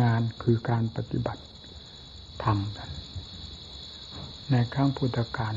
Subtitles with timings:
[0.00, 1.42] งานคือการปฏิบัติ
[2.44, 2.58] ธรรม
[4.50, 5.54] ในครั้งพุทธกาล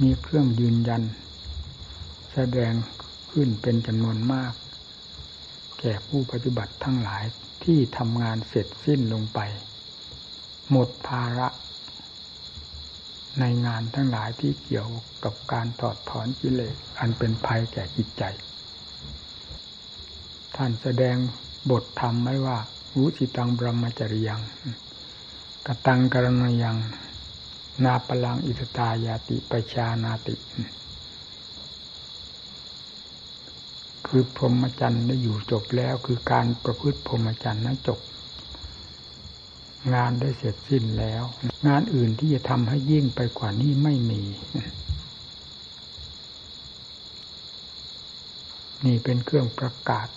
[0.00, 1.02] มีเครื่องยืนยัน
[2.32, 2.72] แสดง
[3.30, 4.52] ขึ้นเป็นจำนวนมาก
[5.80, 7.24] แก่ผู้ปฏิบัติทั้งหลาย
[7.64, 9.40] ที่ทำงานเสร็จสิ้นลงไป
[10.70, 11.48] หมดภาระ
[13.40, 14.88] ในงานทั้งหลายที่เกี่ยว
[15.24, 18.22] กับการถอดถอนกิเลสอันเป็นภัยแก่จิตใจ
[20.56, 21.16] ท่านแสดง
[21.70, 22.58] บทธรรมไว้ว่า
[22.98, 24.40] วุสิตังบรมจริยัง
[25.66, 26.76] กตังกรณยัง
[27.84, 30.34] นาปลังอิสตายาติปชานาติ
[34.06, 38.00] คือพรหมจรรย์ได้อยู่จบแล้วคือการประพฤติพรหมจรรย์นั้นจบ
[39.94, 41.22] งานได้เสร็จสิ้นแล้ว
[41.66, 44.22] งานอื่นที่จะทำให้ยิ่งไปกว่านี้ไม่มี
[48.84, 50.08] นี่เป็นเครื่องประกาศ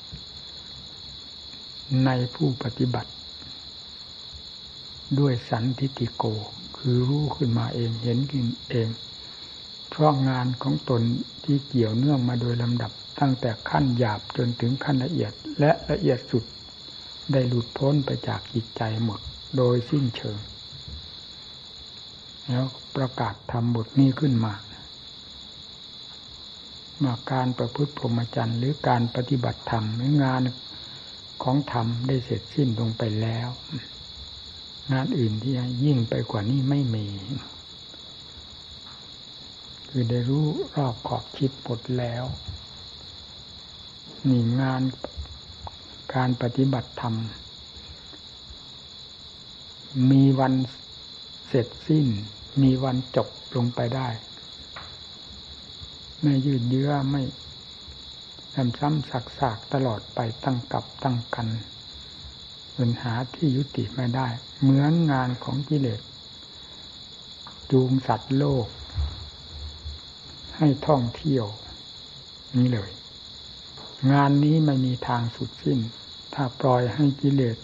[2.05, 3.11] ในผู้ปฏิบัติ
[5.19, 6.23] ด้วยสันทิติโก
[6.77, 8.87] คือรู้ขึ้นมาเองเห็นขึ้นเอง
[9.89, 11.01] เพราะงานของตน
[11.43, 16.43] ที่เกี่ยวเนื่องมาโดยลำดับ ตั้งแต่ขั้นหยาบจนถึงขั้นละเอียด และละเอียดสุด
[17.31, 19.19] ได้หลุดพ้นไปจากจิตใจหมด
[19.57, 20.39] โดยสิ้นเชิง
[22.47, 24.53] แล้วประกาศทำบทนี้ขึ้นมา
[27.03, 30.41] มาการประพฤติพรหมจรรย์หรือการปฏิบัติธรรมหรืองาน
[31.43, 33.49] ของธรรมได้เสร็จสิ้นลงไปแล้ว
[34.91, 35.53] งานอื่นที่
[35.85, 37.07] ยิ่งไปกว่านี้ไม่มี
[39.89, 42.23] คือได้รู้รอบขอบคิดหมดแล้ว
[44.29, 44.81] นี่งาน
[46.15, 47.15] การปฏิบัติธรรม
[50.11, 50.53] มีวัน
[51.47, 52.07] เสร็จสิ้น
[52.61, 54.07] มีวันจบลงไปได้
[56.21, 57.21] ไม่ยืดเยื้อไม่
[58.53, 61.47] ซ้ำซ้ำสักสากตลอดไปตั้งกับตั้งกัน
[62.75, 64.27] จนหาที่ยุติไม่ได้
[64.61, 66.01] เหมือนงานของกิเลส
[67.71, 68.67] จูงสัตว์โลก
[70.57, 71.45] ให้ท่องเที่ยว
[72.57, 72.91] นี้เลย
[74.11, 75.79] งานนี้ไม่มีทางสุดสิ้น
[76.33, 77.57] ถ้าปล่อยให้กิเลส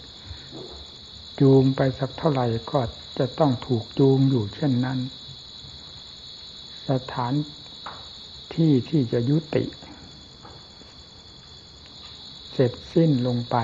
[1.40, 2.80] จูงไปสักเท่าไหร่ก็
[3.18, 4.98] จะต้องถูกจูงอยู่เช่นนั้น
[6.88, 7.34] สถาน
[8.54, 9.64] ที่ที่จะยุติ
[12.60, 13.56] ร็จสิ้นลงไป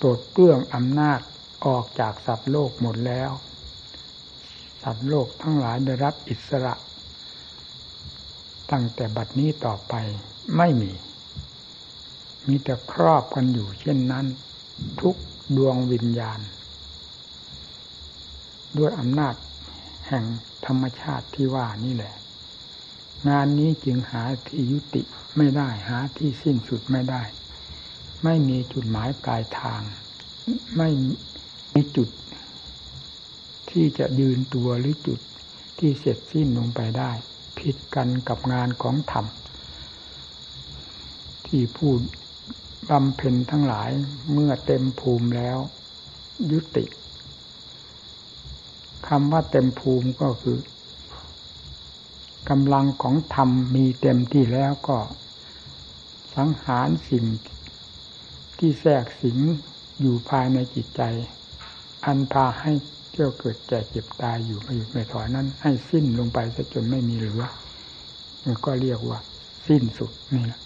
[0.00, 1.20] ปลดเปลื้องอำนาจ
[1.66, 3.30] ออกจากสัตว์โลกหมดแล้ว
[4.82, 6.74] สัตว์โลกทั้งหลายได้รับอิสระ
[8.70, 9.94] ตั้งแต่บัดนี้ต่อไป
[10.56, 10.92] ไม่มี
[12.46, 14.26] มีแต่ครอบกันอยู่เช่นนั้น
[15.00, 15.16] ทุก
[15.56, 16.40] ดวงวิญญาณ
[18.78, 19.34] ด้วยอำนาจ
[20.08, 20.24] แห่ง
[20.66, 22.14] ธรรมชาติที่ว่านี่แหละ
[23.28, 25.02] งานนี้จึงหาที่ยุติ
[25.36, 27.22] ไม่ได้หาที่สิ้นสุดไม่ได้
[28.24, 29.82] ไม่มีจุดหมายปลายทาง
[30.76, 30.88] ไม่
[31.74, 32.08] มีจุด
[33.70, 35.20] ที่จะยืนตัวหรือจุด
[35.78, 37.10] ที่เสร็จสิ้นลงไปได้
[37.58, 39.26] ผิดกันกับงานของธรรม
[41.46, 42.00] ที่พูด
[42.90, 43.90] บำเพ็ญทั้งหลาย
[44.32, 45.58] เมื่อเต็มภูมิแล้ว
[46.52, 46.84] ยุติ
[49.08, 50.58] คำว่าเต็มภูมิก็คือ
[52.50, 54.98] กำลังของธรรมมีเต็มที่แล้วก็
[56.36, 57.24] สังหารสิ่ง
[58.58, 59.38] ที่แทรกสิง
[60.00, 61.02] อยู่ภายในจิตใจ
[62.06, 62.72] อันพาให้
[63.10, 67.44] เที่ยวเกิดแก่เจ็บตายอยู่ไม่หยุดไม่ถอยนั้น ให้สิ้นลงไปซะจนไม่มีเหลือ
[68.64, 69.18] ก็เรียกว่า
[69.68, 70.60] สิ้นสุดนี่แหละ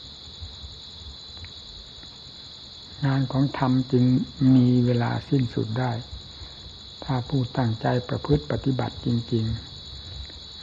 [3.04, 4.04] งานของธรรมจึง
[4.54, 5.92] มีเวลาสิ้นสุดได้
[7.04, 9.71] ถ้าผู้ตั้งใจประพฤติปฏิบัติจริง ๆ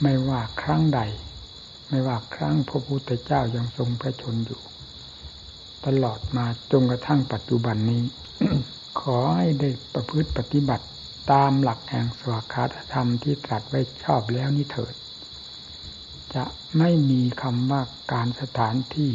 [0.02, 1.00] ไม่ว่าครั้งใด
[1.88, 4.60] ไม่ว่าครั้งพระพุทธเจ้ายังทรงพระชนอยู่
[5.86, 8.02] ตลอดมาจนกระทั่งปัจจุบันนี้
[9.00, 10.86] ขอให้ได้ประพฤติปฏิบัติ
[11.32, 14.94] ตามหลักแห่งสวากาธรรมที่ตรัสไว้ชอบแล้วนี่เถิด
[16.34, 16.44] จะ
[16.78, 17.82] ไม่มีคำว่า
[18.12, 19.12] การสถานที่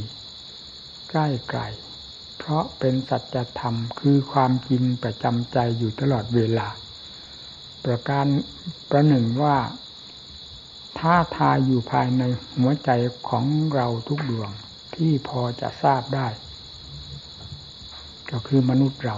[1.10, 1.62] ใกล้ไกล
[2.38, 6.68] เพราะเป็นสัจธรรมคือความจริงประจำใจอยู่ตลอดเวลา
[7.86, 8.26] ประการ
[8.90, 9.58] ประหนึ่งว่า
[11.08, 12.24] ท้าทายอยู่ภายใน
[12.58, 12.90] หัวใจ
[13.30, 14.52] ของเราทุกดวง
[14.96, 16.28] ที่พอจะทราบได้
[18.32, 19.18] ก็คือมนุษย์เรา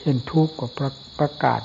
[0.00, 1.62] เห็นทุกข์ก็ประประกาศ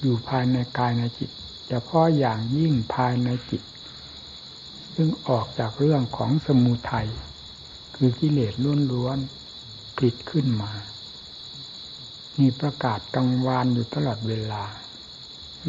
[0.00, 1.30] อยู่ภายในกายในจิต
[1.68, 3.62] เฉพาะอย่างยิ่งภายในจิต
[4.94, 7.08] ซึ่งออกจากเรื่องของสมุทัย
[7.96, 8.54] คือกิเลส
[8.92, 10.72] ล้วนๆผิดขึ้นมา
[12.38, 14.64] มีประกาศกังวานอยู่ตลอดเวลา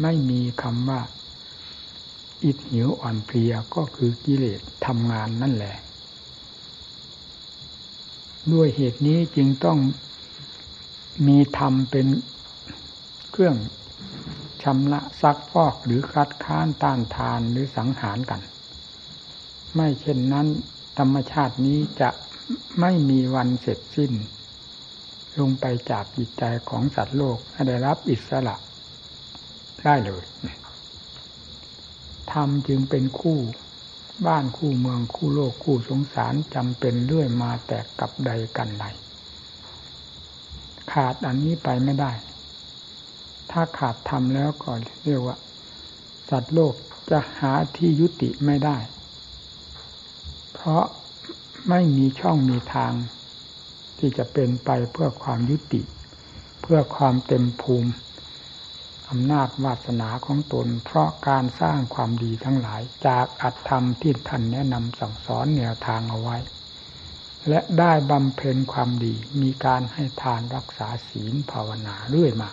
[0.02, 1.00] ไม่มีคำว่า
[2.44, 5.76] อิดหิวอ่อนเพลียก็คือกิเลสทำงานนั่นแหละ
[8.52, 9.78] ด้วยเหตุนี้จึงต้อง
[11.26, 12.06] มีธรรมเป็น
[13.30, 13.56] เครื่อง
[14.62, 18.40] ชำระซักฟอกหรือคัดค้านต้านทานหรือสังหารกัน
[19.74, 20.46] ไม่เช่นนั้น
[20.98, 22.10] ธรรมชาตินี้จะ
[22.80, 24.12] ไม่มีวันเสร็จสิ้น
[25.38, 28.56] ลงไปจากจิตใจของสัตว์โลกให้ได้รับอิสระ
[29.84, 30.24] ได้เลย
[32.40, 33.38] รมจึงเป็นคู่
[34.26, 38.86] บ้านคู่เมืองคู่โลกคู่สงสารจำเป็นเรื่อยมาแต่กับใดกันใด
[40.92, 42.12] ขาดอันนี้ไปไม่ได้
[43.50, 44.70] ถ้าขาดธรรมแล้วก็
[45.04, 45.36] เรียกว่า
[46.30, 46.74] สัตว์โลก
[47.10, 48.76] จะหาที่ยุติไม่ได้
[50.54, 50.84] เพราะ
[51.68, 52.92] ไม่มีช่องมีทาง
[53.98, 55.82] ที่จะเป็นไปเพื่อความยุติ
[56.62, 57.90] เพื่อความเต็มภูมิ
[59.10, 66.36] อำนาจวาสนาของตน เพราะการสร้างความดีทั้งหลายจากอัตธรรมที่ท่านแนะนำสั่งสอนแนวทางเอาไว้
[67.48, 72.50] และได้บำเพ็ญความดีมีการให้ทานรักษาศีลภาวนาเรื่อยมา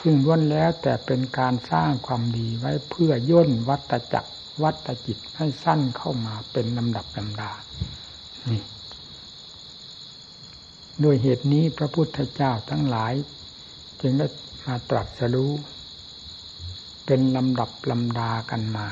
[0.00, 4.32] ซึ่งล้วนแล้วแต่เป็นการสร้างความดีไว้เพื่อย่นวัตจักร
[4.62, 7.52] วัตจิตให้สั้นเข้ามาเป็นลำดับลำดา
[8.50, 8.62] นี่
[11.04, 13.12] ด้วยเหตุนี้พระพุทธเจ้าทั้งหลาย
[14.00, 14.26] จึงได้
[14.66, 15.52] มาตรัสรู้
[17.06, 18.86] เป็นลำดับลำดากันมา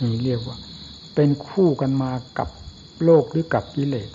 [0.00, 0.56] นี่เรียกว่า
[1.14, 2.48] เป็นคู่กันมากับ
[3.04, 4.10] โลกหรือกับกิเลส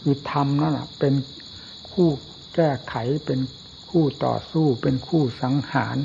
[0.00, 1.14] คือธรรมนั่นเป็น
[1.90, 2.08] คู่
[2.54, 2.94] แก้ไข
[3.26, 3.40] เป็น
[3.88, 5.96] คู่ต่อสู้เป็นคู่สังหาร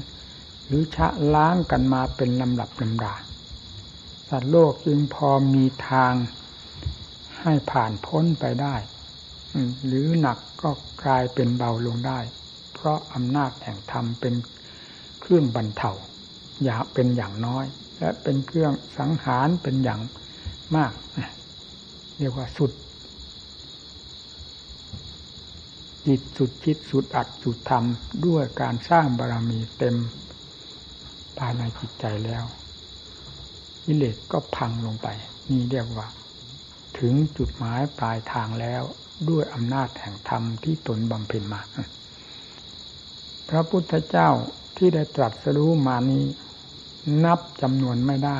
[0.68, 3.14] หรือชะล้างกันมาเป็นลำดับลำดา
[4.30, 6.14] สัตว์โลกจึงพอมีทาง
[7.42, 8.76] ให้ผ่านพ้นไปได้
[9.86, 10.70] หรือหนักก็
[11.04, 12.20] กลายเป็นเบาลงได้
[12.78, 14.34] เพราะอำนาจแห่งธรรมเป็น
[15.22, 15.92] เครื่องบรรเทา
[16.64, 17.66] อย่าเป็นอย่างน้อย
[18.00, 20.00] และเป็นเครื่องสังหารเป็นอย่าง
[20.76, 20.92] มาก
[22.18, 22.72] เรียกว่าสุด
[26.06, 29.96] จิตสุดคิดสุดอัดสุดทำด้วยการสร้างบารรมีเต็ม
[31.38, 32.44] ภายในจิตใจแล้ว
[33.84, 35.08] กิเลสก็พังลงไป
[35.50, 36.08] นี่เรียกว่า
[37.00, 38.84] ถึงจุดหมายปลายทางแล้ว
[39.30, 41.62] ด้วยอำนาจแห่งธรรมที่ตนบำเพ็ญมา
[43.50, 44.30] พระพุทธเจ้า
[44.78, 46.24] ที่ได้ตรัสรู้มานี้
[47.26, 48.40] นับจำนวนไม่ได้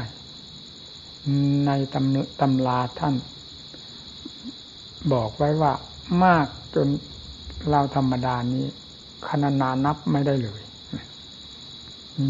[1.66, 3.16] ในตำตำราท่าน
[5.14, 5.74] บอกไว้ว่า
[6.24, 6.46] มาก
[6.76, 6.88] จน
[7.70, 8.66] เราธรรมดานี้
[9.28, 10.62] คณนานับไม่ได้เลย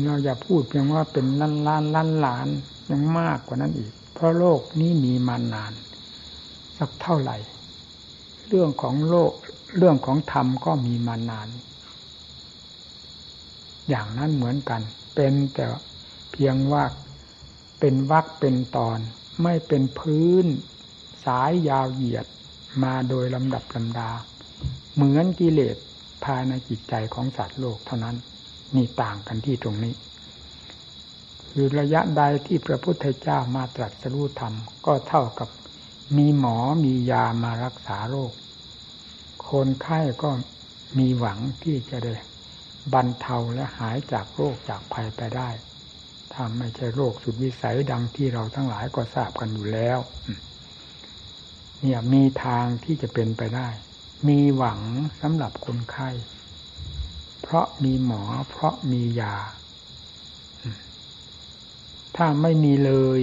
[0.05, 2.47] เราอย่าพูดเพียงว่าเป็นล้านล้านล้านล้าน
[2.89, 5.73] ยังมากกว่านั้นอีก เพราะโลกนี้มีมานาน
[6.77, 7.37] สักเท่าไหร่
[8.47, 9.31] เรื่องของโลก
[9.77, 11.47] เรื่องของธรรมก็มีมานาน
[13.89, 14.81] อย่างนั้นเหมือนกัน
[15.15, 15.65] เป็นแต่
[16.31, 16.83] เพียงว่า
[17.79, 18.99] เป็นวักเป็นตอน
[19.43, 20.45] ไม่เป็นพื้น
[21.25, 22.27] สายยาวเหยียด
[22.83, 24.09] มาโดยลำดับลำดา
[24.95, 25.77] เหมือนกิเลส
[26.25, 28.15] ภายในจิตใจของสัตว์โลกเท่านั้น
[28.75, 29.93] นี่ต่างกันที่ตรงนี้
[31.51, 34.53] คือระยะใดที่พระพุทธเจ้ามาตรัสรู้ธรรม
[34.85, 35.49] ก็เท่ากับ
[36.17, 38.31] มีหมอมียามารักษาโรค
[39.49, 40.29] คนไข้ก็
[40.97, 42.13] มีหวังที่จะได้
[42.93, 45.49] บรรเทาและหายจากโรคจากภัยไปได้
[46.33, 49.99] ถ้าไม่ใช่โรคสุดวิสัยดังที่เราทั้งหลายก็ทราบกันอยู่แล้ว
[51.81, 53.67] เนี่ยมีทางที่จะเป็นไปได้
[54.27, 54.81] มีหวัง
[55.21, 56.09] สำหรับคนไข้
[57.41, 59.35] เพราะมีหมอเพราะมียา
[62.15, 63.21] ถ้าไม่มีเลย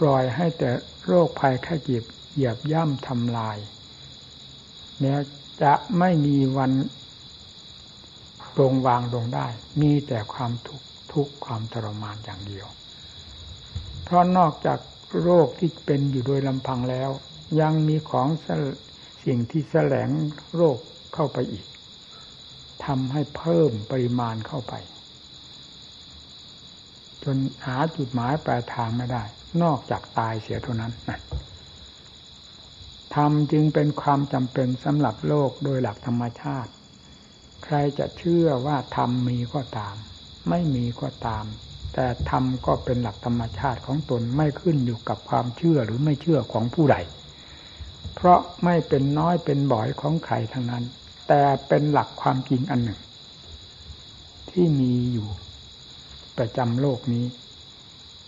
[0.00, 0.70] ปล่อยให้แต่
[1.06, 3.58] โรคภัยแค่เจ็บเหยียบย่ำทำลาย
[5.00, 5.20] แล้ว
[5.62, 6.72] จะไม่มีวัน
[8.56, 9.46] ปรงวางลงได้
[9.80, 12.66] มีแต่ความทุกข์ทุกความทรมานอย่างเดียว
[14.04, 14.78] เพราะนอกจาก
[15.22, 17.10] โรคที่เป็นอยู่โดยลำพังแล้ว
[17.60, 18.28] ยังมีของ
[19.24, 20.10] สิ่งที่แสลง
[20.54, 20.78] โรค
[21.14, 21.66] เข้าไปอีก
[22.84, 24.74] ทำให้เพิ่มปริมาณเข้าไป
[27.24, 27.36] จน
[27.66, 29.24] หาจุดหมายปลายทางไม่ได้
[29.62, 31.20] นอกจากตายเสียเท่านั้นนะ
[33.14, 36.70] ธรรมจึงเป็นความจำเป็นสำหรับโลกโดยหลักธรรมชาติ
[37.66, 39.96] ใครจะเชื่อว่าธรรมมีก็ตาม
[40.48, 41.44] ไม่มีก็ตาม
[41.94, 46.96] แต่ธรรมก็เป็นหลักธรรมชาติของตนไม่ขึ้นอยู่กับความเชื่อหรือไม่เชื่อของผู้ใด
[48.14, 50.84] เพราะไม่เป็นน้อยเป็นบ่อยของใครทั้งนั้น
[51.28, 53.00] แต่เป็นหลักความจริงอันหนึ่ง
[54.50, 55.28] ที่มีอยู่
[56.38, 57.26] ประจำโลกนี้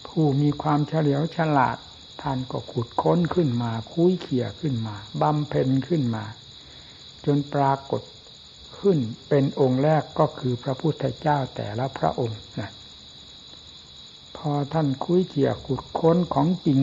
[0.07, 1.79] ผู้มีความเฉลียวฉลาด
[2.23, 6.25] ท่านก็ขุดค้นขึ้นมา คุ้ยเขี่ยขึ้นมาบำเพ็ญขึ้นมา
[7.25, 8.03] จนปรากฏ
[8.81, 12.71] ขึ้นเป็นองค์แรกก็คือพระพุทธเจ้าแต่ละพระองค์นะ
[14.37, 16.81] พอท่านคุยเกี่ยขุดค้นของจริง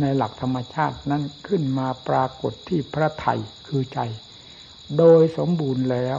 [0.00, 4.00] ในหลักธรรมชาตินั้นขึ้นมาปรากฏที่พระไทยคือใจ
[4.98, 6.18] โดยสมบูรณ์แล้ว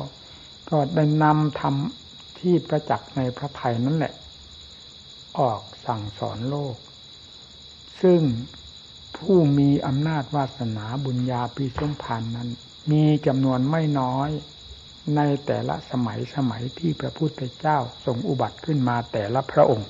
[0.69, 1.75] ก็ได้นำธรรม
[2.39, 4.13] ที่ประจักษ์ในพระไทยนั่นแหละ
[5.39, 6.75] ออกสั่งสอนโลก
[8.01, 8.21] ซึ่ง
[9.17, 12.49] ผู้มีอำนาจวาสนาบุญญาปีสมพันนั้น
[12.91, 14.29] มีจำนวนไม่น้อย
[15.15, 19.89] ในแต่ละสมัยสมัยที่พระพุทธเจ้าทรงอุบัติขึ้นมาแต่ละพระองค์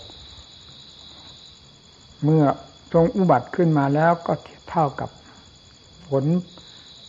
[2.24, 2.44] เมื่อ
[2.94, 4.34] ทรงอุบัติขึ้นมาแล้วก็
[4.70, 5.10] เท่ากับ
[6.08, 6.25] ฝน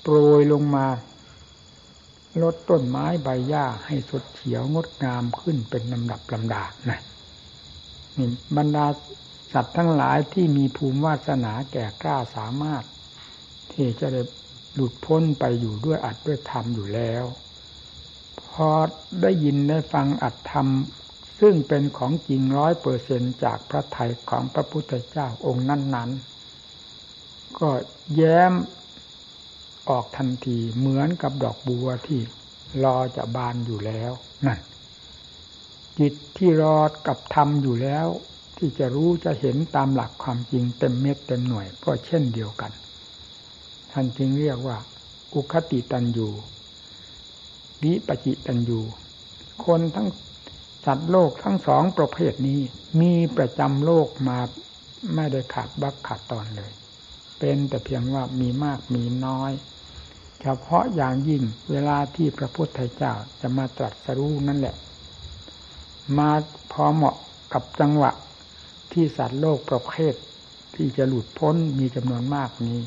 [0.03, 0.87] โปรยลงมา
[2.43, 7.01] ลดต้นไม้ใบหญ้าให้สดเขียวงดงามขึ้นเป็นลำดับลำดานะ
[8.17, 8.87] นี่บรรดา
[9.53, 12.85] สัตว์ทั้งหลายที่มีภูมิวาสนาแก่กล้าสามารถ
[13.73, 14.23] ที่จะได้
[14.75, 17.25] หลุดพ้นไปอยู่ด้วยอัดด้วยธรรมอยู่แล้ว
[18.53, 18.69] พอ
[19.23, 20.69] ได้ยินได้ฟังอัดธรรม
[21.41, 26.11] ซึ่งเป็นของจริงร้อยเปอร์เซนจากพระไทยของพระพุทธเจ้าองค์นั้น
[26.85, 27.71] ๆ ก็
[28.17, 28.53] แย้ม
[29.89, 32.21] ออกทันทีเหมือนกับดอกบัวที่
[32.85, 34.13] รอจะบานอยู่แล้ว
[34.47, 34.59] นั่น
[35.99, 38.07] จิตที่รอกับธรรมอยู่แล้ว
[38.59, 42.73] ที่จะรู้จะเห็นตามหลักความจริงเต็มเม็ดเต็มหน่วยก็เช่นเดียวกัน
[43.93, 44.77] ท่านจึงเรียกว่า
[45.35, 46.33] อุคติตันอยู่
[47.83, 48.81] วิปจิตันยู
[49.65, 50.09] คนทั้ง
[50.85, 52.61] สัตว์โลกทั้งสองประเภทนี้
[53.01, 54.39] มีประจำโลกมา
[55.15, 56.73] ไม่ได้ขาดบักขาดตอนเลย
[57.39, 59.53] เป็นแต่เพียงว่ามีมากมีน้อย
[60.41, 64.75] เฉพาะอย่างยิ่งเวลาที่พระพุทธเจ้าจะมาตรัสรู้นั่นแหละ
[66.19, 66.31] มา
[66.73, 67.17] พอเหมาะ
[67.53, 68.13] กับจังหวะ
[68.93, 70.15] ที่สัตว์โลกประเภท
[70.75, 72.81] ที่จะหลุดพ้นมีจำนวนมากนี้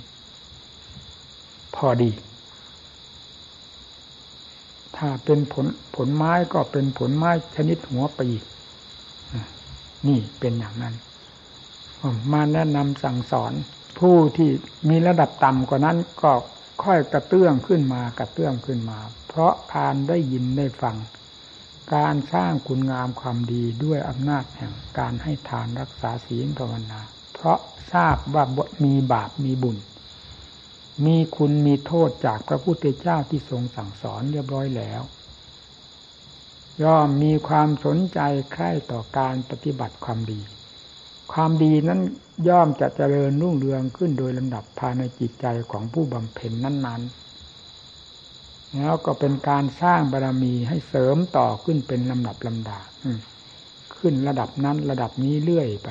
[1.75, 2.11] พอดี
[4.97, 8.29] ถ้าเป็นผลผลไม้ก็เป็นผลไม้ชนิดหัวปี
[10.07, 10.95] นี่เป็นอย่างนั้น
[12.31, 13.53] มาแนะนำสั่งสอน
[13.99, 14.49] ผู้ที่
[14.89, 16.31] มีระดับต่ำกว่านั้นก็
[16.83, 20.97] ค่อยกระเตื้องขึ้นมากระเตื้องขึ้นมา เพราะการได้ยินได้ฟัง
[21.95, 26.99] การสร้างคุณงามความดีด้วยอำนาจแห่งการให้ทานรักษาศีลภาวนา
[27.33, 27.59] เพราะ
[27.93, 28.43] ทราบว่า
[28.83, 29.77] มีบาปมีบุญ
[31.05, 35.01] มีคุณมีโทษจากพระพุทธเจ้าที่ทรงสั่งสอนเรียบร้อยแล้ว
[36.83, 38.19] ย่อมมีความสนใจ
[38.51, 40.41] ใคร่ต่อการปฏิบัติความดี
[41.33, 42.01] ความดีนั้น
[42.47, 47.25] ย่อมจะเจริญรุ่งเรืองขึ้นโดยลำดับภายในจิตใจของผู้บำเพ็ญนั้น ๆ
[48.75, 52.79] แล้วก็เป็นการสร้างบารรมีให้เสริมต่อขึ้นเป็นลำดับลำดา
[53.97, 55.89] ขึ้นระดับนั้นระดับนี้เรื่อยไป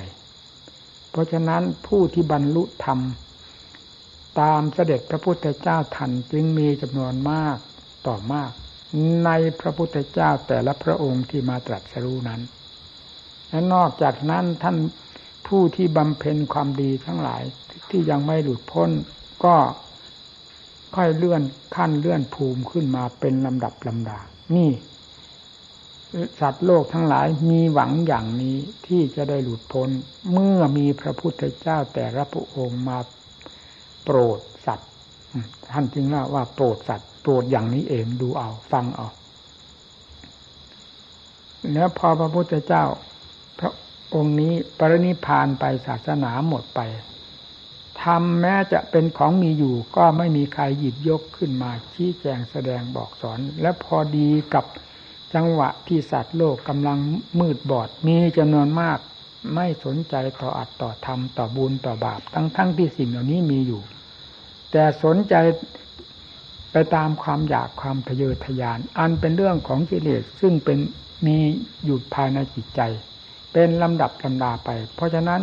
[1.11, 2.99] เพราะฉะนั้นผู้ที่บรรลุธรรม
[4.40, 7.56] ตามเสด็จพระพุทธเจ้าทันจึงมีจำนวนมาก
[8.06, 8.50] ต่อมาก
[9.24, 12.40] ในพระพุทธเจ้าแต่ละพระองค์ที่มาตรัสรู้นั้น
[13.48, 14.76] และนอกจากนั้นท่าน
[15.48, 17.42] ผู้ที่บำเพ็ญความดีทั้งหลาย
[17.90, 18.90] ที่ยังไม่หลุดพ้น
[19.44, 19.56] ก็
[20.96, 21.42] ค่อยเลื่อน
[21.76, 24.18] ขั้นเลื่อนภูมิขึ้นมาเป็นลำดับลำดา
[24.56, 24.70] นี่
[26.40, 29.88] สัตว์โลกทั้งหลายมีหวังอย่างนี้ที่จะได้หลุดพ้น
[30.32, 32.98] เมื่อมีพระพุทธเจ้าแต่ละพระองค์มา
[34.04, 34.90] โปรดสัตว์
[35.70, 39.08] ท่านจึงเล่าว่าโปรดสัตว์โปรดอย่างนี้เองดูเอาฟังเอา
[41.73, 42.84] แล้วพอพระพุทธเจ้า
[43.58, 43.73] พระ
[44.14, 46.80] องค์นี้ปรินิพานไปศาสนาหมดไป
[48.02, 54.64] ทำแม้จะเป็นของมีอยู่ก็ไม่มีใครหยิบยกขึ้นมาชี้แจงแสดงบอกสอน และพอดีกับ
[55.34, 56.99] จังหวะที่สัตว์โลกกำลัง
[57.40, 58.99] มืดบอดมีจำนวนมาก
[59.54, 63.82] ไม่สนใจต่ออัตต่อธรรมต่อบุญต่อบาป ทั้งๆทที่สิ่งเหล่านี้มีอยู่
[64.72, 65.34] แต่สนใจ
[66.72, 70.78] ไปตามความอยากความทะเยอทะยาน อันเป็นเรื่องของกิเลสซึ่งเป็น
[71.26, 71.36] มี
[71.84, 72.80] อยู่ภายในจิตใจ
[73.52, 75.40] เป็นลำดับลำดาไป เพราะฉะนั้น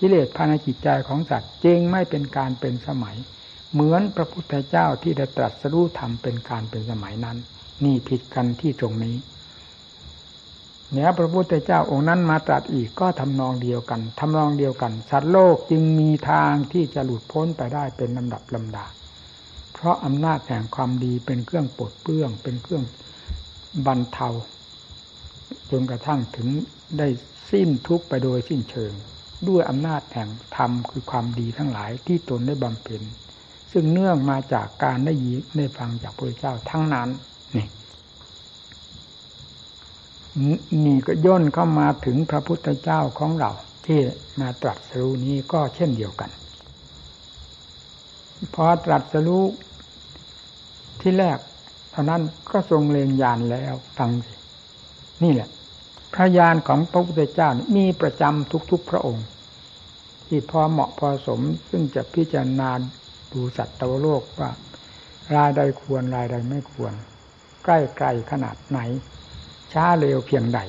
[0.00, 3.16] กิเลสภายในจิตใจของสัตว์จึงไม่เป็นการเป็นสมัย
[3.72, 7.36] เหมือนพระพุทธเจ้าที่ได้ตรัสรู้ธรรมเป็นการเป็นสมัยนั้น
[7.84, 9.16] นี่ผิดกันที่ตรงนี้
[10.92, 18.86] เนี่ยพระพุทธเจ้าองค์นั้นมาตรัสอีกก็ทำนองเดียวกันทำนองเดียวกันสัตว์โลกจึงมีทางที่จะหลุดพ้นไปได้เป็นลำดับลำดา
[19.72, 22.84] เพราะอำนาจแห่งความดีเป็นเครื่องปลดเปลื้อง เป็นเครื่อง
[23.86, 24.28] บรรเทา
[25.70, 26.48] จนกระทั่งถึง
[26.98, 27.08] ได้
[27.50, 28.92] สิ้นทุกข์ไปโดยสิ้นเชิง
[29.48, 33.02] ด้วยอำนาจแห่งธรรมคือความดีทั้งหลายที่ตนได้บำเพ็ญ
[33.72, 37.08] ซึ่งเนื่องมาจากการได้ยินได้ฟังจากพระเจ้าทั้งนั้น
[37.56, 37.66] นี่
[40.84, 43.50] นี่ก็ย่นเข้ามาถึงพระพุทธเจ้าของเรา
[43.86, 44.00] ที่
[44.40, 46.30] มาตรัสรู้นี้ก็เช่นเดียวกัน
[48.54, 49.44] พอตรัสรู้
[51.00, 51.38] ที่แรก
[51.92, 54.34] เท่านั้นก็ทรงเลงยานแล้วฟังสิ
[55.22, 55.48] นี่แหละ
[56.14, 59.26] พระยานของพระพุทธเจ้ามีประจำทุกๆพระองค์
[60.26, 62.70] ที่พอเหมาะพอสมซึ่งจะพิจารณา
[63.32, 64.50] ดูสัตว์ตวโลกว่า
[65.34, 66.92] รายใดควรรายใดไม่ควร
[67.64, 68.78] ใกล้ไกลขนาดไหน
[69.72, 70.60] ช้าเร็วเพียงใด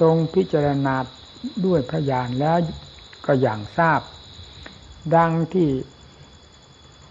[0.00, 0.94] ทรงพิจารณา
[1.66, 2.56] ด้วยพยานแล้ว
[3.26, 4.00] ก็อย่างทราบ
[5.16, 5.68] ดังที่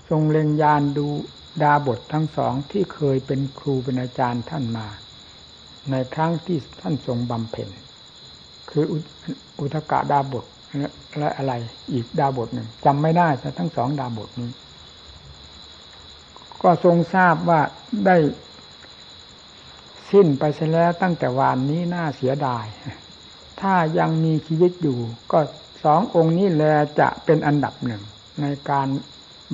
[0.10, 1.08] ทรงเล็งยานดู
[1.64, 4.88] ดาบททั้งสองที่เคยเป็นครูเป็นอาจารย์ท่านมา
[5.92, 7.70] ในครั้งที่ท่านทรงบำเพ็ญ
[8.70, 8.86] คือ
[9.60, 10.46] อุทกะดาบท
[11.18, 11.54] และอะไร
[11.94, 14.52] อีกดาบทหนึ่งจำไม่ได้แต่ทั้งสองดาบทนี้
[16.62, 17.62] ก็ทรงทราบว่า
[18.06, 18.16] ได้
[20.14, 22.66] สิ้นไปเสียแล้วตั้งแต่วานนี้น่าเสียดาย
[23.62, 25.00] ถ้ายังมีชีวิตอยู่
[25.32, 25.40] ก็
[25.84, 26.64] สององค์นี้แล
[27.00, 28.04] จะเป็นอันดับหนึ่ง
[28.42, 28.88] ในการ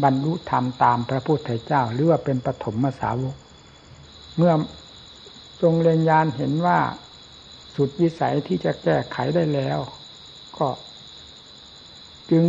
[0.04, 3.36] บรรลุธรรมตามพระพุทธเจ้า หรือว่าเป็นปฐมสาวก
[4.38, 4.54] เมื่อ
[5.62, 6.80] ทรงเรียนยานเห็นว่า
[7.76, 9.80] สุดวิสัยที่จะแก้ไขได้แล้ว
[10.58, 10.68] ก็
[12.32, 12.46] จึง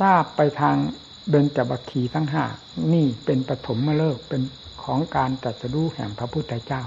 [0.00, 0.76] ทราบไปทาง
[1.28, 2.44] เบญจบัคคีทั้งห้า
[2.92, 4.42] นี่เป็นปฐมมาเลิกเป็น
[4.84, 6.82] ของการตัดสู้แห่งพระพุทธเจ้า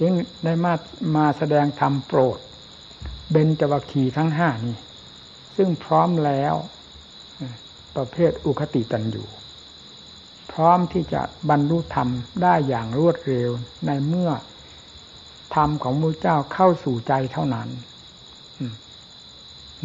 [0.00, 0.12] จึง
[0.44, 0.74] ได้มา
[1.16, 2.38] มาแสดงธรรมโปรด
[3.30, 4.76] เบญจวัคคีทั้งห้านี้
[5.56, 6.54] ซึ่งพร้อมแล้ว
[7.96, 9.28] ประเภทอุคติตันอยู่
[10.52, 12.08] พร้อมที่จะบรรลุธรรม
[12.42, 13.50] ได้อย่างรวดเร็ว
[13.86, 14.30] ในเมื่อ
[15.54, 17.68] ธรรมของมูเจ้าเข้าสู่ใจเท่านั้น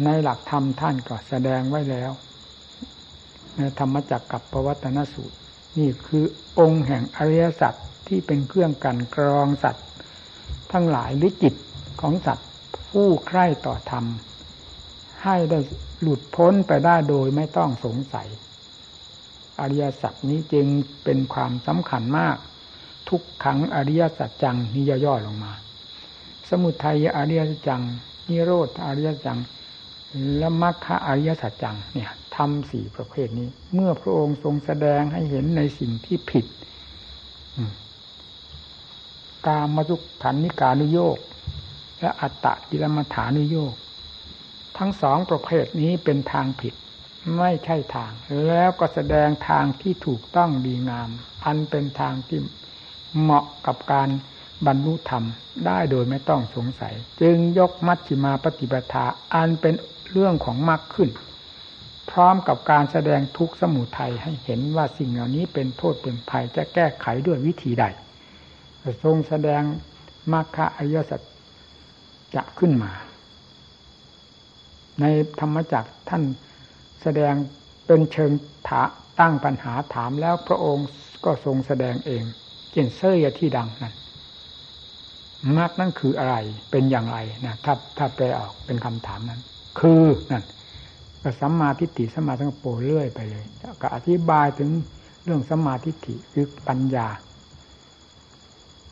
[0.04, 2.10] ในหลักธรรมท่านก็แสดงไว้แล้ว
[3.56, 5.36] ในธรรมจักรกับปวัตนสูตร
[5.78, 6.24] นี่คือ
[6.58, 7.74] องค์แห่งอริยสัจ
[8.08, 9.86] ที่เป็นเครื่องกันกรองสัตว์
[10.72, 11.54] ทั้งหลายหรือจิต
[12.00, 12.48] ของสัตว์
[12.90, 14.04] ผู้ใคร่ต่อธรรม
[15.22, 15.58] ให้ได้
[16.00, 18.28] หลุดพ้นไปได้โดยไม่ต้องสงสัย
[19.60, 20.66] อริยสัจนี้จึง
[21.04, 22.36] เป็นความสำคัญมาก
[23.08, 25.52] ทุกขังอริยสัจจังนี่ย่อๆลงมา
[26.48, 27.82] สมุทัยอริยสัจจัง
[28.28, 29.38] นิโรธอริยสัจจัง
[30.38, 36.46] และมรรคอริยสัจจังเนี่ย ทำสี่ประเภทนี้ เมื่อพระองค์ทรงแสดงให้เห็นในสิ่งที่ผิด
[39.46, 41.18] กามาสุขันนิการุโยก
[42.00, 43.74] และอัตตะกิลมัฐานุโยก
[44.78, 46.74] ทั้งสองประเภทนี้เป็นทางผิด
[47.38, 48.12] ไม่ใช่ทาง
[48.46, 51.10] แล้วก็แสดงทางที่ถูกต้องดีงาม
[51.44, 52.40] อันเป็นทางที่
[53.20, 54.08] เหมาะกับการ
[54.66, 55.24] บรรลุธรรม
[55.66, 59.74] ได้โดยไม่ต้องสงสัย จึงยกมัชฌิมาปฏิปทาอันเป็น
[60.10, 61.10] เรื่องของมรรคขึ้น
[62.10, 67.84] พร้อมกับการแสดงทุกสมุทัยให้เห็นว่าสิ่งเหล่านี้เป็นโทษเป็นภัยจะแก้ไขด้วยวิธีใด
[69.04, 69.62] ทรงแสดง
[70.32, 71.20] มรรคอริยสัจ
[72.34, 72.92] จะขึ้นมา
[75.00, 75.04] ใน
[75.40, 76.22] ธรรมจักรท่าน
[77.02, 77.34] แสดง
[77.86, 78.30] เป็นเชิง
[78.68, 78.82] ถา
[79.20, 80.88] ตั้งปัญหาถามแล้วพระองค์
[81.24, 82.22] ก็ทรงแสดงเอง
[82.70, 83.94] เจนเซยที่ดังนั้น
[85.56, 86.36] มรรคนั่นคืออะไร
[86.70, 89.40] เป็นอย่างไรนะถ้าถ้าแปลออกเป็นคำถามนั้น
[89.80, 90.42] คือนั่น
[91.22, 93.44] ก็สัมมาทิฏฐิสัมมาสังกปรเรื่อยไปเลย
[93.80, 94.70] ก็อธิบายถึง
[95.24, 97.08] เรื่องสัมมาทิฏฐิคือปัญญา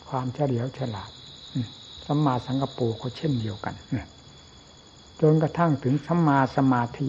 [0.09, 1.11] ความเฉลียวฉลาด
[2.07, 3.75] สัมมาสังกปรก็เช่นเดียวกัน
[5.21, 7.09] จนกระทั่งถึงสัมมาสมาธิ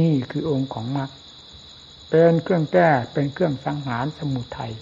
[0.00, 1.10] นี่คือองค์ของมรรค
[2.10, 4.72] เป็นเครื่องแก้เป็นเครื่องสังหารสมุทัย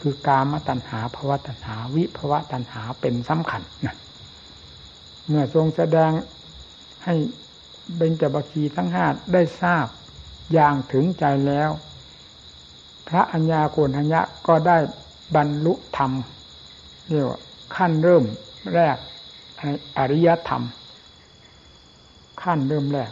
[0.00, 3.96] คือกามตัณหาภวะตัณหา วิภวะตัณหาเป็นสำคัญนะ
[5.28, 6.10] เมื่อทรงแสดง
[7.04, 7.14] ให้
[7.96, 9.86] เบญจบัคีทั้งห้าได้ทราบ
[10.52, 11.70] อย่างถึงใจแล้ว
[13.08, 14.76] พระอัญญาโกณัญญะก็ได้
[15.34, 16.12] บรรลุธรรม
[17.08, 17.40] เรียกว่า
[17.76, 18.24] ขั้นเริ่ม
[18.74, 18.96] แรก
[19.98, 20.62] อริยธรรม
[22.42, 23.10] ขั้นเริ่มแรก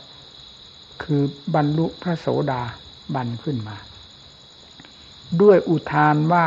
[1.02, 1.22] คือ
[1.54, 2.62] บรรลุพระโสดา
[3.14, 3.76] บันขึ้นมา
[5.42, 6.44] ด้วยอุทานว่า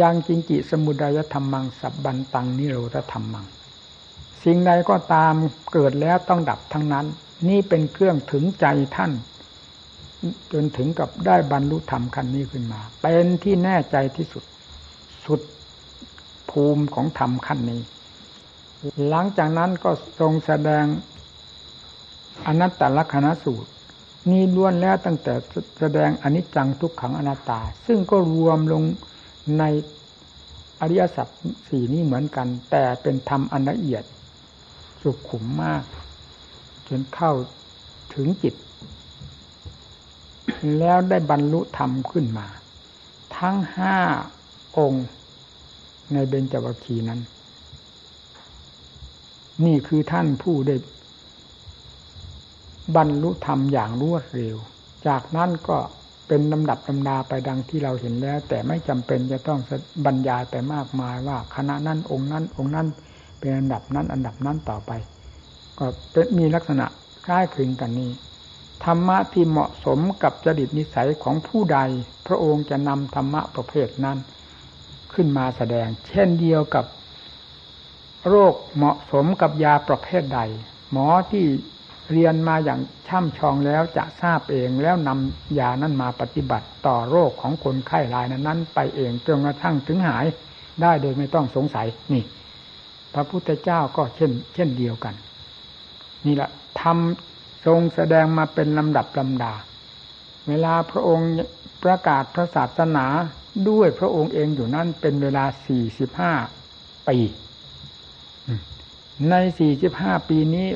[0.00, 3.46] ยังจิงจิสมุดายธรรมังสับบันตังนิโรธธรรมัง
[4.44, 5.34] สิ่งใดก็ตาม
[5.72, 7.06] เกิดแล้วต้องดับทั้งนั้น
[7.48, 9.12] นี่เป็นเครื่องถึงใจท่าน
[10.52, 14.44] จนถึงกับได้บรรลุธรรมคันนี้ขึ้นมา เป็นที่แน่ใจที่สุด
[15.24, 15.40] สุด
[16.50, 17.80] ภูมิของธรรมขั้นนี้
[19.08, 20.84] หลังจากนั้นก็ทรงแสดง
[22.46, 23.70] อนัตตลักษณสูตร
[24.30, 25.34] นี่ล้วนแล้วตั้งแต่
[25.80, 28.82] แสดงอนิจจังทุกขังอนัตตา ซึ่งก็รวมลง
[29.58, 29.64] ใน
[30.80, 31.28] อริยสัจ
[31.68, 34.04] สี่นี้เหมือนกัน แต่เป็นธรรมอันละเอียด
[35.02, 35.82] สุขุมมาก
[36.88, 37.32] จนเข้า
[38.14, 38.54] ถึงจิต
[40.78, 42.46] แล้วได้บรรลุธรรมขึ้นมา
[43.38, 43.96] ทั้งห้า
[44.78, 45.06] องค์
[46.12, 47.20] ในเบญจวัคคีนั้น
[49.64, 50.76] นี่คือท่านผู้ได้
[52.96, 54.56] บรรลุธรรมอย่างรวดเร็ว
[55.06, 55.78] จากนั้นก็
[56.28, 59.60] เป็นลำดับลำดาไปดังที่เราเห็นแล้ว แต่ไม่จำเป็นจะต้อง
[60.04, 62.86] บรรยายไปมากมายว่าคณะนั้นองค์นั้น องค์นั้น
[63.38, 64.92] เป็นอันดับนั้น อันดับนั้นต่อไป
[65.78, 65.86] ก็
[66.38, 66.86] มีลักษณะ
[67.26, 68.10] คล้ายคลึงกันนี้
[68.84, 71.78] ธรรมะที่เหมาะสมกับจริตนิสัยของผู้ใด
[72.26, 74.18] พระองค์จะนำธรรมะประเภทนั้น
[75.14, 76.84] ขึ้นมาแสดง เช่นเดียวกับ
[78.28, 80.40] โรคเหมาะสมกับยาประเภทใด
[80.92, 81.44] หมอที่
[82.12, 90.24] เรียนมาอย่างช่ำชองแล้วจะทราบเองแล้วนำยานั้นมาปฏิบัติต่อโรคของคนไข้รายนั้นไปเองจนกระทั่งถึงหาย
[90.82, 92.24] ได้โดยไม่ต้องสงสัยนี่
[93.14, 95.14] พระพุทธเจ้าก็เช่น เช่นเดียวกัน
[96.26, 99.54] นี่แหละทำทรงแสดงมาเป็นลำดับลำดา
[100.48, 101.28] เวลาพระองค์
[101.84, 103.06] ประกาศพระศาสนา
[103.68, 106.32] ด้วยพระองค์เองอยู่นั่นเป็นเวลาสี่สิบห้า
[107.08, 107.18] ปี
[109.30, 110.68] ในสี่สิบห้าปีนี้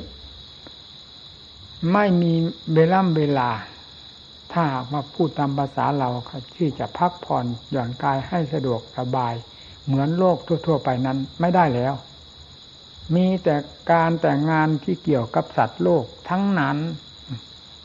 [1.92, 2.32] ไม่มี
[2.72, 3.50] เวล่ำเวลา
[4.52, 6.11] ถ้าหากมาพูดตามภาษาเรา
[6.56, 9.34] ที่จะพักผ่อนหย่อนกายให้สะดวกสบาย
[9.87, 11.94] เหมือนโลกทั่ว ๆ ไปนั้นไม่ได้แล้ว
[13.14, 13.57] มีแต่
[13.92, 16.77] การแต่งงานที่เกี่ยวกับสัตว์โลกทั้งนั้น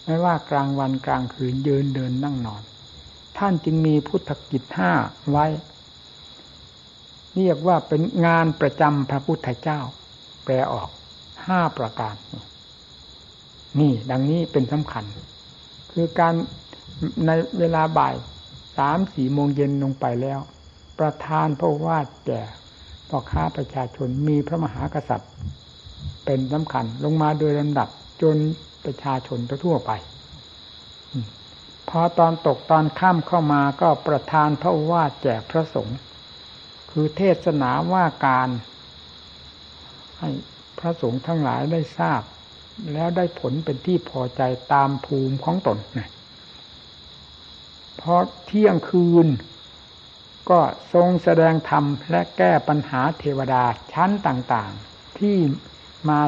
[0.05, 2.63] ไม่ว่ากลางวันกลางคืนยืนเดินนั่งนอน
[3.37, 4.91] ท่านจึงมีพุทธกิจห้า
[5.31, 5.45] ไว้
[7.35, 9.79] เรียกว่าเป็นงานประจำพระพุทธเจ้า
[10.43, 10.89] แปลออก
[11.47, 12.15] ห้าประการ
[13.79, 15.05] นี่ ดังนี้เป็นสำคัญ
[15.91, 16.33] คือการ
[17.25, 18.15] ในเวลาบ่าย
[18.77, 20.39] สามสี่โมงเย็นลงไปแล้ว
[20.99, 22.41] ประธานพระวาดแก่
[23.09, 25.31] พ่อค้าประชาชนมีพระมหากษัตริย์
[26.25, 27.89] เป็นสำคัญลงมาโดยลำดับ
[28.21, 28.37] จน
[28.85, 29.91] ประชาชนทั่วไป
[31.89, 35.97] พอตอนตกตอนข้ามเข้ามาก็ประธานพระว่าแจกพระสงฆ์
[36.91, 38.49] คือเทศนาว่าการ
[40.19, 40.29] ให้
[40.79, 42.21] พระสงฆ์ทั้งหลายได้ทราบ
[42.93, 44.41] แล้วได้ผลเป็นที่พอใจ
[44.73, 46.09] ตามภูมิของตนนะ
[48.01, 49.27] พอเที่ยงคืน
[50.49, 50.59] ก็
[50.93, 55.37] ทรงแสดงธรรมและแก้ปัญหาเทวดาชั้นต่างๆ ที่
[56.09, 56.19] มา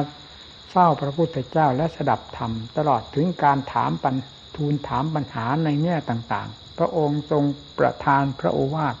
[0.70, 4.16] เฝ้าพระพุทธเจ้าและสดับธรรม ตลอดถึงการถามปัญ
[4.56, 7.44] ทูลถามปัญหาในแง่ต่างๆ พระองค์ทรง
[7.78, 8.96] ประทานพระโอวาท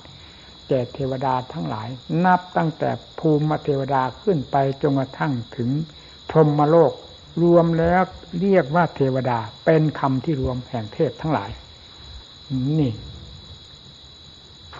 [0.68, 1.88] แก่เทวดาทั้งหลาย
[2.24, 5.70] นับตั้งแต่ภูมิเทวดาขึ้นไปจนกระทั่งถึง
[6.30, 6.92] พรหมโลก
[7.42, 8.02] รวมแล้ว
[8.40, 11.50] เรียกว่าเทวดาเป็นคำที่รวมแห่งเทพทั้งหลาย
[12.78, 12.92] นี่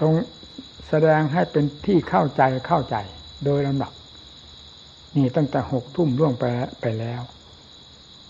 [0.01, 0.13] ทรง
[0.89, 2.97] แสดงให้เป็นที่เข้าใจเข้าใจ
[3.45, 3.93] โดยลำดับ
[5.17, 6.45] นี่ตั้งแต่หกทุ่มล่วงไป
[6.81, 7.23] ไปแล้ว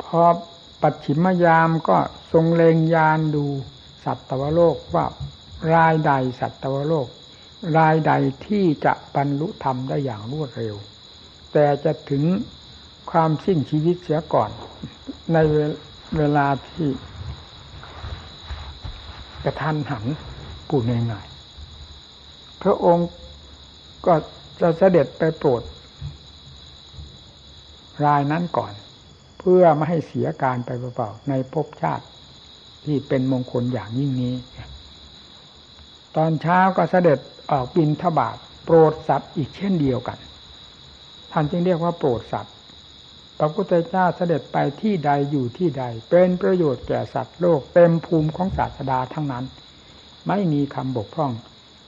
[0.03, 0.21] พอ
[0.83, 1.97] ปัจฉิมยามก็
[2.33, 3.45] ทรงเลงยานดู
[4.05, 5.07] สัตวโลกว่า
[5.75, 7.09] รายใดสัตวโลก
[7.79, 8.13] รายใด
[8.47, 10.77] ที่จะบรรลุธรรมได้อย่างรวดเร็ว
[11.53, 12.23] แต่จะถึง
[13.11, 14.51] ความสิ้นชีวิตเสียก่อน
[15.33, 15.39] ใน
[16.17, 16.89] เวลาที่
[19.45, 20.05] กระทันหัน
[20.69, 21.27] ปูดง่าย
[22.63, 23.09] พระองค์
[24.07, 24.15] ก็
[24.61, 25.63] จะเสด็จไปโปรด
[28.05, 28.73] รายนั้นก่อน
[29.39, 32.05] เพื่อไม่ให้เสียการไปเปล่าๆในภพชาติ
[32.85, 34.35] ที่เป็นมงคลอย่างยิ่งนี้
[36.17, 37.19] ตอนเช้าก็เสด็จ
[37.51, 40.19] ออกบินทบาทโปรดสัตว์อีกเช่นเดียวกัน
[41.33, 42.55] ท่านจึงเรียกว่าโปรดสัตว์
[43.39, 49.45] พระพุทธเจ้าเสด็จไปที่ใดอยู่ที่ใด เป็นประโยชน์แก่สัตว์โลกเต็มภูมิของศาสดาทั้งนั้น
[50.29, 51.33] ไม่มีคำบกพร่อง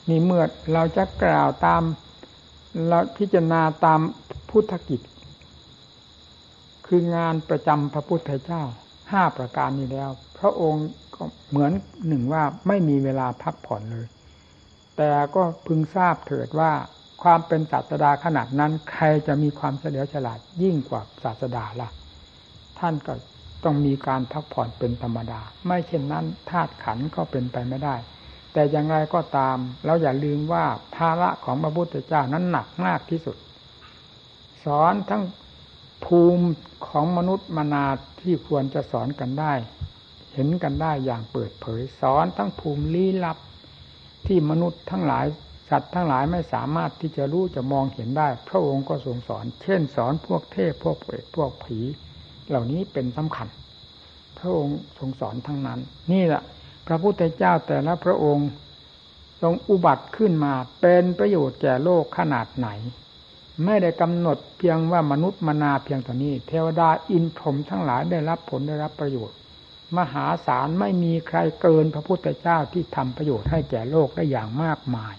[0.09, 1.83] นี่เมื่อเราจะกล่าวตาม
[2.88, 4.01] เราพิจารณาตาม
[4.51, 5.01] พุทธกิจ
[6.87, 8.62] คืองานประจำพระพุทธเจ้า
[9.12, 11.73] ห้าประการนี้แล้ว พระองค์ก็เหมือน
[12.09, 14.07] หนึ่งว่าไม่มีเวลาพักผ่อนเลย
[14.97, 16.73] แต่ก็พึงทราบเถิดว่า
[17.23, 21.90] ความเป็นศาสดาขนาดนั้น ใครจะมีความเฉลียวฉลาดยิ่งกว่าศาสดาล่ะ
[22.79, 23.14] ท่านก็
[23.64, 27.97] ต้องมีการพักผ่อนเป็นธรรมดา ไม่เช่นนั้นธาตุขันก็เป็นไปไม่ได้
[28.53, 30.65] แต่อย่างไรก็ตาม เราอย่าลืมว่า
[30.97, 33.37] ภาระของพระพุทธเจ้านั้นหนักมากที่สุด
[34.65, 35.23] สอนทั้ง
[36.05, 36.47] ภูมิ
[36.89, 37.85] ของมนุษย์มนา
[38.21, 39.53] ที่ควรจะสอนกันได้
[40.35, 43.39] เห็นกันได้อย่างเปิดเผย สอนทั้งภูมิลี้ลับ
[44.27, 45.27] ที่มนุษย์ทั้งหลาย
[45.71, 51.79] สัตว์ทั้งหลายไม่สามารถที่จะรู้จะมองเห็นได้ พระองค์ก็ทรงสอน เช่น สอนพวกเทพพวกเปรตพวกผี
[52.49, 53.49] เหล่านี้เป็นสำคัญ
[54.39, 55.81] พระองค์ทรงสอนทั้งนั้น
[56.13, 56.43] นี่แหละ
[56.88, 58.48] พระพุทธเจ้าแต่ละพระองค์
[59.42, 62.68] ทรงอุบัติขึ้นมาเป็นประโยชน์แก่โลกขนาดไหน
[63.64, 69.37] ไม่ได้กำหนดเพียงว่ามนุษย์มนาเพียงเท่านี้ เทวดาอินพรหมทั้งหลายได้รับผลได้รับประโยชน์
[69.98, 75.14] มหาศาลไม่มีใครเกินพระพุทธเจ้าที่ทำประโยชน์ให้แก่โลกได้อย่างมากมาย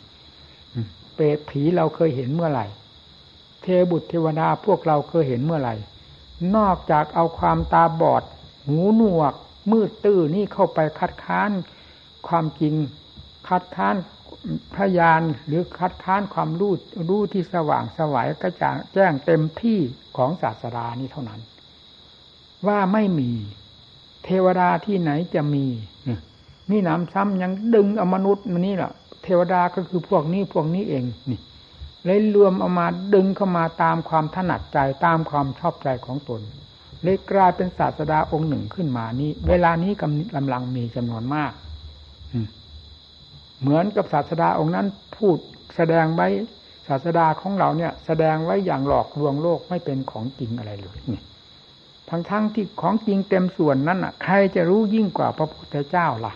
[1.13, 2.67] เปรตผีเราเคยเห็นเมื่อไหร่
[3.61, 5.75] เทบุตรเทวดาพวกเราเคยเห็นเมื่อไหร่
[6.55, 8.23] นอกจากเอาความตาบอด
[8.67, 9.33] หูหนวก
[9.71, 11.51] มืดตื้อนี่เข้าไปคัดค้าน
[12.27, 12.75] ความจริง
[13.47, 13.95] คัดค้าน
[14.75, 16.73] พยานหรือคัดค้านความรู้
[17.09, 19.79] รู้ที่สว่างสวัยกระจ่างแจ้งเต็มที่
[20.17, 21.41] ของศาสดานี้เท่านั้น
[22.67, 23.31] ว่าไม่มี
[24.23, 25.65] เทวดาที่ไหนจะมี
[26.71, 28.91] นี่น้ำซ้ำยังดึงเอามนุษย์มานี่แหละ
[29.23, 31.39] เทวดาก็คือพวกนี้พวกนี้เองนี่
[32.05, 36.41] เลยรวมเอามาดึงเข้ามาตามความถนัดใจตามความชอบใจของตน
[37.03, 39.91] เลยกลายเป็นศาสดาองค์หนึ่งขึ้นมานี้ เวลานี้
[40.35, 41.51] กำลังมีจำนวนมาก
[43.61, 45.37] เหมือนกับศาสดาองค์นั้นพูด
[45.75, 46.27] แสดงไว้
[46.87, 51.21] ศาสดาของเราเนี่ย แสดงไว้อย่างหลอกลวงโลกไม่เป็นของจริงอะไรเลยนี่
[52.09, 56.33] ทั้งทั้งที่ของจริงเต็มส่วนนั้นอะ ใครจะรู้ยิ่งกว่าพระพุทธเจ้าล่ะ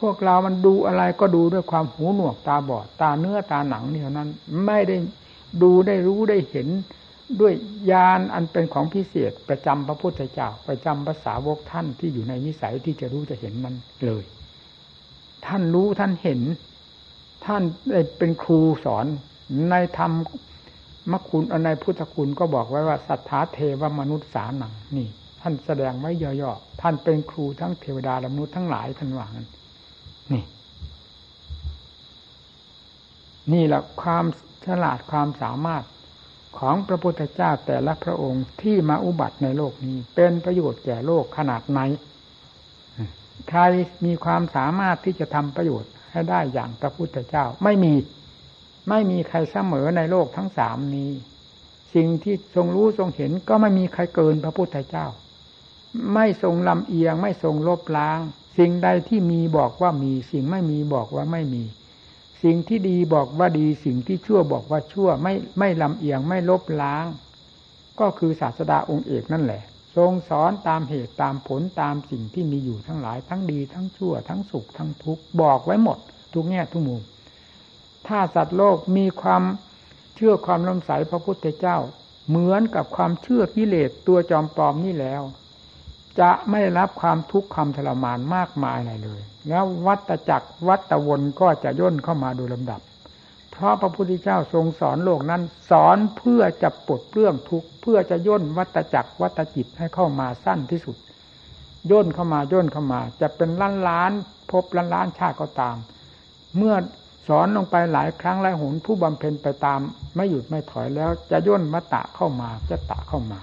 [0.00, 4.28] พวกเรามันดูอะไรก็ดูด้วยความหูหนวกตาบอดตาเนื้อตาหนังเนี่ยนั้น
[4.66, 4.96] ไม่ได้
[5.62, 6.68] ดูได้รู้ได้เห็น
[7.40, 7.54] ด้วย
[7.90, 13.74] ญาณอันเป็นของพิเศษประจำพระพุทธเจ้าประจำภาษาวกท่านที่อยู่ในนิสัยที่จะรู้จะเห็นมัน
[14.06, 14.24] เลย
[15.46, 16.40] ท่านรู้ท่านเห็น
[17.46, 17.62] ท่าน
[18.18, 19.06] เป็นครูสอน
[19.70, 20.12] ในธรรม
[21.12, 25.08] มคุณในพุทธคุณก็บอกไว้ว่าสัทธาเทวมนุษย์สานังนี่
[25.40, 29.48] ท่านแสดงไว้ย่อๆท่านเป็นครูทั้งเทวดาและมนุษย์ทั้งหลายท่านว่างั้น
[30.32, 30.44] นี่
[33.52, 34.24] นี่แหละความ
[34.66, 35.82] ฉลาดความสามารถ
[36.58, 41.80] ของพระพุทธเจ้าแต่ละพระองค์ที่มาอุบัติในโลกนี้ เป็นประโยชน์แก่โลกขนาดไหน
[43.50, 43.60] ใคร
[44.04, 47.94] มีความสามารถที่จะทำประโยชน์ให้ได้อย่างพระพุทธเจ้า ไม่มี
[48.90, 51.10] ไม่มีใครเสมอในโลกทั้งสามนี้
[51.94, 55.06] สิ่งที่ทรงรู้ทรงเห็นก็ไม่มีใครเกินพระพุทธเจ้า
[56.14, 58.18] ไม่ทรงลำเอียง ไม่ทรงลบล้าง
[58.58, 61.64] สิ่งใดที่มีบอกว่ามี สิ่งไม่มีบอกว่าไม่มี
[62.42, 67.06] สิ่งที่ดีบอกว่าดีสิ่งที่ชั่วบอกว่าชั่วไม่ไม่ลำเอียงไม่ลบล้าง
[68.00, 69.62] ก็คือศาสดาองค์เอกนั่นแหละ
[69.96, 75.98] ทรงสอนตามเหตุตามผลตามสิ่งที่มีอยู่ทั้งหลาย ทั้งดีทั้งชั่ว ทั้งสุขทั้งทุกข์บอกไว้หมด
[76.32, 77.00] ทุกแง่ทุกมุม
[78.06, 79.42] ถ้าสัตว์โลกมีความ
[80.14, 81.78] เชื่อความลำใสพระพุทธเจ้า
[82.28, 85.22] เหมือนกับความเชื่อกิเลสตัวจอมปลอมนี่แล้ว
[86.20, 92.80] จะไม่รับความทุกข์ความทรมานมากมายอะไรเลย แล้ววัตจักรวัตวนก็จะย่นเข้ามาโดยลำดับ
[93.52, 100.96] เพราะพระพุทธเจ้าทรงสอนโลกนั้น สอนเพื่อจะปลดเปลื้องทุกข์เพื่อจะย่นวัตจักรวัตจิตให้เข้ามาสั้นที่สุด
[101.90, 104.12] ย่นเข้ามาย่นเข้ามา จะเป็นล้านล้าน
[104.50, 105.76] พบล้านล้านชาติก็ตาม
[106.56, 106.74] เมื่อ
[107.28, 109.80] สอนลงไปหลายครั้งหลายหนผู้บำเพ็ญไปตาม
[110.16, 113.40] ไม่หยุดไม่ถอยแล้ว จะย่นมาตะเข้ามาจะตะเข้ามา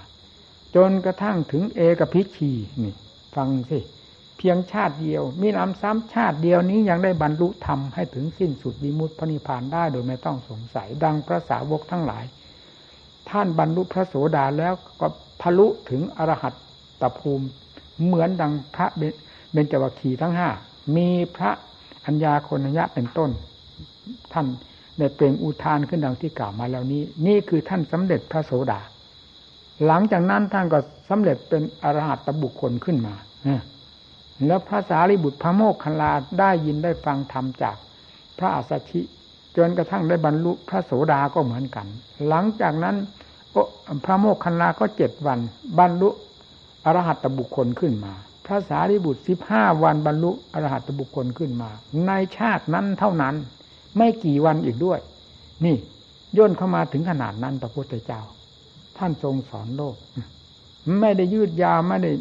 [0.76, 2.50] จนกระทั่งถึงเอกพิชี
[2.82, 2.94] นี่
[3.34, 3.78] ฟังสิ
[4.38, 12.24] เพียงชาติเดียว มีน้ำซ้ำชาติเดียวนี้ยังได้บรรลุธรรมให้ถึงสิ้นสุดวิมุตติพระนิพพานได้โดยไม่ต้องสงสัย ดังพระสาวกทั้งหลาย
[13.30, 15.06] ท่านบรรลุพระโสดาแล้วก็
[15.42, 16.54] ทะลุถึงอรหัต
[17.00, 17.46] ตภูมิ
[18.04, 18.86] เหมือนดังพระ
[19.52, 20.48] เบญจวัคคีทั้งห้า
[20.96, 21.50] มีพระ
[22.06, 23.30] อัญญาโคนญะเป็นต้น
[24.32, 24.46] ท่าน
[24.98, 28.80] ได้เปล่งอุทานขึ้นดังที่กล่าวมาแล้วนี้ นี่คือท่านสำเร็จพระโสดา
[29.86, 33.14] หลังจากนั้นท่านก็สำเร็จเป็นอรหัตตบุคคลขึ้นมา
[34.46, 37.76] แล้วพระสารีบุตรพระโมกขนลาได้ยินได้ฟังธรรมจาก
[38.38, 39.00] พระอัสสชิ
[39.56, 41.86] จนกระทั่งได้บรรลุพระโสดาก็เหมือนกัน
[42.28, 42.96] หลังจากนั้น
[44.04, 45.38] พระโมกขนลาก็เจ็ดวัน
[45.78, 46.08] บรรลุ
[46.84, 48.12] อรหัตตบุคคลขึ้นมา
[48.46, 51.70] พระสารีบุตรสิบห้าวันบรรลุอรหัตตบุคคลขึ้นมา
[52.06, 53.34] ในชาตินั้นเท่านั้น
[53.96, 54.98] ไม่กี่วันอีกด้วย
[55.64, 55.76] นี่
[56.36, 58.20] ย่นเข้ามาถึงขนาดนั้นพระพุทธเจ้า
[59.00, 59.96] ท่านทรงสอนโลก
[61.00, 62.12] ไม่ได้ยืดยาวไม่ได้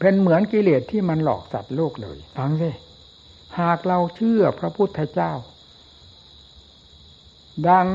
[0.00, 2.70] เป็นเหมือนกิเลสที่มันหลอกสัตว์โลกเลยฟังสิ
[3.58, 5.32] หากเราเชื่อพระพุทธเจ้า
[7.68, 7.86] ดัง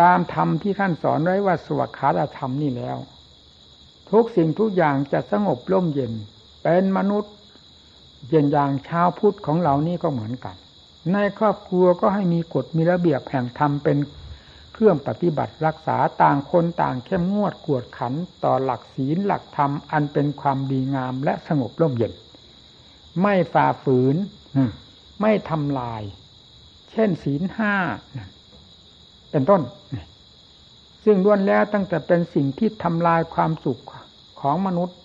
[0.00, 2.98] ตามธรรมที่ท่านสอนไว้ว่าสวัสดิธรรมนี่แล้ว
[4.10, 6.12] ทุกสิ่งทุกอย่างจะสงบร่มเย็น
[6.62, 7.34] เป็นมนุษย์
[8.28, 10.56] เย่นอย่างชาวพุทธของเรานี่ก็เหมือนกัน
[11.12, 13.96] ในครอบครัวก็ให้มีกฎมีระเบียบแห่งธรรมเป็น
[14.80, 18.14] เครื่องปฏิบัติรักษาต่างคนต่างเข้มงวดกวดขัน
[18.44, 22.12] ต่อหลักศีลหลักธรรมอันเป็นความดีงามและสงบร่มเย็น
[23.20, 24.16] ไม่ฝ่าฝืน
[25.20, 26.02] ไม่ทำลาย
[26.90, 27.74] เช่นศีลห้า
[29.30, 29.62] เป็นต้น
[31.04, 33.80] ซึ่งล้วนแล้วตั้งแต่เป็นสิ่งที่ทำลายความสุข
[34.40, 34.98] ของมนุษย์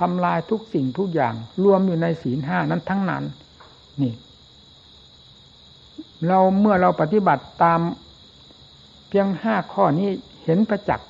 [0.00, 1.34] ทำลายทุกสิ่งทุกอย่าง
[1.64, 3.24] รวมอยู่ในศีลห้านั้นทั้งนั้น
[4.02, 4.12] นี่
[6.26, 7.80] เราเมื่อเราปฏิบัติตาม
[9.08, 10.08] เพียงห้าข้อนี้
[10.44, 11.08] เห็นประจักษ์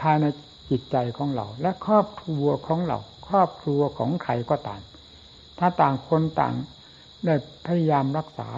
[0.00, 0.24] ภายใน
[0.70, 4.80] จิตใจของเรา และครอบครัวของเรา ครอบครัวของใครก็ตาม
[5.58, 6.54] ถ้าต่างคนต่าง
[7.24, 7.34] ได้
[7.66, 8.48] พยายามรักษา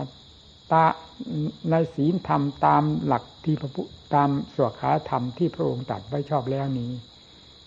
[0.72, 0.84] ตา
[1.70, 3.82] ในศีลธรรมตามหลักที่พระพุ
[4.14, 6.90] ตามสวขาธรรมที่พระองค์ตัดไว้ชอบแล้วนี้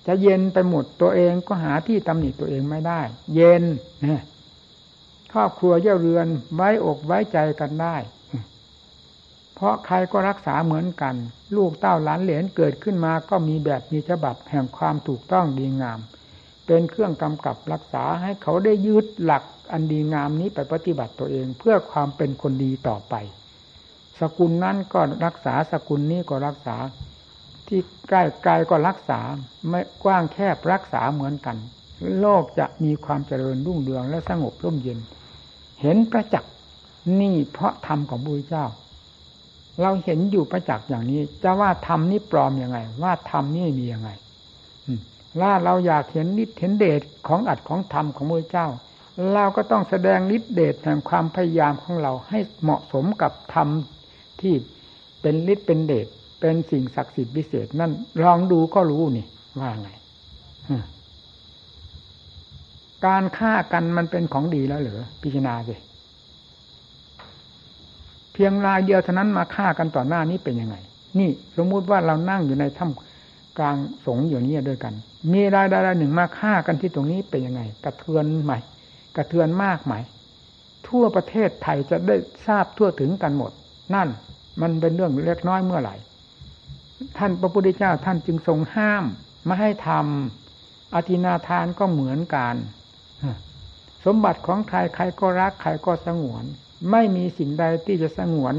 [0.07, 3.01] จะเย็นไปหมดตัวเองก็หาที่ตำหนิตัวเองไม่ได้
[3.35, 3.63] เย็น
[4.05, 4.23] นะ
[5.33, 7.95] ครอบครัวเย่าเรือนไว้อกไว้ใจกันได้
[9.59, 11.15] เพราะใครก็รักษาเหมือนกัน
[11.55, 15.99] ลูกเต้าหลานเหลนเกิดขึ้นมาก็มีแบบมีฉบับแห่งความถูกต้องดีงาม
[16.65, 23.15] เป็นเครื่องกำกับรักษาให้เขาได้ยึดหลักอันดีงามนี้ไปปฏิบัติตัวเองเพื่อความเป็นคนดีต่อไป
[24.19, 26.75] สกุลนั้นก็รักษาสกุลนี้ก็รักษา
[27.67, 29.19] ที่ใกล้ไกลก็รักษา
[29.69, 31.57] ไม่กว้างแคบรักษาเหมือนกัน
[32.19, 34.99] โลกจะมีความเจริญรุ่งเรืองและสงบร่มเย็น
[35.81, 36.53] เห็นประจักษ์
[37.21, 38.65] นี่เพราะธรรมของบุญเจ้า
[39.81, 44.09] เราเห็นอยู่ประจักษ์อย่างนี้ จะว่าธรรมนี่ปลอมอยังไง ว่าธรรมนี่มียังไง
[45.41, 48.67] ว่าเราอยากเห็นนิดเห็นเดชของอัดของธรรมของพระเจ้า
[49.33, 53.67] เราก็ต้องแสดงฤทธิเดชแห่งความพยายามของเราให้เหมาะสมกับธรรม
[54.41, 54.53] ที่
[55.21, 56.07] เป็นฤทธิ์เป็นเดช
[56.39, 57.91] เป็นสิ่งศักดิ์สิทธิ์พิเศษนั่น
[58.23, 59.25] ลองดูก็รู้นี่
[59.59, 59.89] ว่าไง
[63.05, 65.75] การฆ่ากันมันเป็นของดีแล้วเหรอพิจารณาสิ
[68.41, 70.75] พียงรายเดียวเท่านั้นมาฆ่ากันต่อหน้านี้เป็นยังไง
[71.19, 73.75] นี่สมมุติว่าเรานั่งอยู่ในถ้ำกลาง
[74.05, 74.93] สงอยู่นี้ด้วยกัน
[75.33, 78.59] มีรายใดรายหนึ่งมาฆ่ากันที่ตรงนี้เป็นยังไง กระเทือนใหม่
[79.15, 79.93] กระเทือนมากไหม
[80.87, 82.15] ทั่วประเทศไทยจะได้
[82.47, 83.51] ทราบทั่วถึงกันหมด
[83.95, 84.07] นั่น
[84.61, 85.95] มันเป็นเรื่องเล็กน้อยเมื่อไหร่
[87.17, 89.03] ท่านพระพุทธเจ้าท่านจึงทรงห้าม
[89.45, 92.55] ไม่ให้ทำอธินาทานก็เหมือนกัน
[94.05, 96.45] สมบัติของใครใครก็รักใครก็สงวน
[96.91, 98.55] ไม่มีสิ่งใดที่จะสงวน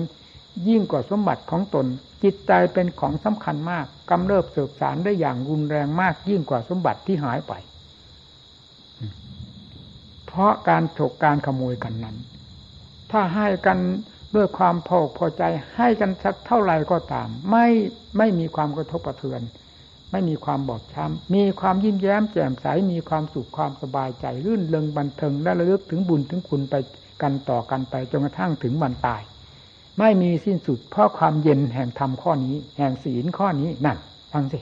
[0.68, 1.86] ยิ่งกว่าสมบัติของตน
[2.22, 7.52] จิตใจเป็นของสำคัญมากกำเริบเสบสารได้อย่างรุนแรงมาก ยิ่งกว่าสมบัติที่หายไป
[10.26, 12.16] เพราะการฉกการขโมยกันนั้น
[13.10, 13.78] ถ้าให้กัน
[14.34, 15.42] ด้วยความพอพอใจ
[15.76, 17.66] ให้กันสักเท่าไหร่ก็ตาม ไม่
[18.18, 19.42] ไม่มีความกระทบกระเทือน
[20.12, 26.74] ไม่มีความบอบช้ำมีความยิ้มแย้มแจ่มใสมีความสุขความสบายใจรื่นเริงบันเทิงและระลึกถึงบุญถึงคุณไป
[27.22, 29.22] กันต่อกันไปจนกระทั่งถึงวันตาย
[29.98, 33.98] ไม่มีสิ้นสุดเพราะความเย็นแห่งธรรมข้อนี้ แห่งศีลข้อนี้นั่น
[34.32, 34.58] ฟังสิ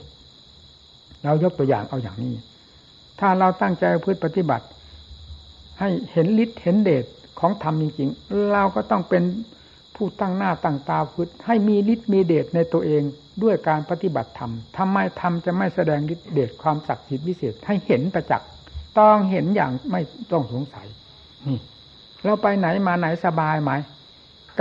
[1.23, 2.33] เรายกตัวอย่างเอาอย่างนี้
[3.19, 4.65] ถ้าเราตั้งใจพืชปฏิบัติ
[5.79, 7.05] ให้เห็นฤทธิ์เห็นเดช
[7.39, 9.23] ของธรรมจริงๆเราก็ต้องเป็น
[9.95, 13.03] ผู้ตั้งหน้าตั้งตาพืชให้มีฤทธิ์มีเดชในตัวเอง
[13.43, 18.49] ด้วยการปฏิบัติธรรมทำไมธรรมจะไม่แสดงฤทธิ์เดชความศักดิ์สิทธิ์วิเศษให้เห็นประจักษ์
[18.99, 20.87] ต้องเห็นอย่างไม่ต้องสงสัย
[21.47, 21.59] นี่
[22.23, 23.71] เราไปไหนมาไหนสบายไหม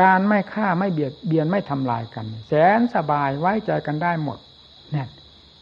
[0.01, 4.39] การไม่ฆ่าไม่เบียดเบียนไม่ทำลายกัน แสนสบายไว้ใจกันได้หมด
[4.93, 5.09] เนี่ย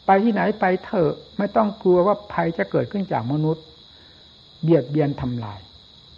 [0.06, 3.64] ไปที่ไหนไปเถอะไม่ต้องกลัวว่าภัยจะเกิดขึ้นจากมนุษย์
[4.62, 5.58] เบียดเบียนทำลาย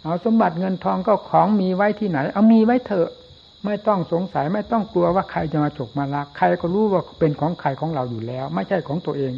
[0.03, 3.09] เอาสมบัติเงินทองก็ของมีไว้ที่ไหน เอามีไว้เถอะ
[3.65, 9.33] ไม่ต้องสงสัยไม่ต้องกลัวว่าใครจะมาฉกมาลัก ใครก็รู้ว่าเป็นของใครของเราอยู่แล้ว ไม่ใช่ของตัวเอง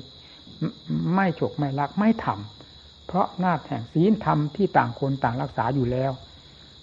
[1.16, 6.12] ไม่ฉกไม่ลักไม่ทำเพราะหน้าแห่งศีลธรรมที่ต่างคนต่างรักษาอยู่แล้ว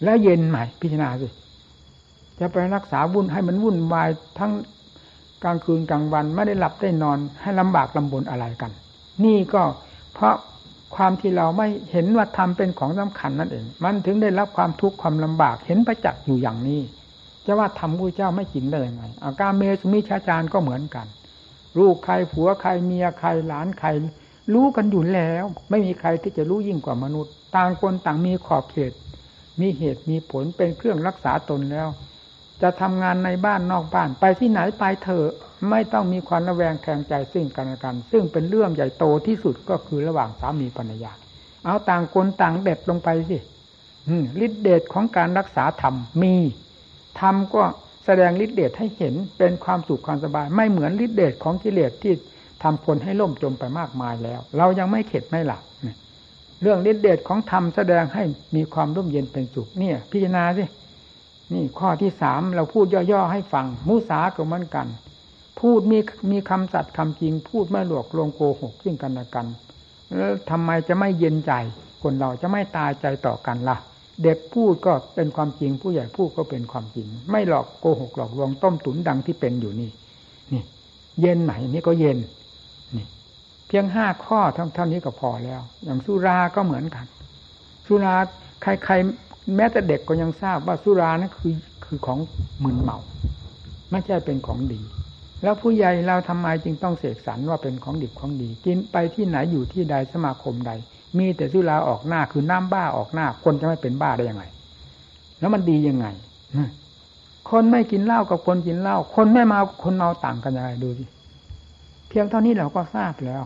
[0.05, 1.29] แล้วเย็นใหม่ พิจารณาสิ
[2.41, 4.09] จะไปรักษาวุ่นให้มันวุ่นวาย
[4.39, 4.53] ทั้ง
[5.43, 8.71] กลางคืนกลางวันไม่ได้หลับได้นอนให้ลำบากลำบนอะไรกัน
[9.25, 9.63] นี่ก็
[10.15, 10.35] เพราะ
[10.95, 16.81] ความที่เราไม่เห็นว่าธรรมเป็นของสำคัญนั่นเอง มันถึงได้รับความทุกข์ความลำบากเห็นประจักษ์อยู่อย่างนี้
[17.47, 21.07] จะว่าทำผู้เจ้าไม่กินได้ยังไงอาการเมสุมิชาจารก็เหมือนกัน
[21.79, 23.89] ลูกใครผัวใครเมียใครหลานใคร
[24.55, 28.93] รู้กันอยู่แล้ว ไม่มีใครที่จะรู้ยิ่งกว่ามนุษย์ ต่างคนต่างมีขอบเขต
[29.61, 31.89] มีเหตุมีผลเป็นเครื่องรักษาตนแล้ว
[32.63, 35.31] จะทำงานในบ้านนอกบ้าน ไปที่ไหนไปเถอะ
[35.71, 41.13] ไม่ต้องมีความระแวงแทงใจซึ่งกันและกัน ซึ่งเป็นเรื่องใหญ่โตที่สุดก็คือระหว่างสามีภรรยา
[41.65, 43.39] เอาต่างคนต่างเด็ดลงไปสิ
[44.45, 46.35] ฤทธิเดชของการรักษาธรรมมี
[47.21, 47.63] ธรรมก็
[48.05, 52.13] แสดงฤทธิเดชให้เห็นเป็นความสุขความสบาย ไม่เหมือนฤทธิเดชของกิเลสที่
[52.63, 55.63] ทำคนให้ล่มจมไปมากมายแล้ว เรายังไม่เข็ดไม่หลับ
[56.63, 58.23] เรื่องฤทธิเดชของธรรมแสดงให้
[58.57, 60.65] มีความร่มเย็นเป็นสุขเนี่ย พิจารณาสิ
[61.53, 64.87] นี่ข้อที่สามเราพูดย่อๆให้ฟัง มุสาก็เหมือนกัน
[65.61, 65.99] พูดมี
[66.31, 69.47] มีคำสัตย์คำจริง พูดไม่หลอกลวงโกหกซึ่งกันและกัน
[70.17, 71.53] แล้วทำไมจะไม่เย็นใจ
[72.03, 73.77] คนเราจะไม่ตายใจต่อกันละ่ะ
[74.23, 79.91] เด็กพูดก็เป็นความจริง ผู้ใหญ่พูดก็เป็นความจริง ไม่หลอกโกหกหลอกลวงต้มตุ๋นดังที่เป็นอยู่นี่
[80.53, 80.63] นี่
[81.21, 82.19] เย็นไหนนี่ก็เย็น
[83.69, 84.41] เพียงห้าข้อ
[84.75, 87.07] เท่านี้ก็พอแล้ว อย่างสุราก็เหมือนกัน
[87.87, 88.15] สุรา
[88.63, 91.55] ใครๆแม้แต่เด็กก็ยังทราบว่าสุรานั่นคือ
[91.85, 92.19] คือของ
[92.65, 92.99] มึนเมา
[93.91, 94.81] ไม่ใช่เป็นของดี
[95.43, 100.73] แล้วผู้ใหญ่เราทำไมจึงต้องเสกสรรว่าเป็นของดิบของดี กินไปที่ไหนอยู่ที่ใดสมาคมใด
[101.19, 104.45] มีแต่สุราออกหน้าคือน้ำบ้าออกหน้า คนจะไม่เป็นบ้าได้ยังไง
[105.41, 106.07] แล้วมันดียังไง
[107.51, 111.05] คนไม่กินเหล้ากับคนกินเหล้าคนไม่เมาคนเมาต่างกันยังไงดูสิ
[112.09, 113.43] เพียงเท่านี้เราก็ทราบแล้ว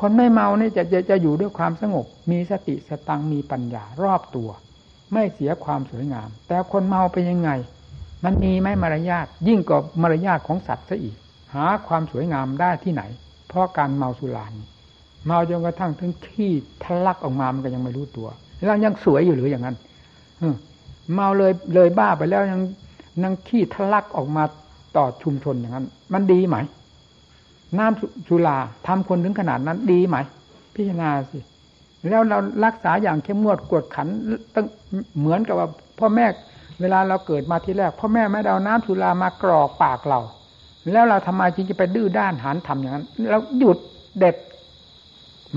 [0.00, 4.48] คนไม่เมานี่จะจะจะอยู่ด้วยความสงบ มีสติสตังมีปัญญารอบตัว
[5.12, 7.50] ไม่เสียความสวยงาม แต่คนเมาเป็นยังไง
[8.24, 11.16] มันมีไหมมารยาทยิ่งกว่ามารยาทของสัตว์ซะอีก
[11.54, 13.02] หาความสวยงามได้ที่ไหน
[13.48, 14.52] เพราะการเมาสุราน
[15.26, 19.76] เมาจนกระทั่งถึงขี้ทะลักออกมามันก็ยังไม่รู้ตัว แล้วยังสวยอยู่หรืออย่างนั้น
[21.14, 22.60] เมาเลยเลยบ้าไปแล้วยัง
[23.22, 24.44] นังขี้ทะลักออกมา
[24.96, 26.56] ต่อชุมชนอย่างนั้น มันดีไหม
[27.78, 30.16] น้ำสุราทำคนถึงขนาดนั้นดีไหม
[30.74, 31.38] พิจารณาสิ
[32.08, 34.08] แล้วเรารักษาอย่างเข้มงวดกวดขัน
[34.54, 34.66] ต้อง
[35.18, 36.26] เหมือนกับว่าพ่อแม่
[36.80, 40.20] เวลาเราเกิดมาทีแรก พ่อแม่ไม่ได้เอาน้ำสุรามากรอกปากเรา
[40.92, 43.78] แล้วเราทำไมจึงจะไปดื้อด้านหันทำอย่างนั้น แล้วหยุด
[44.18, 44.36] เด็ด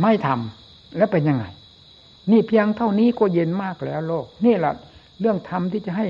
[0.01, 1.45] ไม่ทำแล้วเป็นยังไง
[2.31, 4.73] นี่เพียงเท่านี้ก็เย็นมากแล้วโลก นี่แหละ
[5.19, 6.05] เรื่องธรรมที่จะให้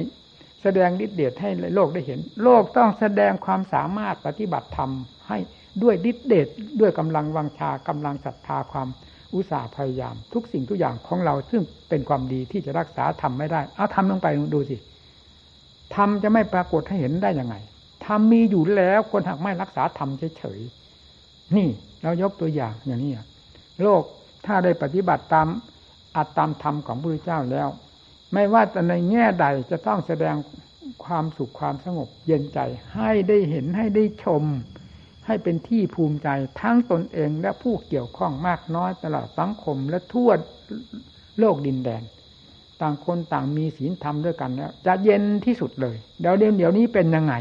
[0.62, 4.91] แสดงฤทธิ์เดชให้โลกได้เห็น โลกต้องแสดงความสามารถปฏิบัติธรรม
[5.28, 5.38] ให้
[5.84, 6.47] ด้วยฤทธิเดช
[6.80, 8.88] ด้วยกำลังวังชากำลังศรัทธาความ
[9.34, 14.78] อุตสาห์พยายาม ทุกสิ่งทุกอย่างของเราซึ่งเป็นความดีที่จะรักษาทำไม่ได้เอาทำลงไปดูสิ
[15.95, 17.55] ทำจะไม่ปรากฏให้เห็นได้ยังไง
[18.05, 21.67] ทำมีอยู่แล้วคนหากไม่รักษาทำเฉยๆนี่
[22.03, 23.13] เรายกตัวอย่างอย่างนี้
[23.84, 24.03] โลก
[24.45, 25.47] ถ้าได้ปฏิบัติตาม
[26.15, 27.67] อัตตามธรรมของพระพุทธเจ้าแล้ว
[28.34, 30.36] ไม่ว่าแต่ในแง่ใดจะต้องแสดง
[31.05, 32.59] ความสุขความสงบเย็นใจ
[32.93, 34.43] ให้ได้เห็นให้ได้ชม
[35.28, 36.30] ให้เป็นที่ภูมิใจ
[36.61, 40.30] ทั้งตนเองและผู้เกี่ยวข้องมากน้อยตลอดสังคมและทั่ว
[41.39, 42.03] โลกดินแดน
[42.82, 47.34] ต่างคนต่างมีศีลธรรมด้วยกันแล้วจะเย็นที่สุดเลยเดี๋ยวเดี๋ยวเดี๋ยวนี้เป็นยังไง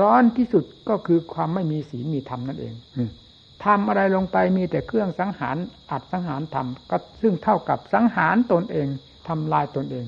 [0.00, 2.74] ร้อนที่สุดก็คือความไม่มีศีลมีธรรมนั่นเอง
[3.64, 5.56] ทำอะไรลงไปมีแต่เครื่องสังหาร
[5.90, 8.86] อัดสังหารทำก็ซึ่งเท่ากับสังหารตนเอง
[9.28, 10.06] ทำลายตนเอง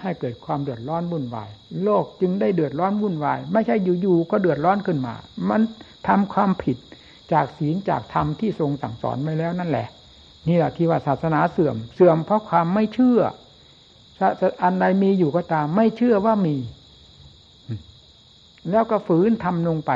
[0.00, 1.50] ให้เกิดความเดือดร้อนวุ่นวาย
[1.84, 5.14] โลกจึงได้เดือดร้อนวุ่นวาย ไม่ใช่อยู่ๆก็เดือดร้อนขึ้นมา
[5.50, 5.60] มัน
[6.08, 6.76] ทำความผิด
[7.32, 9.88] จากศีลจากธรรมที่ทรงสั่งสอนไว้แล้วนั่นแหละ
[10.48, 13.20] นี่แหละที่ว่าศาสนาเสื่อม เสื่อมเพราะความไม่เชื่อ
[14.62, 16.56] อันใดมีอยู่ก็ตาม ไม่เชื่อว่ามี
[18.70, 19.92] แล้วก็ฝืนทำลงไป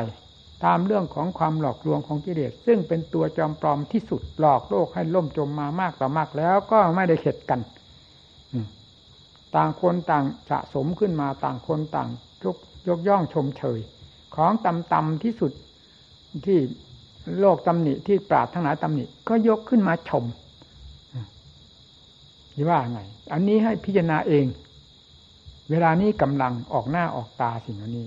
[0.64, 7.61] ตามเรื่องของความหลอกลวงของกิเลสซึ่งเป็นตัวจอมปลอมที่สุดหลอกโลกให้ล่มจมมามากต่อมากแล้วก็ไม่ได้เข็ดกัน
[9.57, 12.09] ต่างคนต่างสะสมขึ้นมาต่างคนต่าง
[12.44, 12.57] ยก
[12.88, 13.78] ยกย่องชมเชย
[14.36, 15.52] ของต่ำๆที่สุด
[16.47, 16.59] ที่
[17.41, 20.24] โลกตำหนิที่ปราดทั้งหลายตำหนิ ก็ยกขึ้นมาชม
[22.57, 23.01] ยี่ว่าไง
[23.32, 24.47] อันนี้ให้พิจารณาเอง
[25.70, 28.07] เวลานี้กำลังออกหน้าออกตาสิ่งเหล่านี้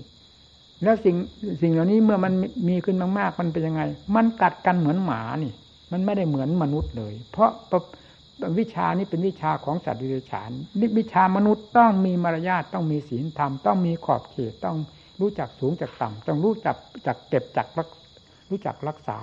[0.82, 1.16] แล้วสิ่ง
[1.62, 2.32] สิ่งเหล่านี้เมื่อมัน
[2.68, 3.82] มีขึ้นมากๆมันเป็นยังไง
[4.14, 5.52] มันกัดกันเหมือนหมานี่
[5.92, 7.50] มันไม่ได้เหมือนมนุษย์เลย เพราะ
[8.58, 10.50] วิชานี้เป็นวิชาของสัตว์ดิเรกชัน
[10.98, 14.76] วิชามนุษย์ต้องมีมารยาทต้องมีศีลธรรมต้องมีขอบเขตต้อง
[15.20, 16.76] รู้จักสูงจักต่ำต้องรู้จัก
[17.06, 17.88] จักเก็บจักรัก
[18.50, 19.18] รู้จักรักษา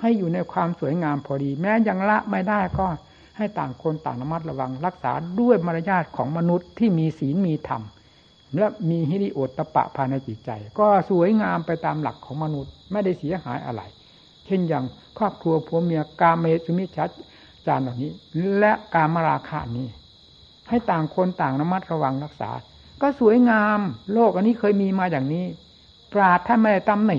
[0.00, 2.86] ให้อยู่ในความสวยงามพอดี แม้ยังละไม่ได้ก็
[3.36, 7.82] ให้ต่างคนต่างระมัดระวัง รักษาด้วยมารยาทของมนุษย์ที่มีศีลมีธรรม
[8.56, 13.82] และมีฮิริโอตตะปะภายในจิตใจ ก็สวยงามไปตามหลักของมนุษย์ไม่ได้เสียหายอะไร
[14.46, 14.84] เช่นอย่าง
[15.18, 17.10] ครอบครัวผัวเมียกาเมสุมิชัด
[17.66, 18.12] จานเหล่านี้
[18.58, 19.88] และกามราคานี้
[20.68, 22.50] ให้ต่างคนต่างระมัดระวังรักษา
[23.02, 23.80] ก็สวยงาม
[24.12, 25.44] โลกอันนี้เคยมีมาอย่างนี้
[26.12, 27.18] ปราดท่านไม่ได้ตำหนิ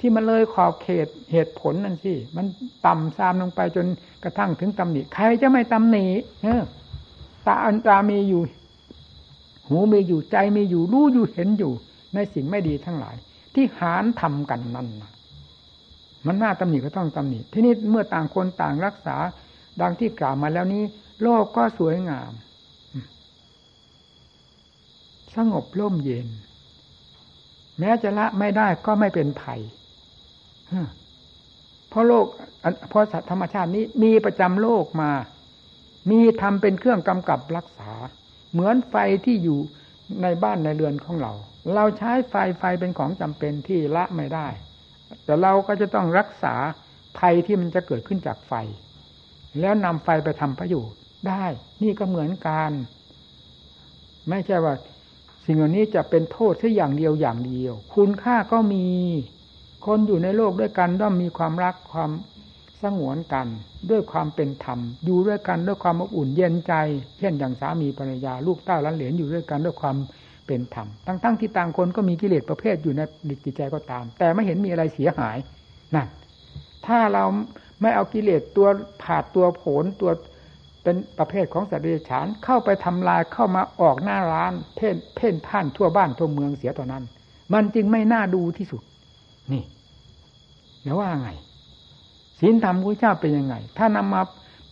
[0.00, 2.46] ที่มันเลยขอบเขตเหตุผลนั่นสิ มัน
[2.86, 3.86] ต่ำซามลงไปจน
[4.24, 6.06] กระทั่งถึงตำหนิ ใครจะไม่ตำหนิ
[6.42, 6.62] เออ
[7.46, 8.42] ตาอันตามีอยู่
[9.68, 11.72] หูมีอยู่ใจมีอยู่รู้อยู่เห็นอยู่
[12.14, 13.16] ในสิ่งไม่ดีทั้งหลาย
[13.54, 15.12] ที่หารทำกันนั่นนะ
[16.26, 19.16] มันน่าตำหนิก็ต้องตำหนิ ทีนี้เมื่อต่างคนต่างรักษา
[19.80, 20.82] ดังที่กล่าวมาแล้วนี้
[21.22, 22.32] โลกก็สวยงาม
[25.34, 26.28] สงบร่มเย็น
[27.78, 29.60] แม้จะละไม่ได้ก็ไม่เป็นภัย
[31.90, 32.26] เพราะโลก
[32.88, 35.10] เพราะธรรมชาตินี้มีประจำโลกมา
[36.10, 37.90] มีทำเป็นเครื่องกำกับรักษา
[38.52, 38.94] เหมือนไฟ
[39.24, 39.58] ที่อยู่
[40.22, 41.32] ในบ้านในเรือนของเรา
[41.74, 44.48] เราใช้ไฟไฟเป็นของจำเป็นที่ละไม่ได้
[45.24, 46.54] แต่เราก็จะต้องรักษา
[47.18, 48.52] ภัยที่มันจะเกิดขึ้นจากไฟ
[49.60, 50.98] แล้วนำไฟไปทำประโยชน์
[51.28, 51.44] ได้
[51.82, 52.70] นี่ก็เหมือนกัน
[54.28, 54.74] ไม่ใช่ว่า
[55.44, 58.86] สิ่งเหล่านี้จะเป็นโทษแค่อย่างเดียวอย่างเดียว คุณค่าก็มี
[59.86, 62.10] คนอยู่ในโลกด้วยกันต้องมีความรักความ
[62.82, 63.46] สงวนกัน
[63.90, 66.74] ด้วยความเป็นธรรม อยู่ด้วยกันด้วยความอบอุ่นเย็นใจ
[67.18, 69.96] เช่นอย่างสามีภรรยาลูกเต้าล้านเหรียญอยู่ด้วยกันด้วยความ
[70.46, 73.00] เป็นธรรมทั้งๆที่ต่างคนก็มีกิเลสประเภทอยู่ใน
[73.44, 75.36] จิตใจก็ตาม แต่ไม่เห็นมีอะไรเสียหาย
[75.94, 76.08] นั่น
[76.86, 77.24] ถ้าเรา
[77.80, 78.68] ไม่เอากิเลสตัว
[79.02, 80.10] ผาดตัวโผนตัว
[80.82, 87.04] เป็นประเภทของสัตว์เดรัจฉานเข้าไปทำลายเข้ามาออกหน้าร้าน เพ่นเพ่นท่านทั่วบ้านทั่วเมืองเสียตอนนั้น
[87.54, 88.82] มันจึงไม่น่าดูที่สุด
[89.52, 89.62] นี่
[90.82, 91.30] เดี๋ยวว่าไง
[92.40, 94.22] ศีลธรรมพระเจ้าเป็นยังไง ถ้านำมา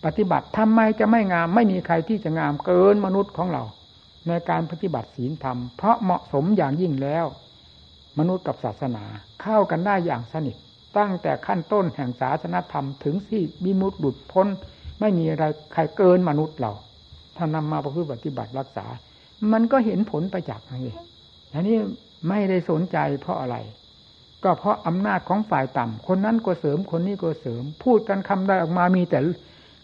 [0.04, 3.62] ปฏิบัติทำไมจะไม่งาม ไม่มีใครที่จะงามเกินมนุษย์ของเรา
[4.28, 7.26] ในการปฏิบัติศีลธรรม เพราะเหมาะสมอย่างยิ่งแล้ว
[8.18, 9.04] มนุษย์กับศาสนา
[9.42, 10.56] เข้ากันได้อย่างสนิท
[10.98, 14.46] ตั้งแต่ขั้นต้นแห่งศาสนธรรมถึงที่บิมุตหลุดพ้น
[15.00, 16.72] ไม่มีอะไรใครเกินมนุษย์เรา
[17.36, 18.86] ถ้านำมาประพฤติปฏิบัติรักษา
[19.52, 20.96] มันก็เห็นผลไปจากษ์นี่
[21.52, 21.76] อันนี้
[22.28, 23.56] ไม่ได้สนใจเพราะอะไร
[24.44, 29.20] ก็เพราะอำนาจของฝ่ายต่ำคนนั้นก็เสริมคนนี้ก็เสริม พูดกันคำได้ออกมามีแต่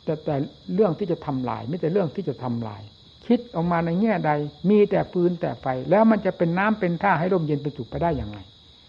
[0.05, 0.35] แต่แต่
[0.75, 2.83] เรื่องที่จะทำลายไม่แต่เรื่องที่จะทำลาย
[3.27, 4.31] คิดออกมาในแง่ใด
[4.71, 8.39] มีแต่ปืนแต่ไฟ แล้วมันจะเป็นน้ำเป็นท่าให้ร่มเย็นเป็นสุขไปได้อย่างไร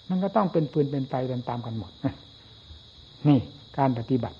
[0.09, 1.13] มันก็ต้องเป็นปืนเป็นไฟ
[1.49, 1.91] ตามกันหมด
[3.27, 3.39] นี่
[3.77, 4.37] การปฏิบัติ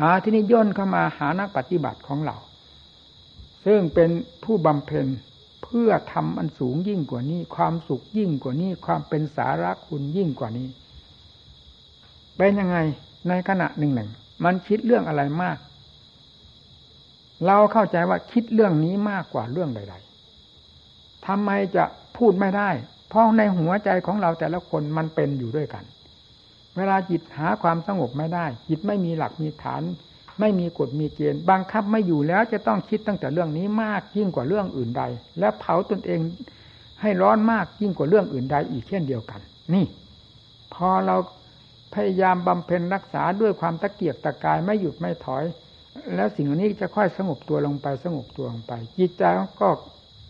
[0.00, 2.36] อ่าที่นี้ย่นเข้ามาหานักปฏิบัติของเรา
[3.66, 4.10] ซึ่งเป็น
[4.44, 5.06] ผู้บำเพ็ญ
[5.62, 10.68] เพื่อทำอันสูงยิ่งกว่านี้ ความสุขยิ่งกว่านี้ ความเป็นสาระคุณยิ่งกว่านี้
[12.36, 12.76] เป็นยังไง
[13.28, 14.10] ในขณะหนึ่งหนึ่ง
[14.44, 15.58] มันคิดเรื่องอะไรมาก
[17.46, 19.94] เราเข้าใจว่าคิดเรื่องนี้มากกว่าเรื่องใด
[20.60, 21.84] ๆทำไมจะ
[22.16, 22.70] พูดไม่ได้
[23.08, 25.84] เพราะในหัวใจของเราแต่ละคนมันเป็นอยู่ด้วยกัน
[26.76, 29.82] เวลาจิตหาความสงบไม่ได้ จิตไม่มีหลักมีฐาน
[30.42, 35.02] ไม่มีกฎมีเกณฑ์บังคับไม่อยู่แล้วจะต้องคิดตั้งแต่เรื่องนี้มากยิ่งกว่าเรื่องอื่นใด
[35.38, 36.20] และเผาตนเอง
[37.00, 39.40] ให้ร้อนมากยิ่งกว่าเรื่องอื่นใดอีกเช่นเดียวกัน
[39.74, 39.84] นี่
[40.74, 41.16] พอเรา
[41.94, 45.44] พยายามบำเพ็ญรักษาด้วยความตะเกียกตะกายไม่หยุดไม่ถอย
[46.14, 49.22] แล้วสิ่งนี้จะค่อยสงบตัวลงไปสงบตัวลงไป จิตใจ
[49.60, 49.68] ก็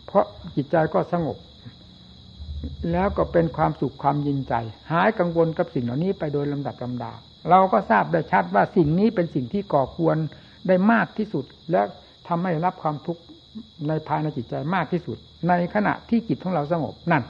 [0.07, 0.25] เพราะ
[0.57, 1.37] จิตใจก็สงบ
[2.93, 4.55] แล้วก็เป็นความสุขความยินใจ
[4.93, 7.13] หายกังวลกับสิ่งเหล่านี้ไปโดยลำดับลำดา
[7.51, 10.17] เราก็ทราบได้ชัดว่าสิ่งนี้เป็นสิ่งที่ก่อควร
[10.69, 11.83] ได้มากที่สุด และ
[12.29, 13.23] ทำให้รับความทุกข์
[13.89, 15.17] ในภายในจิตใจมากที่สุด
[15.49, 17.23] ในขณะที่จิตของเราสงบนั่น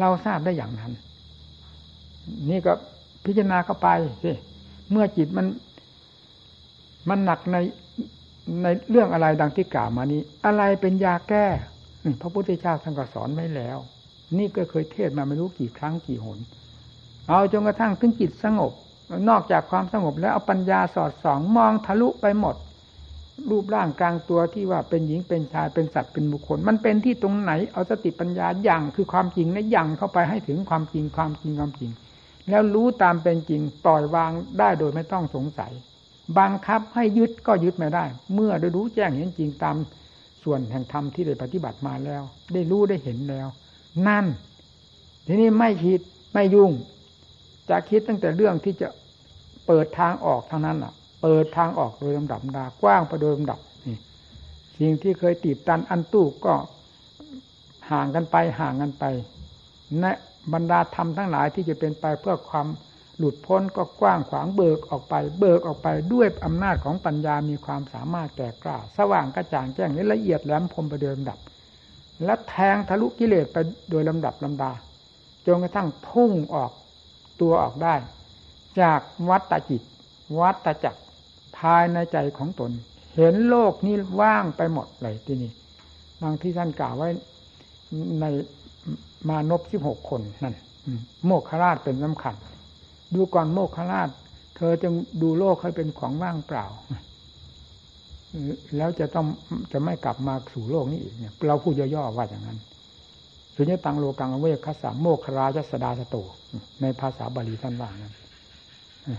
[0.00, 0.92] เราทราบได้อย่างนั้น
[2.50, 2.72] นี่ก็
[3.24, 3.88] พิจารณาเข้าไป
[4.24, 4.32] สิ
[4.90, 5.46] เมื่อจิตมัน
[7.08, 7.56] มันหนักใน
[8.62, 11.46] ในเรื่องอะไรดังที่กล่าวมานี้ อะไรเป็นยาแก้
[12.20, 13.78] พระพุทธเจ้าท่านก็สอนไว้แล้ว
[14.38, 16.38] นี่ก็เคยเทศมาไม่รู้กี่ครั้งกี่หน
[17.28, 18.72] เอาจนกระทั่งถึงจิตสงบ
[19.28, 22.56] นอกจากความสงบแล้วเอาปัญญาสอดส่องมองทะลุไปหมด
[23.50, 31.90] รูปร่างกลางตัวที่ว่าเป็นหญิงเป็นชายเป็นสัตว์เป็นบุคคล มันเป็นที่ตรงไหนเอาสติปัญญาอย่างคือความจริงนะย่างเข้าไปให้ถึงความจริงความจริงความจริง
[32.48, 35.72] แล้วรู้ตามเป็นจริงปล่อยวางได้โดยไม่ต้องสงสัย
[36.38, 39.76] บังคับให้ยึดก็ยึดไม่ได้ เมื่อได้รู้แจ้งเห็นจริงตาม
[40.42, 42.22] ส่วนแห่งธรรมที่ได้ปฏิบัติมาแล้ว
[42.52, 43.48] ได้รู้ได้เห็นแล้ว
[44.08, 44.26] นั่น
[45.26, 46.00] ทีนี้ไม่คิด
[46.34, 46.70] ไม่ยุ่ง
[47.72, 48.88] จะคิดตั้งแต่เรื่องที่จะ
[49.66, 50.92] เปิดทางออกทางนั้นอะ
[51.22, 53.96] เปิดทางออกโดยลำดับดากว้างไปโดยลำดับนี่
[54.78, 56.54] สิ่งที่เคยตีบตันอันตู้ก็
[57.90, 59.04] ห่างกันไปห่างกันไป
[60.02, 60.16] นะ
[60.52, 62.66] บรรดาธรรมทั้งหลายที่จะเป็นไปเพื่อความ
[63.18, 71.38] หลุดพ้นก็กว้างขวางเบิกออกไป เบิกออกไปด้วยอำนาจของปัญญามีความสามารถแก่กล้า สว่างกระจ่างแจ้งละเอียดแหลมคมไปโดยลำดับ
[72.24, 73.56] และแทงทะลุกิเลสไป
[73.90, 74.72] โดยลำดับลำดา
[75.46, 76.70] จนกระทั่งพุ่งออก
[77.42, 77.94] ตัวออกได้
[78.80, 79.82] จากวัตจิต
[80.40, 81.02] วัตจักร
[81.58, 82.70] ภายในใจของตน
[83.16, 85.52] เห็นโลกนี้ว่างไปหมดเลยที่นี่
[86.22, 87.08] บางที่ท่านกล่าวไว้
[88.20, 88.24] ใน
[89.28, 90.56] มานพสิบหกคนนั่น
[91.26, 92.34] โมกขราชเป็นสำคัญ
[93.14, 94.08] ดูก่อนโมกขราช
[94.56, 96.66] เธอจึงดูโลกให้เป็นของว่างเปล่า
[98.76, 99.26] แล้วจะต้อง
[99.72, 102.58] จะไม่กลับมาสู่โลกนี้อีกเนี่ย เราพูดย่อๆว่าอย่างนั้น
[103.56, 106.16] สุญญตังโลกังเวคสสาโมกขราชสดาสโต
[106.82, 108.14] ในภาษาบาลีท่านว่านั้น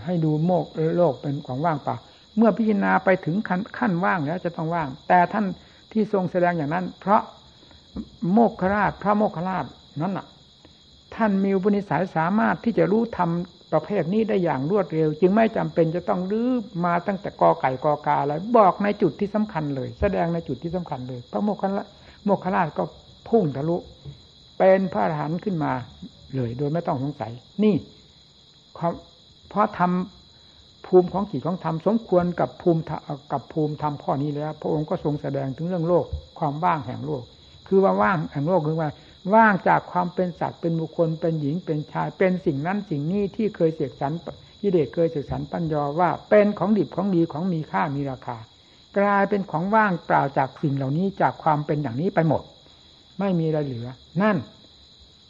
[0.04, 0.64] ให้ดูโมก
[0.96, 1.96] โลกเป็นของว่างเปล่า
[2.36, 5.46] เมื่อพิจารณาไปถึงขั้นขั้นว่างแล้วจะต้องว่าง แต่ท่าน
[5.92, 7.22] ที่ทรงแสดงอย่างนั้น เพราะ
[8.32, 9.66] โมกขราชพระโมกขราช
[10.00, 10.26] นั่นน่ะ
[11.14, 16.48] ท่านมีอุปนิสัยสามารถที่จะรู้ทำประเภทนี้ได้อย่างรวดเร็ว จึงไม่จำเป็นจะต้องรื้อ
[16.84, 21.86] มาตั้งแต่กอไก่กอกาอะไรบอกในจุดที่สำคัญเลย แสดงในจุดที่สำคัญเลย พระโมคคัลละ
[22.24, 22.84] โมคคราชก็
[23.28, 23.76] พุ่งทะลุ
[24.58, 25.72] เป็นพระอรหันต์ขึ้นมา
[26.34, 27.32] เลยโดยไม่ต้องสงสัย
[27.64, 27.74] นี่
[28.74, 32.80] เพราะทำภูมิของจิตของธรรมสมควรกับภูมิ
[33.32, 36.04] กับภูมิธรรมข้อนี้แล้ว พระองค์ก็ทรงแสดงถึงเรื่องโลก
[36.38, 37.22] ความว่างแห่งโลก
[37.68, 38.90] คือว่าว่างแห่งโลกคือว่า
[39.34, 44.12] ว่างจากความเป็นสัตว์เป็นบุคคลเป็นหญิงเป็นชาย เป็นสิ่งนั้นสิ่งนี้ที่เคยเสกสรร
[44.62, 48.36] ยิเดชเคยเสกสรรปัญญาว่าเป็นของดิบของดีของมีค่ามีราคา
[48.98, 52.42] กลายเป็นของว่างเปล่าจากสิ่งเหล่านี้จากความเป็นอย่างนี้ไปหมด
[53.18, 53.88] ไม่มีอะไรเหลือ
[54.22, 54.36] นั่น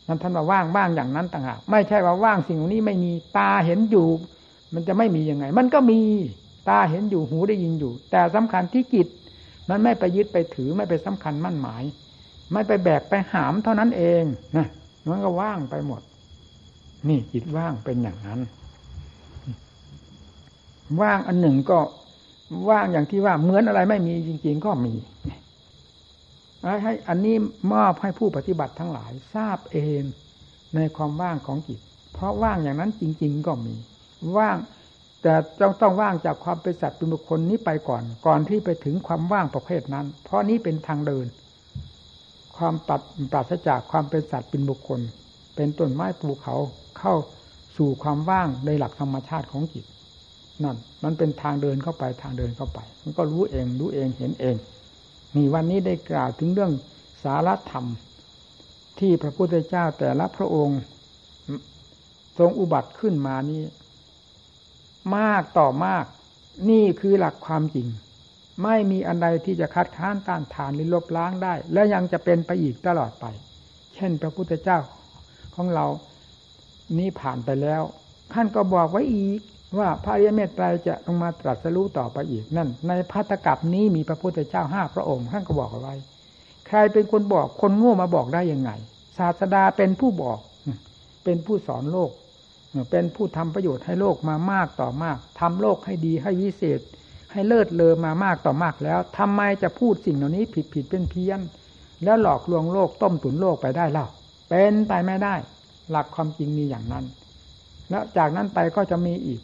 [0.07, 4.09] นั่นท่านว่าว่างว่างอย่างนั้นต่างหากไม่ใช่ว่าว่างสิ่งนี้ไม่มีตาเห็นอยู่
[4.75, 6.01] มันจะไม่มียังไง มันก็มี
[6.69, 9.09] ตาเห็นอยู่หูได้ยินอยู่ แต่สำคัญที่จิต
[9.71, 11.83] มันไม่ไปยึดไปถือไม่ไปสำคัญมั่นหมาย
[12.53, 14.23] ไม่ไปแบกไปหามเท่านั้นเอง
[14.57, 14.67] นะ
[15.09, 16.01] มันก็ว่างไปหมด
[17.09, 18.41] นี่จิตว่างเป็นอย่างนั้น
[21.01, 21.79] ว่างอันหนึ่งก็
[22.71, 24.95] ว่างอย่างที่ว่าเหมือนอะไรไม่มีจริง ๆ ก็มี
[26.83, 27.37] ให้อันนี้
[27.73, 30.03] มอบให้ผู้ปฏิบัติทั้งหลายทราบเอง
[30.75, 31.81] ในความว่างของจิต
[32.15, 33.75] เพราะว่างอย่างนั้นจริง ๆ ก็มี
[34.39, 34.57] ว่าง
[35.23, 41.27] แต่ต้องต้องว่างจากความเป็นสัตว์เป็นบุคคลนี้ไปก่อน ก่อนที่ไปถึงความว่างประเภทนั้น เพราะนี้เป็นทางเดิน
[42.57, 43.01] ความตัด
[43.33, 45.01] ปราศจากความเป็นสัตว์เป็นบุคคล
[45.57, 46.55] เป็นต้นไม้ภูเขา
[46.99, 47.15] เข้า
[47.77, 49.85] สู่ความว่างในหลักธรรมชาติของจิต
[50.65, 54.57] นั่นมันเป็นทางเดินเข้าไปทางเดินเข้าไป มันก็รู้เองรู้เองเห็นเอง
[55.35, 56.73] นี่วันนี้ได้กล่าวถึงเรื่อง
[57.23, 57.87] สารธรรม
[58.99, 60.81] ที่พระพุทธเจ้าแต่ละพระองค์
[62.39, 63.63] ทรงอุบัติขึ้นมานี้
[65.17, 66.05] มากต่อมาก
[66.71, 67.89] นี่คือหลักความจริง
[68.63, 73.25] ไม่มีอันใดที่จะคัดค้านต้านทานหรือลบล้างได้ และยังจะเป็นไปอีกตลอดไป
[73.95, 74.79] เช่น พระพุทธเจ้า
[75.55, 75.87] ของเรา
[76.99, 77.83] นี้ผ่านไปแล้ว
[78.33, 79.41] ท่านก็บอกไว้อีก
[79.79, 85.95] ว่าพระอริยเมตไตรจะลงมาตรัสรู้ต่อไปอีกนั่น ในพัตกับนี้มีพระพุทธเจ้าห้าพระองค์ท่านก็บอกเอาไว้
[86.67, 88.71] ใครเป็นคนบอกคนโง่มาบอกได้ยังไง
[89.19, 90.39] ศาสดาเป็นผู้บอก
[91.25, 92.11] เป็นผู้สอนโลก
[92.91, 96.81] เป็นผู้ทำประโยชน์ให้โลกมามากต่อมากทำโลกให้ดีให้วิเศษ
[97.33, 101.41] ให้เลิศเลอมามากต่อมากแล้วทำไมจะพูดสิ่งเหล่านี้ผิดผิดเป็นเพี้ยน
[102.05, 104.07] แล้วหลอกลวงโลกต้มตุนโลกไปได้เล่า
[104.49, 105.35] เป็นไปไม่ได้
[105.91, 107.05] หลักความจริงมีอย่างนั้น
[107.91, 109.41] แล้วจากนั้นไปก็จะมีอีก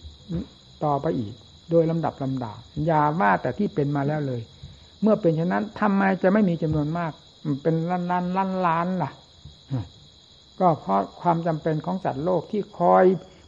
[0.85, 1.35] ต่อไปอีก
[1.70, 2.53] โดยลำดับลำดา
[2.87, 4.41] อย่าว่าแต่ที่เป็นมาแล้วเลย
[5.03, 7.12] เมื่อเป็นเช่นนั้นทำไมจะไม่มีจำนวนมาก
[7.62, 9.11] เป็นล้านล้านล้านล้านล่ะ
[10.61, 13.05] ก็เพราะความจำเป็นของสัตว์โลกที่คอย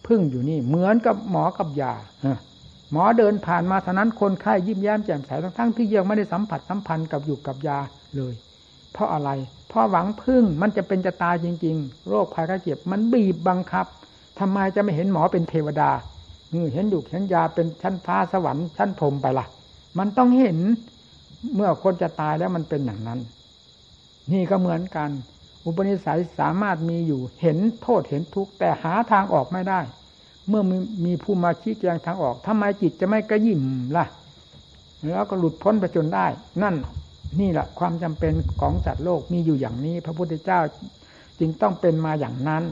[0.06, 1.94] พึ่งอยู่นี่ เหมือนกับหมอกับยา
[2.92, 7.78] หมอเดินผ่านมาเท่านั้นคนไข้ยิ้มแย้มแจ่มใสทั้งๆที่ยังไม่ได้สัมผัสสัมพันธ์กับอยู่กับยา
[8.16, 8.34] เลย
[8.92, 9.30] เพราะอะไร
[9.68, 13.86] เพราะหวังพึ่งมันจะเป็นจะตายจริง ๆ โรคภัยไข้เจ็บมันบีบบังคับ
[14.38, 15.90] ทำไมจะไม่เห็นหมอเป็นเทวดา
[16.72, 19.46] เห็นอยู่เห็นยาเป็นชั้นฟ้าสวรรค์ชั้นพรมไปละ่ะ
[19.98, 20.58] มันต้องเห็น
[21.54, 23.20] เมื่อคนจะตายแล้วมันเป็นอย่างนั้น
[24.32, 25.10] นี่ก็เหมือนกัน
[25.64, 29.80] อุปนิสัยสามารถมีอยู่เห็นโทษเห็นทุกข์แต่หาทางออกไม่ได้
[30.48, 33.60] เมื่อมีมีผู้มาชี้แจงทางออกทำไมจิตจะไม่กระยิ่ม
[33.96, 34.04] ล่ะ
[35.10, 36.26] แล้วก็หลุดพ้นไปจนได้
[36.62, 36.76] นั่น
[37.40, 40.60] นี่แหละความจำเป็นของจัดโลกมีอยู่อย่างนี้ พระพุทธเจ้า
[41.38, 42.62] จึงต้องเป็นมาอย่างนั้น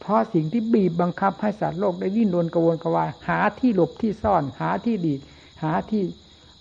[0.00, 5.14] เพราะสิ่งที่บีบบังคับให้สัตว์โลกได้ดิ้นรนกระวนกระวายหาที่หลบที่ซ่อน หาที่ดี
[5.62, 6.02] หาที่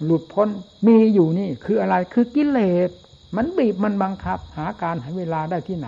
[0.03, 0.47] หลุดพ้น
[0.87, 2.89] มีอยู่นี่ คืออะไรคือกิเลส
[3.35, 5.87] มันบีบมันบังคับ หาการหาเวลาได้ที่ไหน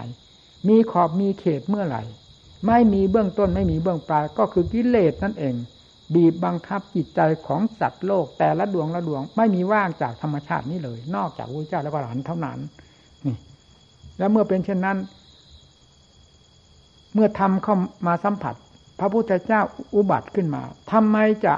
[0.68, 2.04] มีขอบมีเขตเมื่อไหร่
[2.68, 5.56] ไม่มีเบื้องต้นไม่มีเบื้องปลายก็คือกิเลสนั่นเอง
[6.16, 12.60] บีบบังคับจิตใจของสัตว์โลก แต่ละดวงละดวง ไม่มีว่างจากธรรมชาตินี้เลย นอกจากพระเจ้าและพระอรหันต์เท่านั้น
[13.26, 13.36] นี่
[14.18, 14.98] แล้วเมื่อเป็นเช่นนั้น
[17.18, 17.76] เมื่อทำเข้า
[18.08, 18.56] มาสัมผัส
[19.00, 19.62] พระพุทธเจ้า
[19.96, 20.62] อุบัติขึ้นมา
[20.92, 21.54] ทำไมจะ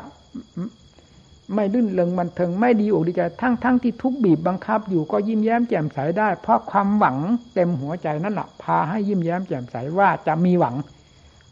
[1.56, 7.18] ไม่ลื่นเลงบันเทิงไม่ดีอกดีใจทั้งทั้งที่ทุกบีบบังคับอยู่ก็ยิ้มแย้มแจ่มใสได้ เพราะความหวัง
[7.54, 10.76] เต็มหัวใจนั่นแหละพาให้ยิ้มแย้มแจ่มใสว่าจะมีหวัง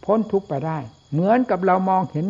[0.03, 0.77] พ้นทุกไปได้
[1.11, 2.27] เหมือนกับเรามองเห็น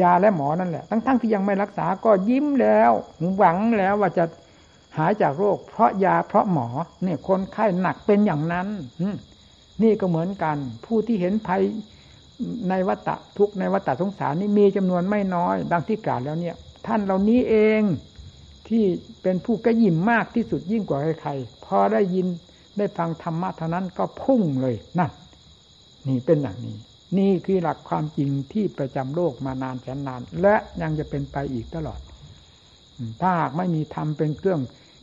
[0.00, 2.92] ยาและหมอนั่นแหละ ทั้งทั้งที่ยังไม่รักษาก็ยิ้มแล้ว
[3.36, 4.24] หวังแล้วว่าจะ
[4.96, 6.68] หายจากโรค เพราะยาเพราะหมอ
[7.02, 8.68] เนี่ยคนไข้หนักเป็นอย่างนั้น
[9.82, 10.56] นี่ก็เหมือนกัน
[10.86, 11.62] ผู้ที่เห็นภัย
[12.68, 13.08] ในวัฏ
[13.38, 16.56] ทุกในวัฏสงสารนี่มีจำนวนไม่น้อย ดังที่กล่าวแล้วเนี่ย
[16.86, 17.82] ท่านเหล่านี้เอง
[18.68, 18.84] ที่
[19.22, 22.26] เป็นผู้กระยิมมากที่สุดยิ่งกว่าใครๆพอได้ยิน
[22.78, 25.10] ได้ฟังธรรมะเท่านั้นก็พุ่งเลยนั่น
[26.08, 26.76] นี่เป็นอย่างนี้
[27.18, 32.00] นี่คือหลักความจริงที่ประจำโลกมานานแสนนาน และยังจะเป็นไปอีกตลอด
[33.20, 34.60] ถ้าหากไม่มีธรรมเป็นเครื่อง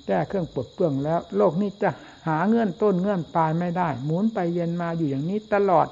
[0.07, 1.89] แก้เครื่องปลดเปลื้องแล้ว โลกนี้จะ
[2.27, 5.87] หาเงื่อนต้นเงื่อนปลายไม่ได้ หมุนไปเย็นมาอยู่อย่างนี้ตลอด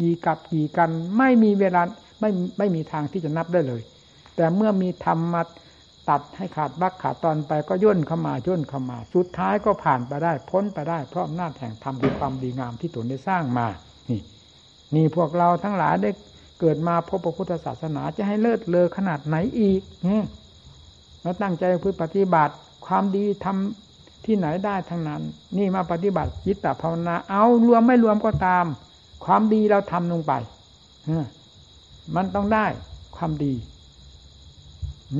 [0.00, 1.82] กี่กับกี่กัน ไม่มีเวลา
[2.20, 3.82] ไม่ไม่มีทางที่จะนับได้เลย
[4.36, 5.42] แต่เมื่อมีธรรมมา
[6.08, 13.66] ตัดให้ขาดบักขาดตอนไปก็ย่นเข้ามาย่นเข้ามา สุดท้ายก็ผ่านไปได้ พ้นไปได้เพราะอำนาจแห่งธรรมคือความดีงามที่ตนได้สร้างมา
[14.10, 14.20] นี่
[14.94, 16.10] นี่พวกเราทั้งหลายได้
[16.60, 19.80] เกิดมาพบพระพุทธศาสนาจะให้เลิศเลอขนาดไหนอีก
[21.22, 22.54] แล้วตั้งใจพึ่งปฏิบัติ
[22.86, 23.83] ความดีทำ
[24.24, 25.22] ที่ไหนได้ทั้งนั้น
[25.56, 28.64] นี่มาปฏิบัติจิตตภาวนา เอารวมไม่รวมก็ตาม
[29.24, 30.32] ความดีเราทำลงไป
[32.16, 32.66] มันต้องได้
[33.16, 33.54] ความดี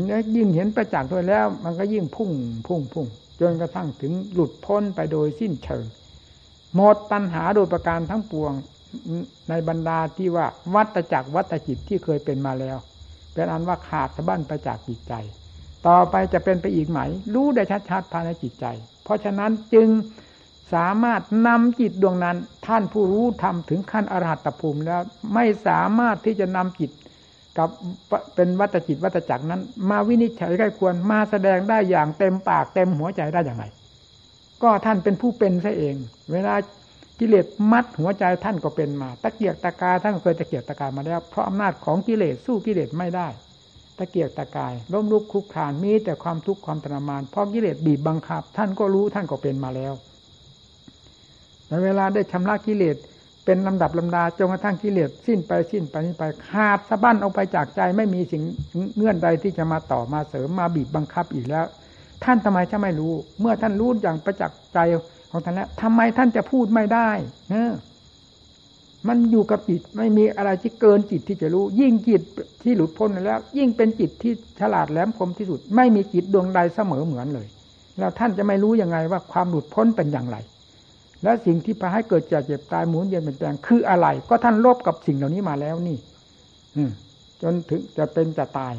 [0.09, 2.31] แล้วยิ่งเห็นประจักษ์ด้วยแล้ว มันก็ยิ่งพุ่ง
[2.67, 3.07] พุ่งพุ่ง
[3.41, 5.85] จนกระทั่งถึงหลุดพ้นไปโดยสิ้นเชิง
[6.75, 8.53] หมดปัญหาโดยประการทั้งปวง
[9.49, 12.77] ในบรรดาที่ว่าวัตจักรวัตจิตที่เคยเป็นมาแล้ว
[13.35, 15.13] เป็นอันว่าขาดสะบั้นไปจากจิตใจ
[15.87, 16.99] ต่อไปจะเป็นไปอีกไหม
[17.35, 18.65] รู้ได้ชัดๆภายในจิตใจ
[19.05, 19.89] เพราะฉะนั้นจึง
[20.75, 25.01] สามารถนำจิตดวงนั้น ท่านผู้รู้ทำถึงขั้นอรหัตภูมิแล้ว
[25.35, 26.91] ไม่สามารถที่จะนำจิต
[27.59, 27.69] กับ
[28.35, 29.61] เป็นวัตจิตวัตจักรนั้น
[29.91, 33.65] มาวินิจฉัยใกล้ควรมาแสดงได้อย่างเต็มปากเต็มหัวใจได้อย่างไร
[34.63, 35.95] ก็ท่านเป็นผู้เป็นซะเอง
[36.33, 36.55] เวลา
[37.19, 43.29] กิเลสมัดหัวใจท่านก็เป็นมา ตะเกียกตะกาท่านเคยตะเกียกตะกามาแล้ว เพราะอำนาจของกิเลสสู้กิเลสไม่ได้
[43.99, 49.93] ตะเกียกตะกายล้มลุกคลุกคลานมีแต่ความทุกข์ความทรมานเพราะกิเลสบีบบังคับ ท่านก็รู้ท่านก็เป็นมาแล้ว
[51.67, 52.97] แต่เวลาได้ชำระกิเลส
[53.45, 58.43] เป็นลำดับลำดาจนกระทั่งกิเลสสิ้นไปสิ้นไปนี้ไปขาดสะบั้นออกไปจากใจไม่มีสิ่ง
[58.97, 61.67] เงื่อนใดที่จะมาต่อมาเสริมมาบีบบังคับอีกแล้ว
[62.25, 64.79] ท่านทำไมจะไม่รู้ เมื่อท่านรู้อย่างประจักษ์ใจ
[65.31, 67.11] ของท่านแล้วทำไมท่านจะพูดไม่ได้
[67.51, 67.73] เนอ
[69.09, 72.23] มันอยู่กับจิตไม่มีอะไรที่เกินจิตที่จะรู้ ยิ่งจิต
[72.63, 77.47] ที่หลุดพ้นแล้ว ยิ่งเป็นจิตที่ฉลาดแหลมคมที่สุด ไม่มีจิตดวงใดเสมอเหมือนเลย
[77.99, 80.37] แล้วท่านจะไม่รู้ยังไงว่าความหลุดพ้นเป็นอย่างไร
[81.23, 85.99] และสิ่งที่พาให้เกิดจากเจ็บตายหมุนเวียนเปลี่ยนแปลงคืออะไร ก็ท่านลบกับสิ่งเหล่านี้มาแล้วนี่
[86.77, 86.83] อื
[87.43, 88.75] จนถึงจะเป็นจะตาย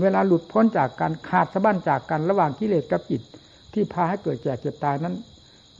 [0.00, 3.22] เวลาหลุดพ้นจากการขาดสะบั้นจากกันระหว่างกิเลสกับจิต
[3.72, 5.14] ที่พาให้เกิดแก่เจ็บตายนั้น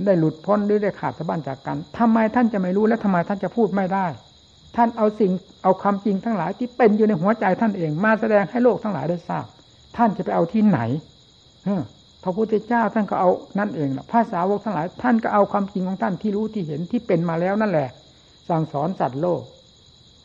[0.04, 4.06] ได้หลุดพ้นหรือได้ขาดสะบั้นจากกันทำไมท่านจะไม่รู้และทำไมท่านจะพูดไม่ได้
[4.76, 5.30] ท่านเอาสิ่ง
[5.62, 9.46] เอาความจริงทั้งหลายที่เป็นอยู่ในหัวใจท่านเอง มาแสดงให้โลกทั้งหลายได้ทราบ
[9.96, 10.80] ท่านจะไปเอาที่ไหน
[12.22, 17.88] พระพุทธเจ้าท่านก็เอานั่นเองละภาษาวกทั้งหลาย ท่านก็เอาความจริงของท่านที่รู้ที่เห็นที่เป็นมาแล้วนั่นแหละ
[18.48, 19.42] สั่งสอนสัตว์โลก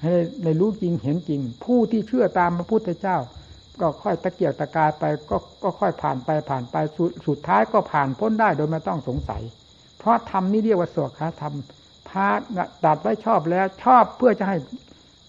[0.02, 0.14] ให้
[0.44, 3.18] ในรู้จริงเห็นจริง ผู้ที่เชื่อตามพระพุทธเจ้า
[3.82, 9.42] ก็ค่อยตะเกียกตะกายไปก็ก็ค่อยผ่านไปผ่านไปสุดสุดท้ายก็ผ่านพ้นได้โดยไม่ต้องสงสัย
[10.00, 11.54] เพราะธรรมนี่เรียกว่าสวดคาธรรม
[12.10, 12.28] พา
[12.86, 14.58] ตัดไว้ชอบแล้วชอบเพื่อจะให้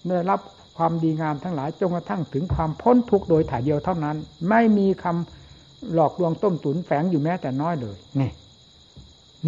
[0.07, 0.39] ได้รับ
[0.77, 4.17] ความดีงามทั้งหลายจนกระทั่งถึงความพ้นทุกข์โดยถ่ายเดียวเท่านั้น
[4.49, 8.31] ไม่มีคำหลอกลวงต้มตุ๋นแฝงอยู่แม้แต่น้อยเลยนี่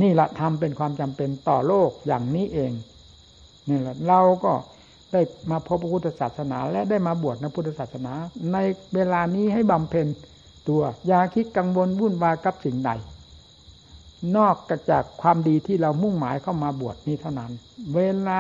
[0.01, 2.71] นี่ละทำเป็นความจำเป็นต่อโลกอย่างนี้เอง
[3.69, 4.53] นี่แหละเราก็
[5.12, 8.14] ได้มาพบพระพุทธศาสนา และได้มาบวชในพุทธศาสนา
[8.53, 8.57] ใน
[8.95, 10.07] เวลานี้ให้บำเพ็ญ
[10.68, 12.91] ตัวอย่าคิดกังวลวุ่นวายกับสิ่งใด
[14.38, 14.55] นอก
[14.91, 17.51] จากความดีที่เรามุ่งหมายเข้ามาบวชนี้เท่านั้น
[17.95, 18.39] เวลา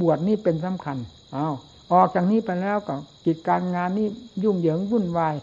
[0.00, 0.96] บวชนี่เป็นสำคัญ
[1.32, 1.48] เอา
[1.92, 2.94] ออกจากนี้ไปแล้วก็
[3.24, 4.06] กิจการงานนี่
[4.42, 5.34] ยุ่งเหยิงวุ่นวาย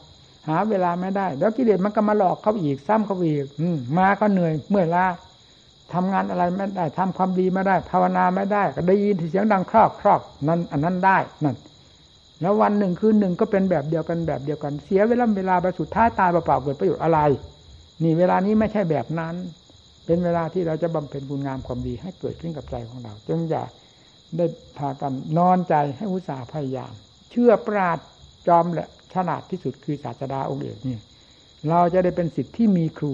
[0.48, 5.06] หาเวลาไม่ได้ แล้วกิเลสมันก็มาหลอกเขาอีกซ้ำเขาอีกอืมาก็เหนื่อยเมื่อยล้า
[5.94, 11.56] ทำงานอะไรไม่ได้ทำความดีไม่ได้ ภาวนาไม่ได้ ก็ได้ยินเสียงดังครอกครอกนั่นอันนั้นได้นั่น
[12.42, 17.20] แล้ววันหนึ่งคืนหนึ่งก็เป็นแบบเดียวกันแบบเดียวกัน เสียเวลาเวลาไปสุดท้ายตายเปล่าๆเกิดประโยชน์อะไร
[18.04, 19.36] นี่เวลานี้ไม่ใช่แบบนั้น
[20.06, 23.64] เป็นเวลาที่เราจะบำเพ็ญคุณงามความดีให้เกิดขึ้นกับใจของเราจงอย่า
[24.38, 24.46] ได้
[24.78, 26.94] พากันนอนใจให้อุตสาห์พยายาม
[27.32, 28.00] เชื่อปราด
[28.48, 30.98] จอมแหละฉลาดที่สุดคือศาสดาองค์เอกนี่
[31.70, 33.14] เราจะได้เป็นสิทธิ์ที่มีครู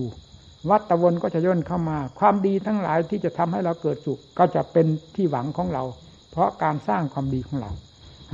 [0.69, 4.85] วัตะวนก็จะย่นเข้ามา ความดีทั้งหลายที่จะทำให้เราเกิดสุขก็จะเป็น
[5.15, 5.83] ที่หวังของเรา
[6.31, 7.71] เพราะการสร้างความดีของเรา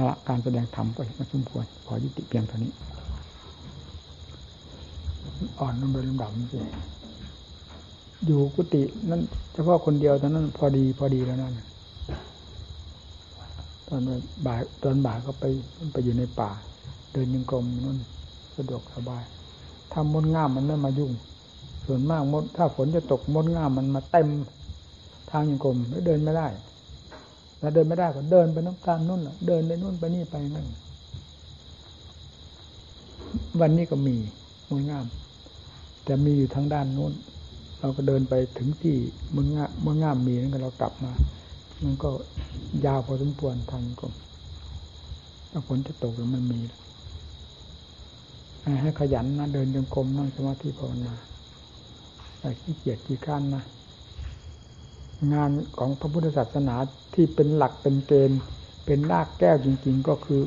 [0.10, 2.72] ละการแสดงธรรมก็มาสมควรพอยุติเพียงเท่านี้
[5.60, 6.48] อ่อนลงโดยลำดับนี่
[8.26, 9.22] อยู่กุฏินั้น
[9.54, 11.54] เฉพาะคนเดียวตอนนั้น พอดีพอดีแล้วนั่น
[13.88, 14.02] ตอน
[14.46, 15.46] บ่ายตอนบ่ายก็ไป
[15.92, 16.50] ไปอยู่ในป่า
[17.12, 18.00] เดินยังกรมนั่น
[18.58, 19.24] สะดวกสบาย
[19.92, 21.12] ถ้ามดง่ามมันไม่มายุ่ง
[21.88, 24.28] ส่วนมากมด ถ้าฝนจะตกมดง่ามมันมาเต็ม
[25.32, 26.48] ทางยังกรมแล้วเดินไม่ได้
[27.60, 30.68] แล้วเดินไม่ได้ก็เดินไปน้ำตาลนู่นเดินไปนู่นไปนี่ไปนั่น
[33.60, 34.16] วันนี้ก็มี
[34.70, 35.06] มดง่าม
[36.04, 37.14] แต่มีอยู่ทางด้านนู้น
[37.80, 38.96] เราก็เดินไปถึงที่
[39.36, 41.12] มดง่ามมดง่ามมีนั่นก็เรากลับมา
[41.84, 42.10] มันก็
[42.86, 44.14] ยาวพอสมควรทางกรม
[45.52, 46.60] ถ้าฝนจะตกแล้วมันมี
[48.82, 51.14] ให้ขยันนะเดินจงกรมนั่งสมาธิภาวนา
[52.40, 53.64] แต่ขี้เกียจขี้ข้านนะ
[55.34, 56.76] งานของพระพุทธศาสนา
[57.14, 58.42] ที่เป็นหลักเป็นเกณฑ์
[58.86, 60.42] เป็นรากแก้วจริง ๆ ก็คือ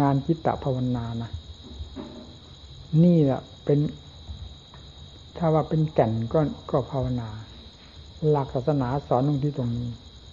[0.00, 1.30] งานจิตตภาวนานะ
[3.04, 3.78] นี่แหละเป็น
[5.36, 7.28] ถ้าว่าเป็นแก่นก็ก็ภาวนา
[8.30, 9.88] หลักศาสนาสอนตรงที่ตรงนี้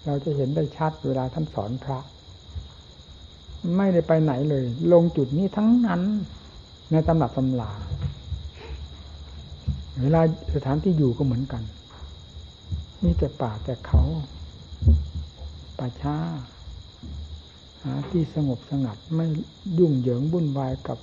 [0.06, 2.00] เราจะเห็นได้ชัดเวลาท่านสอนพระ
[3.78, 6.02] ไม่ได้ไปไหนเลย ลงจุดนี้ทั้งนั้น
[6.92, 7.72] ในตำหนักตำลา
[10.02, 10.22] เวลา
[10.56, 11.64] สถานที่อยู่ก็เหมือนกัน
[13.04, 14.04] นี่แต่ป่าแต่เขา
[15.78, 16.16] ป่าช้า
[17.84, 19.26] หาที่สงบสงัดไม่
[19.80, 20.98] ยุ่งเหยิงวุ่นวายกับ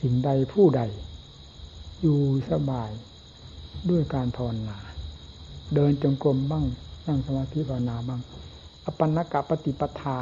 [0.00, 0.82] สิ่งใดผู้ใด
[2.00, 2.18] อยู่
[2.50, 2.90] สบาย
[3.90, 4.78] ด้วยการภาวนา
[5.74, 6.64] เดินจงกรมบ้าง
[7.06, 8.20] นั่งสมาธิภาวนาบ้าง
[8.84, 10.18] อปันนกะปฏิปทา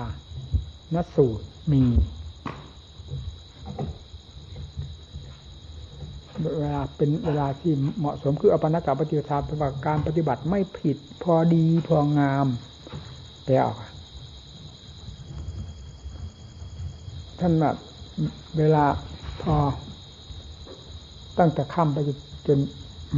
[0.95, 1.83] นสูตรมี
[6.59, 12.47] เวลาเป็นเวลาที่เหมาะสมคืออปนากาปฏิบัติปฏิการปฏิบัติไม่ผิด พอดีพองาม
[13.45, 13.79] แปลออก
[17.39, 17.77] ท่านแบบ
[18.59, 18.85] เวลา
[19.43, 19.55] พอ
[21.39, 21.99] ตั้งแต่ค่ำไป
[22.47, 22.59] จน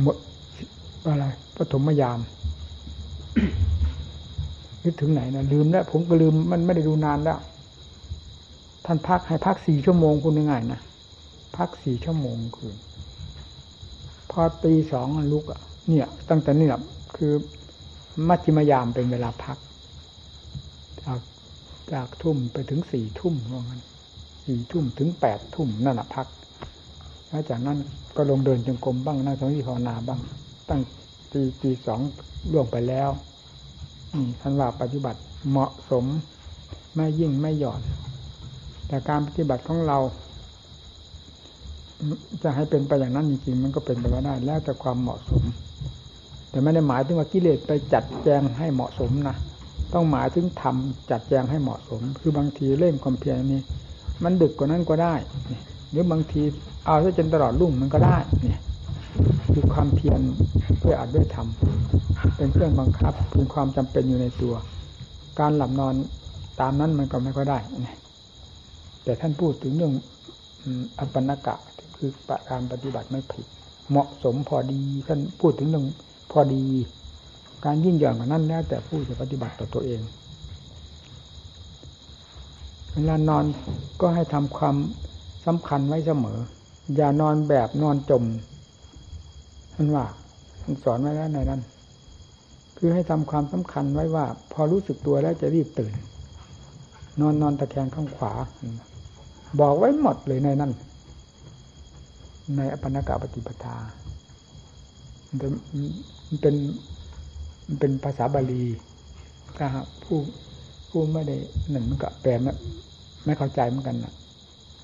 [0.00, 0.16] หมด
[1.06, 1.24] อะไร
[1.56, 2.18] ปฐมยาม
[4.82, 7.38] นึกถึงไหนนะลืมแล้ว ผมก็ลืมมันไม่ได้ดูนานแล้ว
[8.86, 10.80] ท่านพักให้พักสี่ชั่วโมงคุณยังไงนะ
[11.56, 12.76] พักสี่ชั่วโมงคืน
[14.34, 16.80] พอตีสองลุกอะ เนี่ย ตั้งแต่นี่แหละ
[17.16, 17.32] คือ
[18.28, 19.58] มัชฌิมยามเป็นเวลาพัก
[21.02, 21.20] จาก
[21.92, 23.82] จากทุ่มไปถึงสี่ทุ่มว่างั้น
[24.44, 26.26] สี่ทุ่มถึงแปดทุ่มนั่นแหะพัก
[27.28, 27.78] แล้วจากนั้น
[28.16, 30.20] ก็ลงเดินจงกรมบ้างนั่งสมาธิภาวนาบ้าง
[30.68, 30.80] ตั้ง
[31.32, 32.00] ตีตีสอง
[32.52, 33.10] ล่วงไปแล้ว
[34.40, 35.20] ท่านว่าปฏิบัติ
[35.50, 36.04] เหมาะสม
[36.94, 37.80] ไม่ยิ่งไม่หย่อน
[38.88, 39.98] แต่การปฏิบัติของเรา
[42.42, 45.42] จะให้เป็นไปอย่างนั้นจริงๆมันก็เป็นไปไม่ได้แล้วแต่ความเหมาะสม
[46.50, 49.36] แต่ไม่ได้หมายถึงว่ากิเลสไปจัดแจงให้เหมาะสมนะ
[49.92, 53.60] ต้องหมายถึงทำจัดแจงให้เหมาะสม คือบางทีเล่นความเพียรนี้
[54.24, 55.14] มันดึกกว่านั้นก็ได้
[55.90, 56.42] หรือบางที
[56.86, 58.60] เอาซะจนตลอดรุ่งมันก็ได้เนี่ย
[59.52, 60.20] คือความเพียร
[60.78, 61.46] เพื่ออัดด้วยธรรม
[62.36, 64.54] เป็นเครื่องบังคับเป็นความจำเป็นอยู่ในตัว
[65.40, 65.94] การหลับนอน
[66.60, 67.58] ตามนั้นมันก็ไม่ค่อยได้
[69.04, 69.92] แต่ท่านพูดถึงเรื่อง
[70.98, 71.54] อัปปนกะ
[72.04, 73.46] คือประการปฏิบัติไม่ผิด
[73.90, 75.86] เหมาะสมพอดีท่านพูดถึงเรื่อง
[76.32, 76.64] พอดี
[77.64, 80.00] การยิ่งหย่อนกว่านั้นแล้ว แต่ผู้จะปฏิบัติต่อตัวเอง
[82.92, 83.44] เวลานอน
[84.00, 84.76] ก็ให้ทำความ
[85.46, 86.38] สำคัญไว้เสมอ
[86.96, 88.24] อย่านอนแบบนอนจม
[89.74, 90.04] ท่านว่า
[90.62, 91.60] ท่านสอนไว้แล้วในนั้น
[92.78, 95.94] คือให้ทำความสำคัญไว้ว่า พอรู้สึกตัวแล้วจะรีบตื่น
[97.20, 98.32] นอนนอนตะแคงข้างขวา
[99.60, 100.72] บอกไว้หมดเลยในนั้น
[102.56, 103.76] ในอปนกาปฏิปทา
[105.28, 105.52] มันเป็น
[107.66, 108.64] มันเป็นภาษาบาลี
[109.56, 109.66] ถ้า
[110.04, 110.18] ผู้
[110.90, 111.36] ผู้ไม่ได้
[111.70, 112.52] หนึ่งมันก็แปลไม่
[113.24, 114.14] ไม่เข้าใจเหมือนกันนะ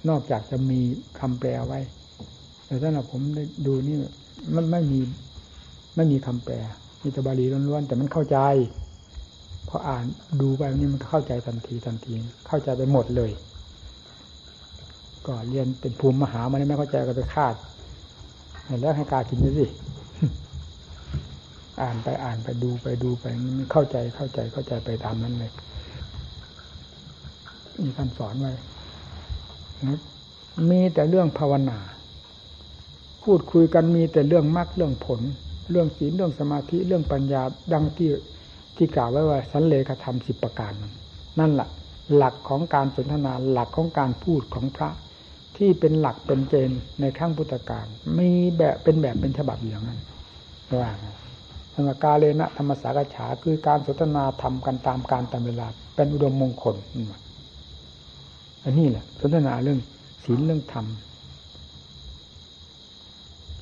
[0.09, 0.81] นอกจากจะมี
[1.21, 1.81] คำแปลไว้
[2.67, 3.97] แต่ถ้าเราผมได้ดูนี่
[4.57, 5.01] มันไม่มี
[5.97, 6.55] ไม่มีคำแปล
[7.03, 8.39] มีแต่บาลีล้วนๆแต่มันเข้าใจ
[9.69, 10.05] พออ่าน
[10.41, 12.13] ดูไปนี่มันเข้าใจทันทีทันที
[12.47, 13.31] เข้าใจไปหมดเลย
[15.27, 17.55] ก็เรียนเป็นภูมิมหามันไม่เข้าใจก็ไปคาด
[18.81, 19.67] แล้วให้กากินด้วยสิ
[21.83, 23.25] อ่านไปอ่านไปดูไปดูไป
[23.73, 25.53] เข้าใจเข้าใจเข้าใจไปตามนั้นเลย
[27.83, 28.53] มีท่านสอนไว้
[30.71, 31.79] มีแต่เรื่องภาวนา
[33.23, 35.21] พูดคุยกันมีแต่เรื่องมรรคเรื่องผล
[35.71, 37.43] เรื่องศีลเรื่องสมาธิเรื่องปัญญา
[37.73, 38.11] ดังที่
[38.77, 40.73] ที่กล่าวไว้ว่าสันเลขธรรมสิบประการ
[41.41, 41.69] นั่นแหละ
[42.17, 44.91] หลักของการสนทนาหลักของการพูดของพระ
[45.61, 47.87] ที่เป็นหลักเป็นเจนในขั้งพุทธการ
[48.19, 50.01] มีแบบเป็นแบบเป็นฉบับอย่างนั้น
[50.81, 50.91] ว่า
[51.75, 56.77] ธรรมกาเลนะธรรมสากฉาคือการสนทนาทำกันตามการตามเวลา เป็นอุดมมงคล
[58.65, 59.81] อันนี้แหละสนทนาเรื่อง
[60.25, 60.87] ศีลเรื่องธรรม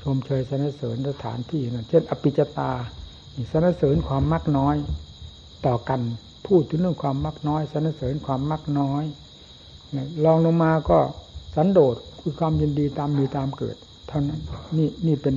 [0.01, 2.71] ชมเชยสนเสริญสถานที่นั่นเช่น อภิจตา
[3.51, 4.77] สนเสริญความมักน้อย
[5.67, 6.01] ต่อกัน
[6.47, 9.05] พูดถึงเรื่องความมักน้อยสนเสริญความมักน้อย
[10.25, 10.99] ลองลงมาก็
[11.55, 13.77] สันโดษคือความยินดีตามมีตามเกิด
[14.09, 14.41] เท่านั้น
[14.77, 15.35] นี่นี่เป็น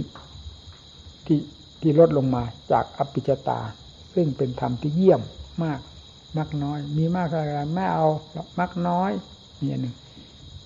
[1.25, 1.39] ที่
[1.81, 3.59] ที่ลดลงมาจากอภิจตา
[4.13, 5.21] ซึ่งเป็นธรรมที่เยี่ยม
[5.63, 5.79] มาก
[6.37, 8.07] มักน้อย มีมากอะไรไม่เอา
[8.59, 9.11] มักน้อย
[9.61, 9.95] นี่อันหนึ่ง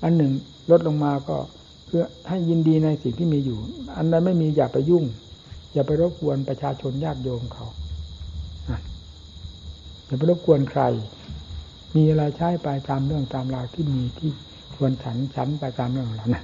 [0.04, 0.32] อันหนึ่ง
[0.72, 1.38] ลดลงมาก็
[1.86, 3.60] เพื่อให้ยินดีในสิ่งที่มีอยู่
[3.98, 5.06] อันนั้นไม่มีอย่าไปยุ่ง
[5.74, 7.66] อย่าไปรบกวนประชาชนญาติโยมเขา
[10.06, 10.82] อย่าไปรบกวนใคร
[11.96, 14.32] มีอะไรใช้ไปตามเรื่องตามราวที่มีที่
[14.78, 16.44] ควรฉันฉันไปตามเรื่องแล้วนะ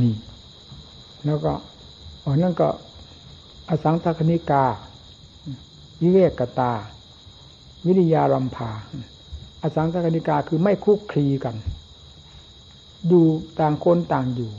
[0.00, 0.14] นี่
[1.24, 1.52] แล้วก็
[2.24, 2.68] อ๋อนั่นก็
[3.68, 4.64] อสังสคณิกา
[6.02, 6.72] วิเวกตา
[7.86, 8.70] วิริยารัมพา
[9.62, 11.56] อสังสกนิกาคือไม่คุกคลีกัน
[13.08, 13.24] อยู่
[13.60, 14.50] ต่างคนต่างอยู่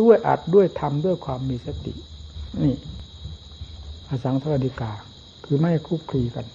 [0.00, 1.94] ด้วยอัดด้วยทำด้วยความมีสติ
[2.62, 2.74] นี่
[4.08, 4.92] อสังสกนิกา
[5.44, 6.46] คือไม่คุกคลีกัน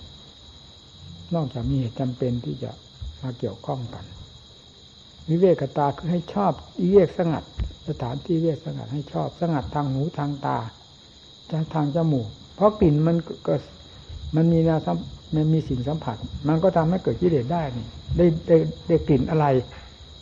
[1.36, 2.72] นอกจากมีเหตุจำเป็นที่จะ
[3.22, 4.04] มาเกี่ยวข้องกัน
[5.30, 6.52] วิเวกตาคือให้ชอบ
[6.82, 7.44] วิเวกสงัด
[7.88, 10.58] สถานที่เวกสงัดให้ชอบสงัดทางหูทางตา
[11.74, 13.18] ทางจมูก เพราะกลิ่นมัน
[13.48, 13.54] ก็
[14.36, 14.98] มันมีนาสัม
[15.36, 16.18] มันมีสิ่งสัมผัส
[16.48, 17.86] มันก็ทำให้เกิดกิเลสได้นี่
[18.18, 18.56] ได้ได้
[18.88, 19.46] ได้กลิ่นอะไร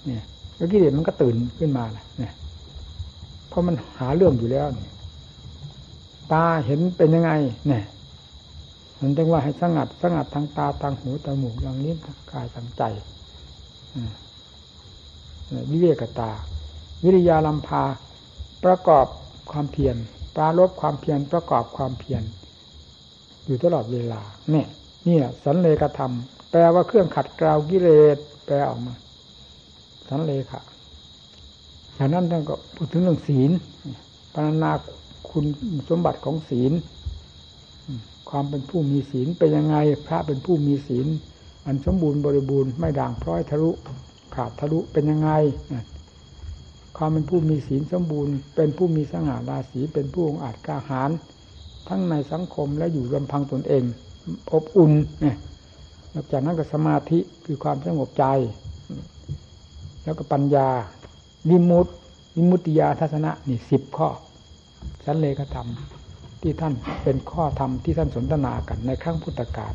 [0.06, 0.24] เนี่ย
[0.56, 2.34] แล้วกิเลสมันก็ตื่นขึ้นมาเนี่ย
[3.50, 4.94] เพราะมันหาเรื่องอยู่แล้วเนี่ย
[6.34, 7.32] ตาเห็นเป็นยังไง
[7.68, 7.84] เนี่ย
[9.00, 12.84] มันจึงว่าให้สงัดสงัดทางตาทางหูทางหมูทางนิ้วทางกายทางใจ
[15.72, 16.32] วิเวกตา
[17.04, 17.84] วิริยาลัมพา
[18.64, 19.06] ประกอบ
[19.52, 19.96] ความเพียร
[20.36, 22.24] ปราลบความเพียรประกอบความเพียร
[23.46, 24.22] อยู่ตลอดเวลา
[24.52, 24.68] เนี่ย
[25.08, 26.14] นี่สันเลกธรรม
[26.52, 28.94] แปลว่าเครื่องขัดเกลากิเลสแปลออกมา
[30.10, 30.62] สันเลขะ
[31.98, 33.52] จากนั้นท่านก็พูดถึงเรื่องศีล
[34.34, 34.74] ปานา
[35.30, 35.46] คุณ
[35.90, 36.72] สมบัติของศีล
[38.30, 39.76] ความเป็นผู้มีศีลเป็นยังไง
[40.08, 41.08] พระเป็นผู้มีศีล
[41.66, 43.72] อันสมบูรณ์บริบูรณ์ไม่ด่างพร้อยทะลุ
[44.36, 45.32] ขาดทะลุเป็นยังไง
[46.98, 51.12] ความเป็นผู้มีศีลสมบูรณ์ เป็นผู้มีสง่าราศีเป็นผู้องอาจกล้าหาญ
[51.88, 53.84] ทั้งในสังคมและอยู่ลำพังตนเอง
[54.52, 55.38] อบอุ่นเนี่ย
[56.12, 58.26] หลังจากนั้นก็สมาธิคือความสงบใจ
[60.04, 60.70] แล้วก็ปัญญา
[61.50, 61.92] วิมุตติ
[62.36, 64.10] วิมุตติยาทัศนะนี่สิบข้อ
[65.04, 65.68] สันเลขธรรม
[66.42, 66.74] ที่ท่าน
[67.04, 69.74] เป็นข้อธรรมที่ท่านสนทนากันในครั้งพุทธกาล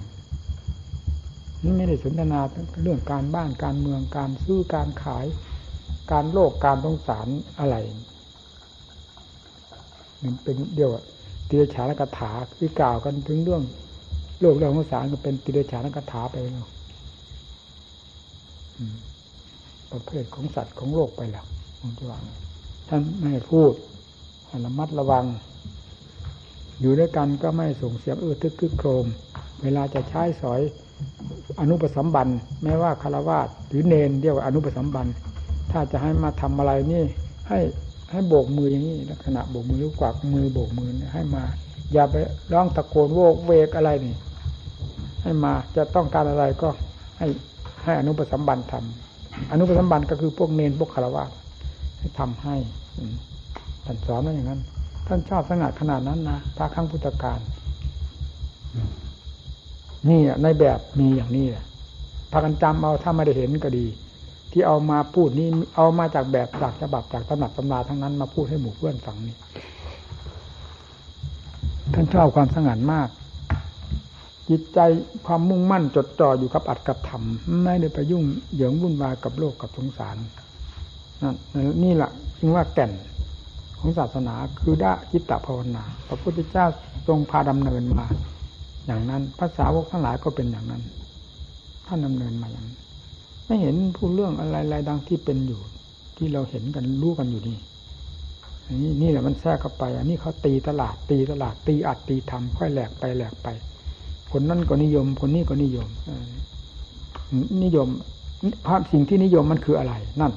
[1.76, 2.40] ไม่ได้สนทนา
[2.82, 5.26] เรื่องการบ้านการเมืองการซื้อการขาย
[6.12, 7.26] การโลกการสงสาร
[7.58, 7.76] อะไร
[10.22, 10.90] มันเป็นเดียว
[11.48, 13.62] ติเดชานกถาที่กล่าวกันถึงเรื่อง
[14.40, 16.66] โลกเรื่องสงสารก็เป็นติเดชานกถาไปแล้ว
[19.92, 21.46] ประเภทของสัตว์ของโลกไปแล้ว
[21.80, 22.18] ผมจะว่า
[22.88, 23.72] ท่านไม่พูด
[24.64, 25.26] ระมัดระวัง
[26.80, 29.06] อยู่ด้วยกันก็ไม่ส่งเสียงเออทึกคึกโครม
[29.62, 30.60] เวลาจะใช้สอย
[31.61, 32.28] อนุปสัมบัน
[32.62, 35.07] แม้ว่าคารวาสหรือเนนเรียกว่าอนุปสัมบัน
[35.70, 37.05] ถ้าจะให้มาทำอะไรนี่
[37.48, 37.59] ให้
[38.11, 41.44] ให้โบกมืออย่างนี้ลักษณะโบกมือหรือกวักมือโบกมือให้มา
[41.92, 42.14] อย่าไป
[42.52, 44.14] ร้องตะโกนโวกเวกอะไรนี่
[45.22, 46.68] ให้มาจะต้องการอะไรก็
[47.18, 47.26] ให้
[47.84, 51.24] ให้อนุปสัมบันทำอนุปสัมบันก็คือพวกเนนพวกคารวะ
[51.98, 52.57] ให้ทำให้
[53.84, 54.61] ท่านสอนว่าอย่างนั้น
[55.07, 57.38] ท่านชอบสงัดขนาดนั้นนะพระครั้งพุทธการ
[60.09, 61.64] นี่ในแบบมีอย่างนี้แหละ
[62.30, 63.86] พากันจำเอาถ้าไม่ได้เห็นก็ดี
[64.52, 69.36] ที่เอามาพูดนี่เอามาจากแบบจากฉบับจากตำหนักตำราทั้งนั้นมาพูดให้หมู่เพื่อนฟังนี่
[71.94, 73.09] ท่านชอบความสงัดมาก
[74.48, 74.78] จิตใจ
[75.26, 77.22] ความมุ่งมั่นจดจ่ออยู่กับอัดกับธรรม
[77.64, 78.24] ไม่ได้ไปยุ่ง
[78.55, 80.16] เหยิงวุ่นวายกับโลกกับสงสาร
[81.22, 81.34] นั่น
[81.82, 82.90] นี่แหละจึงว่าแก่น
[83.78, 86.66] ของศาสนาคือด้าจิตตภาวนา พระพุทธเจ้า
[87.07, 88.07] ทรงพาดำเนินมา
[88.87, 90.82] อย่างนั้นภาษาวกทั้งหลายก็เป็นอย่างนั้น
[91.87, 92.78] ท่านดาเนินมาอย่างนั้น
[93.47, 95.61] ไม่เห็นพูดเรื่องอะไรๆดังที่เป็นอยู่
[96.16, 97.59] ที่เราเห็นกันรู้กันอยู่นี่
[98.82, 103.49] นี่นี่แหละมันแทรกเข้าไป อันนี้เขาตีตลาดตีตลาดตีอัดตีทำค่อยแหลกไปแหลกไป
[104.32, 105.89] คนนั้นก็นิยม คนนี้ก็นิยม
[107.64, 107.89] นิยม
[108.66, 110.32] ภาพสิ่งที่นิยมมันคืออะไร นั่น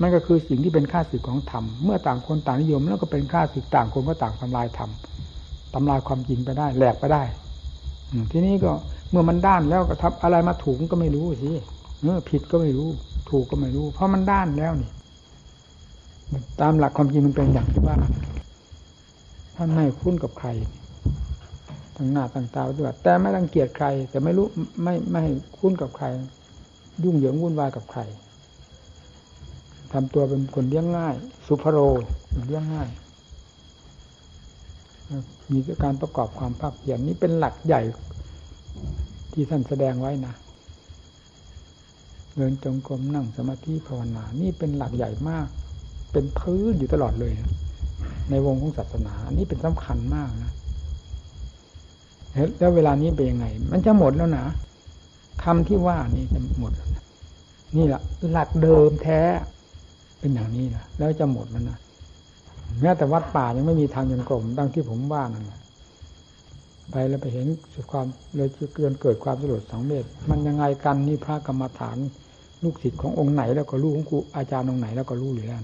[0.00, 4.90] มันก็คือสิ่งที่เป็นค่าศึกของธรรมเมื่อต่างคนต่างนิยม แล้วก็เป็นค่าศึกต่างคนก็ต่างทำลายธรรม
[5.74, 7.22] ทำลายความจริงไปได้แหลกไปได้
[8.32, 8.72] ทีนี้ก็
[9.10, 11.50] เมื่อมันด้านแล้วก็ทับอะไรมาถูกก็ไม่รู้สิ
[12.02, 12.88] เมื่อผิดก็ไม่รู้
[13.30, 14.90] ถูกก็ไม่รู้ เพราะมันด้านแล้วนี่
[16.60, 17.96] ตามหลักความจริงมันเป็นอย่างที่ว่า
[19.56, 20.48] ท่านไม่คุ้นกับใคร
[21.96, 24.46] ทั้งหน้าต่างตาด้วยแต่ไม่รังเกียจใคร แต่ไม่รู้
[24.82, 25.22] ไม่ไม่
[25.58, 26.06] คุ้นกับใคร
[27.04, 28.00] ยุ่งเหยิงวุ่นวายกับใคร
[29.92, 31.14] ทำตัวเป็นคนเลี้ยงง่าย
[31.46, 31.78] สุภโร
[32.46, 32.88] เลี้ยงง่าย
[35.52, 37.82] มีการประกอบความภาคเพียรนี้เป็นหลักใหญ่
[39.32, 40.34] ที่ท่านแสดงไว้นะ
[42.36, 45.46] เดินจงกรมนั่งสมาธิภาวนา นี่เป็นหลักใหญ่มาก
[46.12, 47.50] เป็นพื้นอยู่ตลอดเลยนะ
[48.30, 50.52] ในวงของศาสนานี่เป็นสำคัญมากนะ
[52.58, 54.46] แล้วเวลานี้เป็นยังไง มันจะหมดแล้วนะ
[55.42, 56.72] คำที่ว่านี่จะหมด
[57.76, 58.00] นี่แหละ
[58.30, 59.20] หลักเดิมแท้
[60.18, 61.78] เป็นอย่างนี้นะแล้วจะหมดมันนะ
[62.80, 65.50] แม้แต่วัดป่ายังไม่มีทางยังกลมดังที่ผมว่านั่น
[66.90, 68.06] ไปแล้วไปเห็นสุดความ
[68.36, 71.96] เลยเกินเกิดความสลดสองเมตร มันยังไงกันนี่พระกรรมฐาน
[72.62, 75.60] ลูกศิษย์ขององค์ไหน แล้วก็รู้ของครูอาจารย์องค์ไหนแล้วก็รู้อยู่แล้ว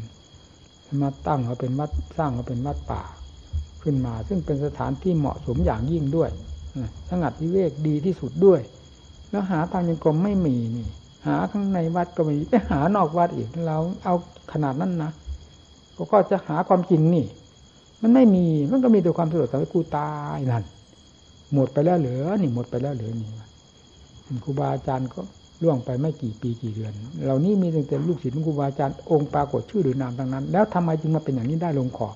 [1.03, 3.03] มาตั้งเขาเป็นวัดสร้างเขาเป็นวัดป่า
[3.83, 6.31] ขึ้นมา ซึ่งเป็นสถานที่เหมาะสมอย่างยิ่งด้วย
[7.11, 8.61] สงัดวิเวกดีที่สุดด้วย
[9.31, 10.87] แล้วหาทางยังกรมไม่มีนี่
[11.27, 14.15] หาข้างในวัดก็ไม่มีไปหานอกวัดอีกเราเอา
[14.53, 15.11] ขนาดนั้นนะ
[16.13, 17.25] ก็จะหาความจริงนี่
[18.03, 20.65] มันไม่มีมันก็มีแต่ความสะดวกสบายกูตายนั่น
[21.55, 23.29] หมดไปแล้วเหลือนี่หมดไปแล้วเหลือนี่
[24.45, 25.21] ครูบาอาจารย์ก็
[25.63, 26.93] ล่วงไปไม่กี่ปีกี่เดือน
[27.25, 32.09] เหล่านี้มีตั้งแต่ลูกศิษย์ครูบาอาจารย์องค์ปรากฏชื่อหรือนามทั้งนั้น แล้วทำไมจึงมาเป็นอย่างนี้ได้ลงคอ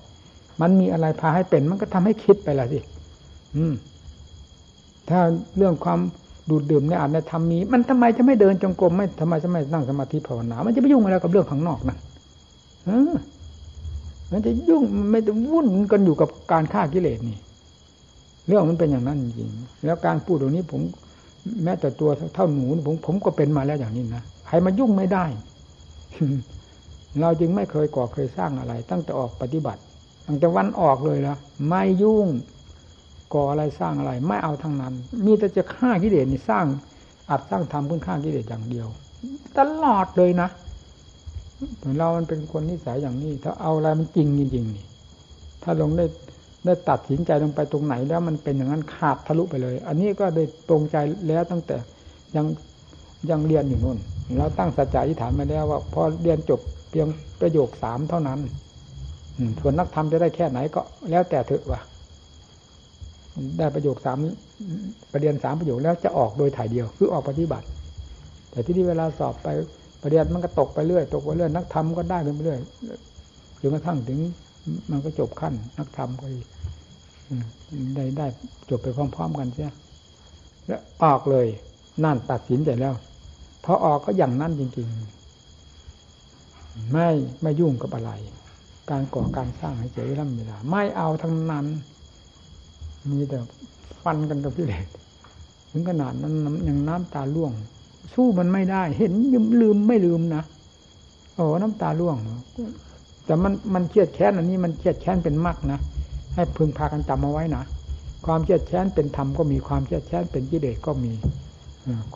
[0.61, 2.79] มันมีอะไรพาให้เป็น มันก็ทำให้คิดไปละสิ
[3.55, 3.73] อืม
[5.09, 5.19] ถ้า
[5.57, 5.99] เรื่องความ
[6.49, 11.97] ดูดดื่มในอาจในธรรมมีมันทำไมจะไม่เดินจงกรมไม่ทำไมจะไม่นั่งสมาธิภาวนา มันจะไปยุ่งอะไรกับเรื่องข้างนอกนั่น
[12.85, 13.13] เออ
[14.33, 17.37] มันจะยุ่งไม่จะวุ่นกันอยู่กับการฆ่ากิเลสนี่
[18.47, 19.49] เรื่องมันเป็นอย่างนั้นจริง
[19.85, 20.81] แล้วการพูดตรงนี้ผม
[21.63, 25.25] แม้แต่ตัวเท่าหนูผมผมก็เป็นมาแล้วอย่างนี้นะใครมายุ่งไม่ได้
[27.21, 29.81] เราจึงไม่เคยก่อเคยสร้างอะไร ตั้งแต่ออกปฏิบัติ
[30.27, 31.35] ตั้งแต่วันออกเลยละ
[31.67, 32.27] ไม่ยุ่ง
[33.33, 34.93] ก่ออะไรสร้างอะไร ไม่เอาทั้งนั้น
[35.25, 36.65] มีแต่จะฆ่ากิเลสนี่สร้าง
[37.29, 38.87] อัดสร้างทำเพื่อฆ่ากิเลสอย่างเดียว
[39.57, 40.49] ตลอดเลยนะ
[41.97, 44.85] เรามันเป็นคนนิสัยอย่างนี้ ถ้าเอาอะไรมันจริงจริงนี่
[45.63, 46.05] ถ้าลงได้
[46.65, 50.97] ได้ตัดสินใจลงไปตรงไหนแล้วมันเป็นอย่างนั้นขาดทะลุไปเลย อันนี้ก็ได้ตรงใจ
[51.27, 51.77] แล้วตั้งแต่
[52.35, 52.45] ยัง
[53.29, 53.97] ยังเรียนอยู่นู่น
[54.37, 56.59] เราตั้งสัจจะอธิษฐานมาแล้วว่าพอเรียนจบ
[56.89, 57.07] เพียง
[57.41, 58.39] ประโยคสามเท่านั้น
[59.59, 61.81] ส่วนนักธรรมจะได้แค่ไหนก็แล้วแต่เถอะว่ะ
[63.57, 64.17] ได้ประโยคสาม
[65.11, 67.65] ประเด็นสามประโยคแล้วจะออกโดยถ่ายเดียว คือออกปฏิบัติ
[68.51, 69.47] แต่ที่นี่เวลาสอบไป
[70.03, 72.59] ประเด็นมันก็ตกไปเรื่อยตกไปเรื่อยนักธรรมก็ได้ไปเรื่อย
[73.61, 74.19] จนกระทั่งถึง
[74.91, 76.25] มันก็จบขั้น นักธรรมก็
[77.95, 78.27] ได้ได้
[78.69, 79.73] จบไปพร้อม ๆ กันใช่
[80.67, 81.47] แล้วออกเลย
[82.03, 82.93] นั่นตัดสินใจแล้ว
[83.63, 84.87] พอออกก็อย่างนั้นจริง
[86.09, 87.09] ๆ ไม่
[87.41, 88.11] ไม่ยุ่งกับอะไร
[88.89, 91.65] การก่อการสร้างให้เจริญเวลาไม่เอาทั้งนั้น
[93.11, 93.37] มีแต่
[94.03, 94.87] ฟันกันกับพิเรศ
[95.71, 96.33] ถึงขนาดนั้น
[96.67, 97.51] ยังน้ำตาล่วง
[98.13, 99.13] สู้มันไม่ได้ เห็น
[99.61, 100.43] ลืมไม่ลืมนะ
[101.35, 102.17] โอ้น้ำตาล่วง
[103.25, 105.79] แต่มันมันเครียดแค้นอันนี้มันเครียดแค้นเป็นมากนะ
[106.35, 107.63] ให้พึงพากันจำเอาไว้นะ
[108.25, 111.13] ความเครียดแค้นเป็นธรรมก็มีความเครียดแค้นเป็นกิเลสก็มี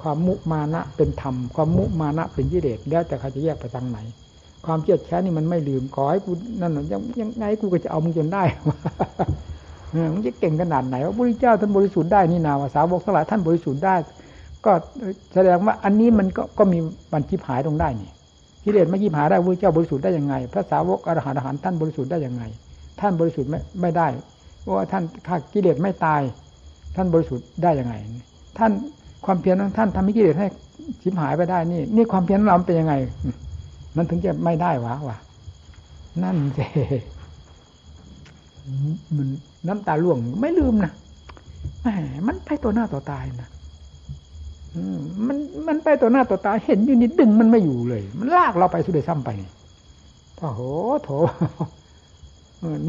[0.01, 3.97] ความมุมานะเป็นธรรมความมุมานะเป็นกิเลสแล้วแต่ใครจะแยกไปทางไหน
[4.65, 6.31] ความเครียดแค้นนี่มันไม่ลืมขอให้กู
[6.61, 8.43] นั่นยังยังไงกูก็จะเอามึงจนได้
[10.13, 13.95] มึงจะเก่งขนาดไหนว่าพระเจ้าท่านบริสุทธิ์ได้นี่นาวาสาวกทั้งหลายท่านบริสุทธิ์ได้
[14.67, 14.73] ก็
[15.33, 16.79] แสดงว่าอันนี้มันก็ก็มี
[17.13, 18.11] บัญชีหายตรงได้นี่
[18.63, 22.43] กิเลสไม่ยิบหายได้พระเจ้าบริสุทธิ์ได้ยังไง พระสาวกอรหันต์อรหันต์ท่านบริสุทธิ์ได้ยังไง
[22.99, 24.07] ท่านบริสุทธิ์ไม่ไม่ได้
[24.61, 26.21] เพราะว่าท่านถ้ากิเลสไม่ตาย
[26.95, 27.93] ท่านบริสุทธิ์ได้ยังไง
[28.57, 28.71] ท่าน
[29.25, 30.47] ความเพียรของท่านทำให้กิเลสให้
[31.01, 32.93] ชิบหายไปได้นี่ นี่ความเพียรของเราเป็นยังไง
[33.97, 35.17] มันถึงจะไม่ได้วะวะ
[36.23, 36.59] นั่นเจ
[39.17, 39.27] มัน
[39.67, 40.91] น้ำตาล่วงไม่ลืมนะ
[41.81, 41.87] แหม
[42.27, 43.49] มันไปตัวหน้าต่อตายนะ
[45.27, 49.29] มันมันไปต่อหน้าต่อตาเห็นอยู่นิดดึงมันไม่อยู่เลย มันลากเราไปสุดเลยซ้ำไป
[50.39, 50.61] โอ้โห
[51.03, 51.09] โถ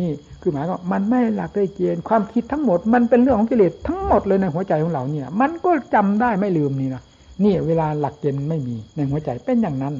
[0.01, 0.11] นี่
[0.41, 7.03] คือหมายว่ามันไม่หลักได้เกณฑ์ความคิดทั้งหมด มันเป็นเรื่องของกิเลสทั้งหมดเลยในหัวใจของเราเนี่ย มันก็จำได้ไม่ลืมนี่นะ
[7.45, 9.95] นี่เวลาหลักเกณฑ์ไม่มีในหัวใจเป็นอย่างนั้น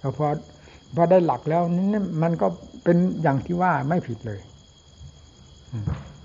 [0.00, 0.28] พอ
[0.96, 2.46] พอได้หลักแล้วนี่มันก็
[2.84, 4.40] เป็นอย่างที่ว่าไม่ผิดเลย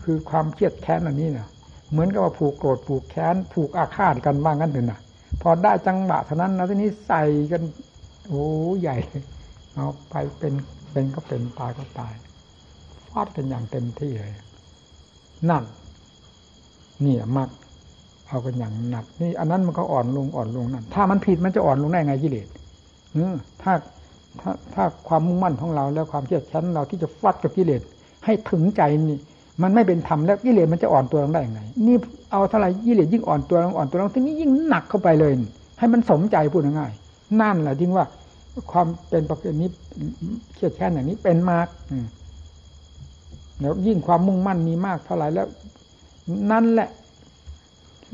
[0.03, 1.47] คือความเครียดแค้นอันนี้เนี่ย
[1.91, 4.99] เหมือนกับว่าผูกโกรธผูกแค้นผูกอาฆาตกันบ้างกันเถอะนะ
[5.41, 7.61] พอได้จังหวะเท่านั้นนะทีนี้ใส่กัน
[8.27, 8.43] โอ้
[8.81, 8.97] ใหญ่
[9.75, 10.53] เอาไปเป็น
[10.91, 12.13] เป็นก็เป็นตายก็ตาย
[13.09, 14.33] ฟาดกันอย่างเต็มที่เลย
[15.49, 15.63] นั่น
[17.05, 17.49] นี่มัก
[18.27, 22.47] เอากันอย่างหนัก นี่ อันนั้นมันก็อ่อนลงอ่อนลงนั่นถ้ามันผิดมันจะอ่อนลงได้ไงกิเลส
[23.61, 23.73] ถ้า
[24.39, 27.81] ถ้าถ้าความมุ่งมั่นของเรา แล้วความเชี่ยวชาญเราที่จะฟัดกับกิเลส
[28.25, 29.17] ให้ถึงใจนี่
[29.61, 31.95] มันไม่เป็นธรรมแล้วกิเลสมันจะอ่อนตัวลงได้ยังไง นี่
[32.31, 35.31] เอาเท่าไหร่กิเลสยิ่งอ่อนตัวลงอ่อนตัวลงทีนี้ยิ่งหนักเข้าไปเลย
[35.79, 38.05] ให้มันสมใจพูดง่ายๆนั่นแหละจริงว่า
[38.71, 39.69] ความเป็นประเภทนี้
[40.55, 41.67] เครียดแค้นอย่างนี้เป็นมาก
[43.59, 45.47] แล้วยิ่งความมุ่งมั่นมีมากเท่าไหร่แล้ว
[46.51, 46.89] นั่นแหละ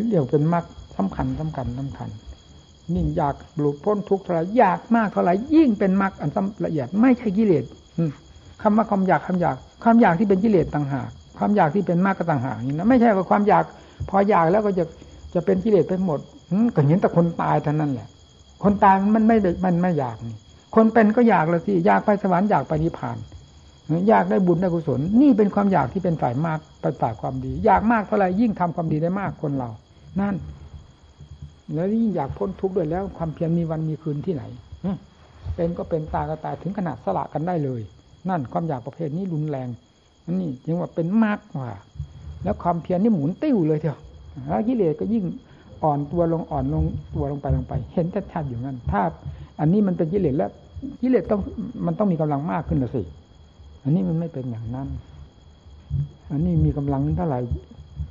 [0.09, 0.65] เรียกเป็นมาก
[0.97, 2.09] สำคัญสำคัญสำคัญ
[2.95, 6.31] ยิ่งอยากหลุดพ้นทุกข์เท่าไหร่อยากมากเท่าไหร่ยิ่งเป็นมากอัน
[6.65, 7.63] ละเอียด ไม่ใช่กิเลส
[8.61, 13.63] คำว่าความอยากคำอยาก ความอยากที่เป็นกิเลสต่างหาก ความอยากที่เป็นมากก็ต่างหากนี่นะไม่ใช่ว่าความอยาก
[14.09, 14.85] พออยากแล้วก็จะ
[15.33, 16.19] จะเป็นกิเลสไปหมด
[16.75, 18.07] ก็เห็นแต่คนตายเท่านั้นแหละ
[18.63, 20.37] คนตายมันไม่มันไม่อยากนี่
[20.75, 23.17] คนเป็นก็อยากลยสิอยากไปสวรรค์อยากไปนิพพาน
[24.09, 29.69] อยากได้บุญได้กุศล นี่เป็นความอยากที่เป็นฝ่ายมากเป็นฝ่ายความดี อยากมากเท่าไหร่ยิ่งทำความดีได้มากคนเรา
[30.21, 30.35] นั่น
[31.73, 34.43] แล้วยิ่งอยากพ้นทุกข์ด้วยแล้ว ความเพียรมีวันมีคืนที่ไหน
[35.55, 37.81] เป็นก็เป็นตายก็ตายถึงขนาดสละกันได้เลย
[38.29, 39.67] นั่นความอยากประเภทนี้รุนแรง
[40.33, 41.69] นี่ยังว่าเป็นมากกว่า
[42.43, 43.99] แล้วความเพียรนี่หมุนติ้วเลยเถอะ
[44.47, 45.23] แล้วกิเลสก็ยิ่ง
[45.83, 46.83] อ่อนตัวลงอ่อนลง
[47.15, 49.01] ตัวลงไปลงไป เห็นชัดๆอยู่งั้นถ้า
[49.59, 50.51] อันนี้มันเป็นกิเลสแล้ว
[51.01, 51.39] กิเลสต้อง
[51.85, 53.01] มันต้องมีกำลังมากขึ้นละสิ
[53.83, 54.87] อันนี้มันไม่เป็นอย่างนั้น
[56.31, 57.39] อันนี้มีกำลังเท่าไหร่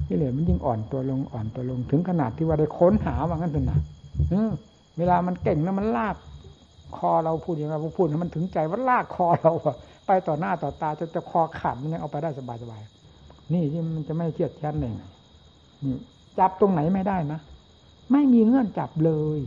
[0.08, 3.80] กิเลสมันยิ่งอ่อนตัวลงอ่อนตัวลงถึงขนาดที่ว่าได้ค้นหาว่างั้นเป็นหนัก
[4.98, 6.16] เวลามันเก่งนะมันลาก
[6.96, 9.76] คอเราพูดอย่างไรพูดมันถึงใจว่าลากคอเราอะ
[10.06, 12.82] ไปต่อหน้าต่อตาจนจะคอขาดมันยังเอาไปได้สบายสบาย
[13.52, 14.92] นี่ที่มันจะไม่เครียดแค้นเลย
[15.84, 15.96] นี่
[16.38, 17.40] จับตรงไหนไม่ได้นะ
[18.12, 19.40] ไม่มีเงื่อนจับเลย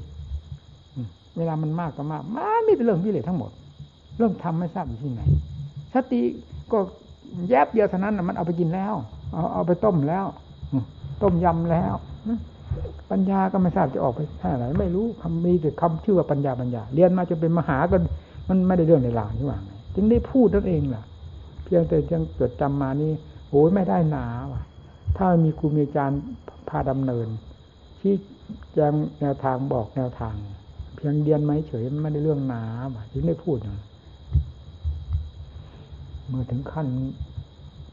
[1.37, 3.51] เวลามันมากก็มากมันไม่เป็นเรื่องพิเรศทั้งหมด
[4.17, 5.21] เรื่องทำไม่ทราบอยู่ที่ไหน
[5.93, 6.21] สติ
[6.71, 6.77] ก็
[7.49, 8.93] แยบเดียวเท่านั้นมันเอาไปกินแล้ว
[9.33, 10.25] เอาเอาไปต้มแล้ว
[11.21, 11.93] ต้มยำแล้ว
[13.11, 17.97] ปัญญาก็ไม่ทราบจะออกไปท่าไหนไม่รู้คำมีแต่คำชื่อว่าปัญญาปัญญา เรียนมาจะเป็นมหาก็
[18.49, 21.03] มันไม่ได้เรื่องในหลางที่ว่าไง จึงได้พูดนั่นเองล่ะ
[21.63, 23.11] เพียงแต่ยังเกิดจำมานี่
[23.49, 24.61] โอ้ยไม่ได้หนาว่ะ
[25.17, 26.21] ถ้ามีครูมีอาจารย์
[26.69, 27.27] พาดำเนิน
[27.99, 28.13] ที่
[28.73, 30.35] แจงแนวทางบอกแนวทาง
[30.95, 32.63] เพียงเรียนไหมเฉยไม่ได้เรื่องหนา
[32.95, 33.57] ว่ะจึงได้พูด
[36.27, 36.87] เมื่อถึงขั้น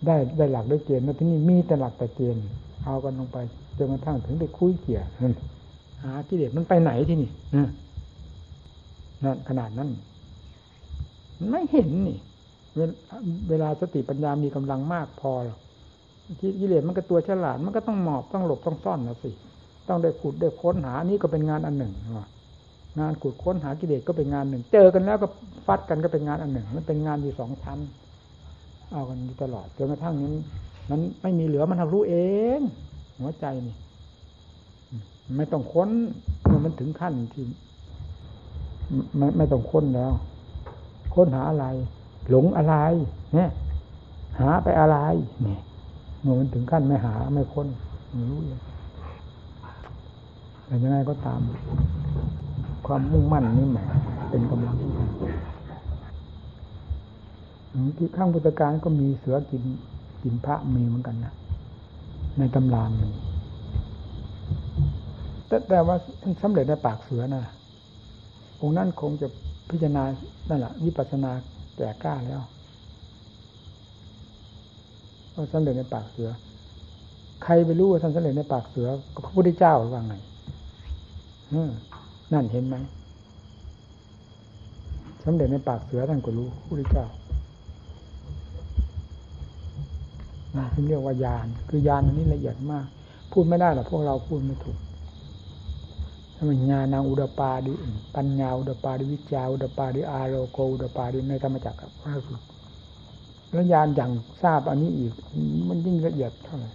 [0.06, 2.44] ได้ได้หลักได้เกณฑ์แล้วที่นี่มีแต่หลักแต่เกณฑ์
[2.84, 3.38] เอากันลงไป
[3.78, 5.02] จนกระทั่งถึงได้คุยเกี่ย
[6.02, 7.30] หากิเลสมันไปไหนที่นี่
[9.24, 9.90] นั่นขนาดนั้น
[11.50, 12.18] ไม่เห็นนี่
[13.48, 15.58] เวลาสติปัญญามีกำลังมากพอหรอก
[16.60, 19.30] กิเลสมันก็ตัวฉลาด มันก็ต้องหมอบต้องหลบต้องซ่อนนะสิ
[19.88, 21.92] ต้องได้ขุดได้ค้นหานี่ก็เป็นงานอันหนึ่ง
[23.00, 25.26] งานขุดค้นหากิเลสก็เป็นงานหนึ่ง เจอกันแล้วก็
[25.66, 27.78] ฟัดกันก็เป็นงานอันหนึ่ง มันเป็นงานอยู่สองชั้น
[28.92, 30.34] เอากันอยู่ตลอดจนกระทั่งนี้
[30.90, 32.16] มันไม่มีเหลือมันทำรู้เอ
[32.58, 32.60] ง
[33.18, 33.76] หัวใจนี่
[35.36, 35.90] ไม่ต้องค้น
[36.44, 37.44] เมื่อมันถึงขั้นที่
[39.16, 40.12] ไม่ไม่ต้องค้นแล้ว
[41.14, 41.66] ค้นหาอะไร
[42.30, 42.74] หลงอะไร
[43.34, 43.50] เนี่ย
[44.40, 44.98] หาไปอะไร
[45.42, 45.60] เนี่ย
[46.20, 47.66] เมื่อมันถึงขั้นไม่หาไม่ค้น
[48.12, 48.60] ไม่รู้เลย
[50.66, 51.40] แต่ยังไงก็ตาม
[52.86, 53.78] ความมุ่งมั่นนี่แหม
[54.30, 54.76] เป็นกำลัง
[57.98, 59.62] ที่ข้างพุทธการก็มีเสือกิน
[60.22, 61.32] กินพระมีเหมือนกันนะ
[62.38, 63.08] ในตำรามมี
[65.46, 65.96] แต่แต่ว่า
[66.42, 67.42] สำเร็จในปากเสือนะ
[68.60, 69.28] องค์นั้นคงจะ
[69.68, 70.04] พิจารณา
[70.48, 71.32] นั่นแหละวิปัสสนา
[71.76, 72.42] แก่กล้าแล้ว
[75.34, 76.30] ก็สำเร็จในปากเสือ
[77.44, 80.14] ใครไปรู้ว่าท่านสำเร็จในปากเสือก็พระพุทธเจ้าว่าไง
[82.32, 82.76] นั่นเห็นไหม
[85.24, 87.06] สำเร็จในปากเสือท่านก็รู้พระพุทธเจ้า
[90.72, 92.86] ที่เรียกว่ายานคือยานอันนี้ละเอียดมาก
[93.32, 94.78] พูดไม่ได้หรอกพวกเราพูดไม่ถูก
[96.70, 97.74] ญาณอุดปาดิ
[98.14, 101.90] ปัญญาอุดปาดิวิจาอุดปาดิอาโรโกอุดปาดิในธรรมจักรครับ
[103.52, 104.10] แล้วยานอย่าง
[104.42, 105.12] ทราบอันนี้อีก
[105.68, 106.70] มันยิ่งละเอียดเท่าไหร่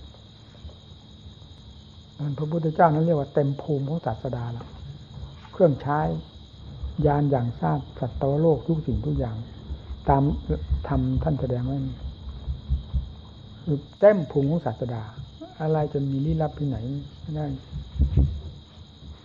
[2.38, 4.68] พระพุทธเจ้านั้นเรียกว่าเต็มภูมิของศาสดาแล้ว
[5.52, 6.00] เครื่องใช้
[7.06, 9.36] ยานอย่างทราบสัตวโลกทุกสิ่งทุกอย่าง
[10.10, 10.24] ตาม
[10.88, 11.78] ทำท่านแสดงไว้
[13.64, 15.04] คือเต็มภูมิของศาสดา
[15.62, 16.78] อะไรจะมีลี้ลับที่ไหน
[17.22, 17.46] ไม่ได้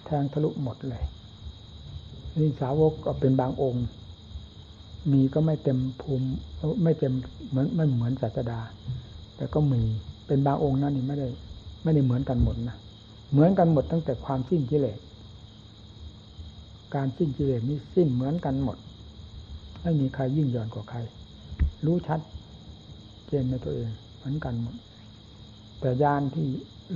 [0.07, 1.05] แทงทะลุหมดเลย
[2.39, 3.85] นี่สาวกก็เป็นบางองค์
[5.13, 6.27] มีก็ไม่เต็มภูมิ
[6.85, 7.13] ไม่เต็ม
[7.49, 8.61] เหมือนไม่เหมือนศาสดา
[9.37, 9.83] แต่ก็มี
[10.27, 11.29] เป็นบางองค์นั่นนี่ไม่ได้
[11.83, 12.77] ไม่ได้เหมือนกันหมดนะ
[13.33, 14.99] เหมือนกันหมดตั้งแต่ความสิ้นกิเลส
[16.95, 18.79] การสิ้นกิเลสนี้สิ้นเหมือนกันหมด
[19.83, 20.99] ไม่มีใครยิ่งย่อนกว่าใคร
[21.85, 22.21] รู้ชัด
[23.27, 24.77] เจนในตัวเอง เหมือนกันหมด
[25.81, 26.47] แต่ญาณที่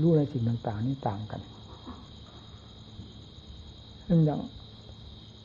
[0.00, 1.40] รู้ในสิ่งต่าง ๆ นี่ต่างกัน
[4.08, 4.40] เช่นอย่าง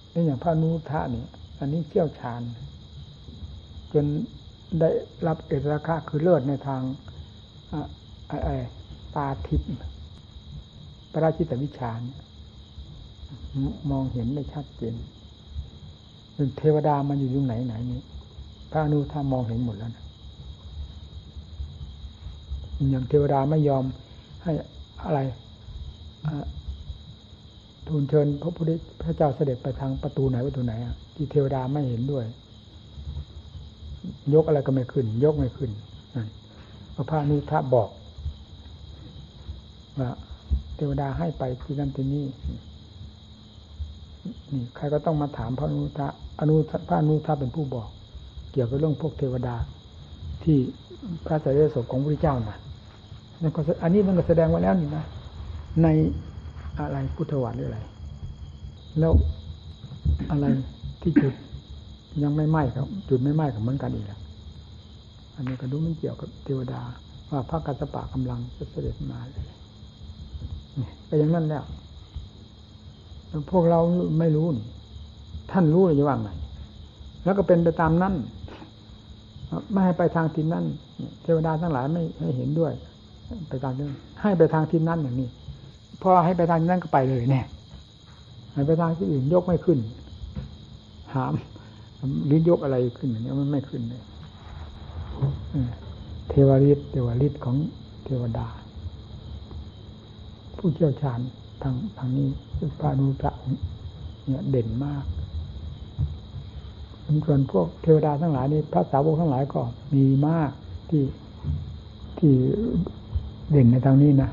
[0.10, 1.24] เช่นอย่างพระนุทะนี่
[1.60, 2.42] อันนี้เชี่ยวชาญ
[3.94, 4.06] จน
[4.80, 4.90] ได้
[5.28, 6.82] รับเอกราคาคือเลิศในทาง
[8.28, 8.50] ไอ
[9.16, 9.70] ตาทิพย์
[11.14, 11.92] ปราชิตวิชา
[13.92, 14.96] มองเห็นได้ชัดเจน
[16.58, 18.02] เทวดามันอยู่ตรงไหนไหนนี้
[18.72, 20.04] พระอนุทามองเห็นหมดแล้วนะ
[22.92, 23.84] อย่างเทวดาไม่ยอม
[24.44, 24.52] ให้
[25.04, 25.20] อะไร
[27.88, 28.72] ทูลเชิญพระพุทธ
[29.04, 30.74] พระเจ้าเสด็จไปทางประตูไหนประตูไหน
[31.16, 32.26] ที่เทวดาไม่เห็นด้วย
[34.34, 35.72] ยกอะไรก็ไม่ขึ้น ยกไม่ขึ้น
[36.96, 37.90] พระพานุทะบอก
[40.00, 40.10] ว่า
[40.76, 42.26] เทวดาให้ไปที่นั่นที่นี่
[44.52, 46.08] นี่ใครก็ต้องมาถามพระอนุทะ
[46.40, 46.56] อนุ
[46.90, 47.90] พระนุทะเป็นผู้บอก
[48.52, 49.56] เกี่ยวกับเรื่องพวกเทวดา
[50.44, 50.58] ที่
[51.26, 52.58] พระสรีระศพของพระเจ้านะ
[53.42, 55.06] นั่นก็อันนี้มันก็แสดงไว้แล้วนี่นะ
[55.84, 55.88] ใน
[56.80, 57.80] อะไรพุทธวัตรหรืออะไร
[59.00, 59.14] แล้ว
[60.32, 60.46] อะไร
[61.02, 61.34] ที่จุด
[62.24, 64.20] ยังไม่ไหม้ครับ จุดไม่ไหม้กับเหมือนกันอีกแล้ว
[65.36, 66.82] อันนี้ก็ดูไม่เกี่ยวกับเทวดา
[67.32, 69.44] ว่าพระกัสสปะกำลังจะเสด็จมาเลย
[71.08, 71.64] ก็อย่างนั้นแล้ว
[73.52, 73.80] พวกเรา
[74.20, 74.66] ไม่รู้นี่
[75.52, 76.30] ท่านรู้เลยว่าไง
[77.24, 78.14] แล้วก็เป็นไปตามนั้น
[79.72, 80.66] ไม่ให้ไปทางทิศนั้น
[81.24, 82.74] เทวดาทั้งหลายไม่ให้เห็นด้วย
[83.50, 83.88] ไปทางนี้
[84.22, 85.30] ให้ไปทางทิศนั้นอย่างนี้
[86.04, 87.46] พอให้ไปทางนั้นก็ไปเลยเนี่ย
[88.54, 89.80] ให้ไปทางที่อื่นยกไม่ขึ้น
[91.14, 91.34] หาม
[92.26, 94.04] หรือยกอะไรขึ้นอย่างนี้มันไม่ขึ้นเลย
[96.30, 97.56] เทวริตเทวริตของ
[98.06, 98.48] เทวดา
[100.58, 101.20] ผู้เชี่ยวชาญ
[101.62, 102.28] ทางทางนี้
[102.80, 103.34] พระนุตระ
[104.26, 105.04] เนี่ยเด่นมาก
[107.26, 109.62] ส่วนพวกเทวดาทั้งหลายนี่พระสาวกทั้งหลายก็
[109.94, 110.52] มีมาก
[110.90, 111.04] ที่
[112.18, 112.34] ที่
[113.52, 114.30] เด่นในทางนี้นะ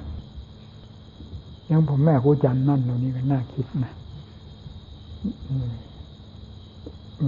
[1.70, 3.92] ยังผมแม่ครูจันนั่นตรงนี้ก็น่าคิดนะ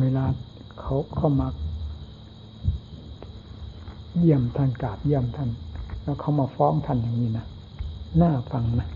[0.01, 0.24] เวลา
[0.81, 1.48] เขาเข้ามา
[4.19, 5.51] เยี่ยมท่านกราบเยี่ยมท่าน
[6.02, 7.47] แล้วเขามาฟ้องท่านอย่างนี้นะ
[8.20, 8.89] น่าฟังนะ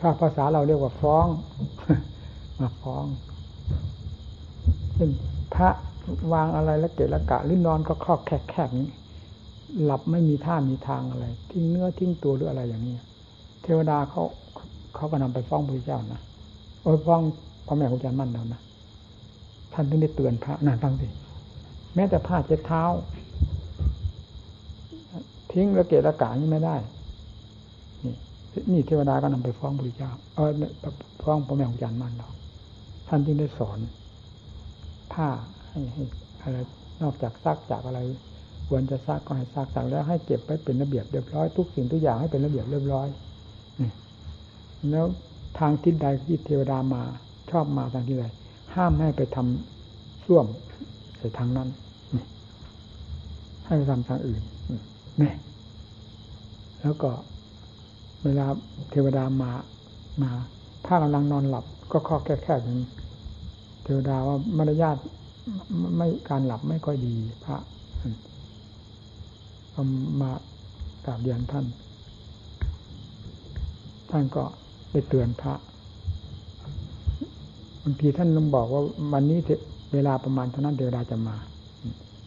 [0.00, 1.26] ถ้าภาษาเราเรียกว่าฟ้อง
[2.58, 3.04] มาฟ้อง
[4.94, 5.10] เช่น
[5.54, 5.68] พระ
[6.32, 8.88] วางอะไรแล้วเกะละกะหรือนอนก็คลอกแคบๆนี้
[9.84, 12.96] หลับไม่มีท่ามีทางอะไร ทิ้งเนื้อทิ้งตัวหรืออะไรอย่างนี้
[13.66, 14.22] เทวดาเขา
[14.94, 16.20] เขาก็นำไปฟ้องพระเจ้านะ
[16.82, 17.20] โอ้ยฟ้อง
[17.66, 18.60] พ่อแม่ครูอาจารย์มั่นแล้วนะ
[19.72, 21.06] ท่านถึงได้เตือนพระนั่นฟังสิ
[21.94, 22.82] แม้แต่ผ้าเช็ดเท้า
[25.52, 26.76] ทิ้งระเกะระกะนี่ไม่ได้
[28.04, 28.14] นี่
[28.72, 30.50] นี่เทวดาก็นำไปฟ้องพระเจ้าเออ
[31.22, 32.28] ฟ้องพ่อแม่ครูอาจารย์มั่นเรา
[33.08, 33.78] ท่านจึงได้สอน
[35.12, 35.28] ผ้า
[35.68, 36.02] ให้ให้
[36.42, 36.56] อะไร
[37.02, 38.00] นอกจากซักจากอะไร
[38.68, 43.08] ควรจะซักก็ให้ซักซักแล้วให้เก็บไว้เป็นระเบียบเรียบร้อยทุกสิ่งทุกอย่างให้เป็นระเบียบเรียบร้อย
[44.90, 45.06] แล้ว
[45.58, 47.02] ทางทิศใดที่เทวดามา
[47.50, 48.24] ชอบมาทางที่ใด
[48.74, 50.46] ห้ามให้ไปทำส้วม
[51.16, 51.68] ใส่ทางนั้น
[53.66, 54.42] ให้ไปทำทางอื่น
[55.20, 55.32] นี่
[56.80, 57.10] แล้วก็
[58.24, 58.46] เวลา
[58.90, 59.50] เทวดามา
[60.22, 60.30] มา
[60.86, 62.78] ถ้ากำลังนอนหลับ ก็ข้อแค่แค่ถึง
[63.84, 64.96] เทวดาว่ามารยาท
[65.96, 67.56] ไม่การหลับไม่ค่อยดีพระ
[70.20, 70.30] มา
[71.04, 71.66] กราบเรียนท่าน
[74.10, 74.44] ท่านก็
[75.08, 75.54] เตือนพระ
[77.82, 78.82] บางทีท่านต้องบอกว่า
[79.12, 79.38] วันนี้
[79.94, 81.36] เวลาประมาณเท่านั้นเทวดาจะมา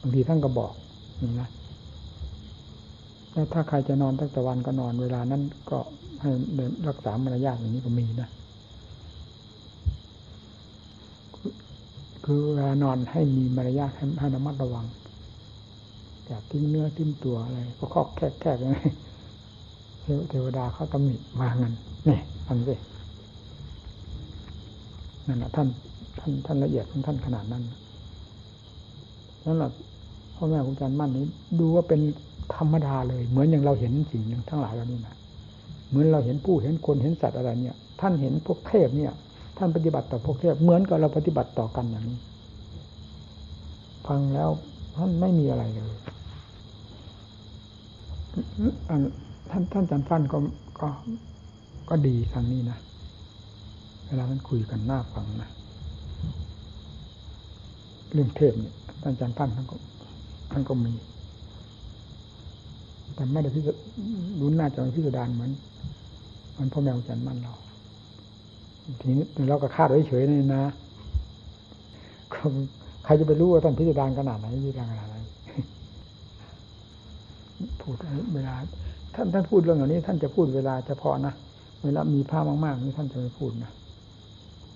[0.01, 0.73] บางทีท่านก็บอก
[1.21, 1.49] นี่นะ
[3.31, 5.79] แล้วถ้าใครจะนอนตั้งแต่วันก็นอนเวลานั้นก็
[6.21, 6.29] ให้
[6.87, 8.29] รักษามารยาทอย่างนี้ก็มีนะ
[12.25, 14.85] คือเวลานอนให้มีมารยาทให้ระมัดระวัง
[16.25, 18.77] อย่าทิ้งเนื้อทิ้งตัวอะไรก็คอกแคกแคกไง
[20.29, 21.73] เทวดาเขาตำหนิมาเงิน
[22.07, 22.17] นี่
[22.47, 22.75] ฟังสิ
[25.27, 25.67] นั่นแหละท่าน
[26.19, 27.63] ท่านท่านละเอียดของท่านขนาดนั้น
[29.45, 29.71] นั่นแหละ
[30.35, 31.25] พ่อแม่ครูอาจารย์มั่นนี้
[31.59, 32.01] ดูว่าเป็น
[32.55, 35.15] ธรรมดาเลย เหมือนอย่างเราเห็นสิ่งหนึ่งทั้งหลายเหล่านี้นะ
[35.89, 39.13] เหมือนเราเห็นผู้เห็นคนเห็นสัตว์อะไรเนี่ย ท่านเห็นพวกเทพเนี่ย
[39.57, 42.19] ท่านปฏิบัติต่อพวกเทพเหมือนกับเราปฏิบัติต่อกันอย่างนี้
[44.07, 44.49] ฟังแล้ว
[44.97, 45.97] ท่านไม่มีอะไรเลย
[48.89, 49.01] อัน
[49.49, 50.37] ท่านท่านจำฟันก็
[50.79, 50.87] ก็
[51.89, 52.77] ก็ดีทางนี้นะ
[54.05, 55.49] เวลาท่านคุยกันหน้าฟังนะ
[58.13, 59.75] เรื่องเทพเนี่ยท่านอาจารย์ท่านท่านก็
[60.51, 60.93] ท่านก็มี
[63.15, 63.69] แต่ไม่ได้พิจ
[64.39, 65.51] รุนหน้าจะพิจารเหมือน
[66.57, 67.53] มันพ่อแม่อาจารย์มั่นเรา
[68.99, 70.63] ทีนี้เราก็คาดไว้เฉยนี่นะ
[73.03, 75.15] ใครจะไปรู้ว่าท่านพิจารณาขนาดไหนพิจารณาขนาดไหน
[77.81, 77.95] พูด
[78.35, 78.55] เวลา
[79.15, 81.33] ท่านท่านพูดเรื่องเหล่านี้ ท่านจะพูดเวลาเฉพาะนะ
[81.83, 83.71] เวลามีผ้ามากๆนี่ท่านจะไม่พูดนะ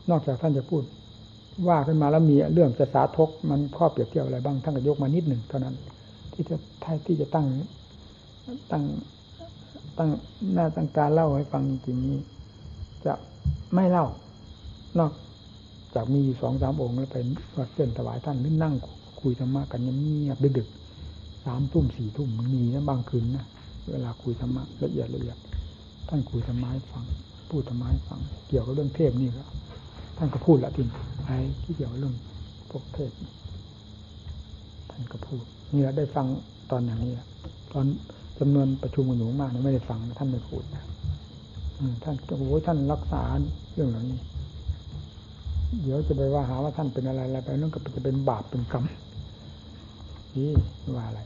[0.10, 0.84] นอกจากท่านจะพูด
[1.68, 5.76] ว่าขึ้นมาแล้วมีเรื่องจะสาทกมันข้อเปรียบเทียบอะไรบ้างท่านก็ยกมานิดหนึ่งเท่านั้น
[6.34, 6.56] ที่จะ
[7.06, 7.46] ที่จะตั้ง
[8.72, 8.84] ตั้ง
[9.98, 10.10] ตั้ง
[10.54, 12.20] หน้าตั้งกาเล่าให้ฟังจริงๆนี้
[13.06, 13.14] จะ
[13.74, 14.06] ไม่เล่า
[15.00, 15.12] นอก
[15.96, 17.18] จากมีสองสามองค์แล้วไป
[17.58, 18.74] วัดเส้นถวายท่านนั่ง
[19.22, 20.68] คุยธรรมะกันเงียบดึก
[21.46, 23.46] สามทุ่มสี่ทุ่มมีนะบางคืนนะ
[23.92, 25.38] เวลาคุยธรรมะละเอียดละเอียด
[26.10, 27.04] ท่านคุยธรรมะให้ฟัง
[27.50, 29.44] พูดธรรมะให้ฟัง เกี่ยวกับเรื่องเทพนี่ก็
[30.18, 30.82] ท่านก็พูดละที
[31.26, 32.16] ไอ้ที่เกี่ยวกับเรื่อง
[32.72, 33.12] พวกเทพ
[34.90, 36.26] ท่านก็พูดนี่เราได้ฟัง
[36.72, 37.14] ตอนอย่างนี้
[37.74, 37.86] ตอน
[38.40, 40.84] จำนวนประชุมกันหนูมากไม่ได้ฟังท่านไม่พูดนะ
[42.04, 43.24] ท่านโอ้โหท่านรักษา
[43.74, 44.20] เรื่องเหล่านี้
[45.82, 48.86] เดี๋ยวจะไปว่าหาว่าท่านเป็นอะไรอะไรไปนั่นก็จะเป็นบาปเป็นกรรม
[50.36, 50.50] นี่
[50.96, 51.22] ว่าอะไร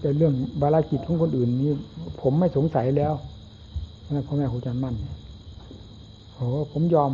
[0.00, 1.72] แต่เรื่องบาลาจิตของคนอื่นนี่
[2.20, 3.14] ผมไม่สงสัยแล้ว
[4.26, 4.94] พ่อแม่ครูอาจารย์มั่น
[6.34, 7.12] โอ้ผมยอม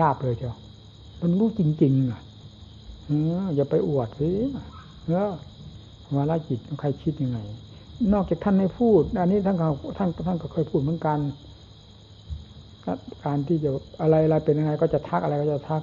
[0.00, 0.56] ราบเลยเชียว
[1.20, 2.20] มันรู้จริงๆอะ
[3.54, 4.30] อย่าไปอวดสิ
[5.06, 5.30] เออ
[6.16, 7.38] วาลาจิตใครคิดยังไง
[8.12, 9.66] นอกจากท่านไม่พูด อันนี้ท่านก็
[9.98, 11.18] ท่านท่านก็เคยพูดเหมือนกัน
[13.24, 15.82] การที่จะอะไรอะไรเป็นยังไง ก็จะทักอะไรก็จะทัก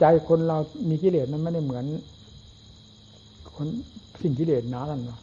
[0.00, 0.58] ใจคนเรา
[0.88, 1.84] มีกิเลสมันไม่ได้เหมือน
[3.56, 3.66] คน
[4.22, 5.18] สิ่งกิเลสหนาลันวะ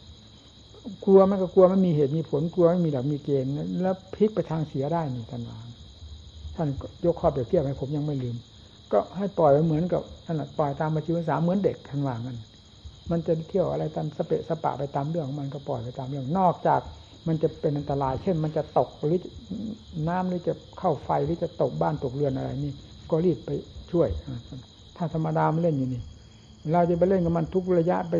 [1.04, 3.52] กลัวมันก็กลัวมันมีเหตุมีผลกลัวไม่มีหลักมีเกณฑ์
[3.82, 5.66] แล้วพลิกไปทางเสียได้นี่ท่านวาง
[6.56, 6.68] ท่าน
[7.04, 8.36] ยกข้อเปรียบเทียบให้ผมยังไม่ลืม
[8.92, 12.38] ก็ให้ปล่อยเหมือนกับนั่นแหละปล่อยตามมาชีวสาเหมือนเด็กท่านวางกัน
[13.10, 16.80] มันจะเที่ยวอะไรตามสเปะสปะไปตามเรื่องของมันก็ปล่อยไปตามเรื่องนอกจาก
[17.28, 19.18] มันจะเป็นอันตราย เช่น มันจะตกหรือ
[20.08, 22.72] น้ำหรือจะเข้าไฟหรือจะตกบ้านตกเรือนอะไรนี่
[23.10, 23.50] ก็รีบไป
[23.92, 24.08] ช่วย
[24.96, 26.02] ถ้าธรรมดามันเล่นอยู่นี่
[26.72, 28.14] เราจะไปเล่นกับมันทุกระยะไป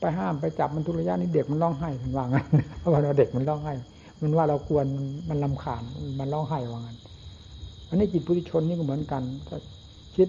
[0.00, 2.46] ไปห้ามไปจับมันทุกระยะนี่เด็กมันร้องไห้มันว่างั้น
[2.78, 3.74] เพราะว่าเราเด็กมันร้องไห้
[4.22, 4.86] มันว่าเราควร
[5.28, 5.82] มันลำขาญ
[6.18, 6.96] มันร้องไห้ว่างั้น
[7.88, 9.58] อันนี้จิตปุถุชนนี่ก็เหมือนกันถ้า
[10.16, 10.28] คิด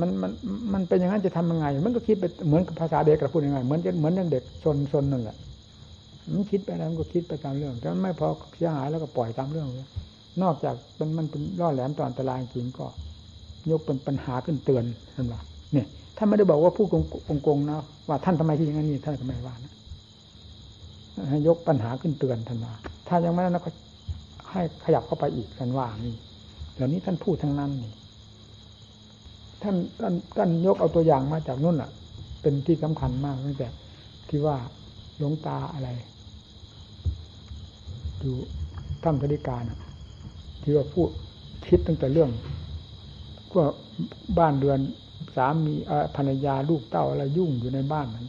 [0.00, 0.30] มันมัน
[0.72, 5.36] มันเป็นอย่างนั้นจะทำยังไง มันก็คิดไปเหมือนภาษาเด็กกระพูดยังไงเหมือนเหมือนอย่างเด็กซนซนนั่นแหละ
[6.34, 9.88] มันคิดไปแล้วมันก็คิดไปตามเรื่องแต่ไม่พอเสียหายแล้วก็ปล่อยตามเรื่องเลย
[10.42, 12.86] นอกจากมันมันเป็นล่อแหลมตอนอันตรายจริงก็
[13.70, 14.84] ยกเป็นปัญหาขึ้นเตือน
[15.16, 15.42] นั่นแหละ
[15.72, 15.86] เนี่ย
[16.22, 16.86] ท่านไม่ได้บอกว่าพูด
[17.42, 17.78] โกงๆนะ
[18.08, 19.74] ว่าท่านทำไมที่อย่างนี้ท่านทำไมว่านะ
[21.30, 22.74] ให้ยกปัญหาขึ้นเตือนท่านว่า
[23.08, 23.70] ถ้ายังไม่นั้นก็
[24.50, 26.14] ให้ขยับเข้าไปอีกท่านว่านี่
[26.74, 27.92] เดี๋ยวนี้ท่านพูดทั้งนั้นนี่
[29.62, 31.90] ท่านท่านท่านยกเอาตัวอย่างมาจากนู่นอะ
[32.42, 33.68] เป็นที่สำคัญมากตั้งแต่
[34.28, 34.56] ที่ว่า
[35.16, 35.88] หลวงตาอะไร
[38.20, 38.36] อยู่
[39.02, 39.62] ถ้ำธริการ
[40.62, 41.08] ที่ว่าพูด
[41.66, 42.30] คิดตั้งแต่เรื่อง
[43.56, 43.66] ว่า
[44.38, 44.80] บ้านเรือน
[45.36, 45.74] สามี
[46.16, 48.26] ภรรยาลูกเต้าอะไรยุ่งอยู่ในบ้านนั้น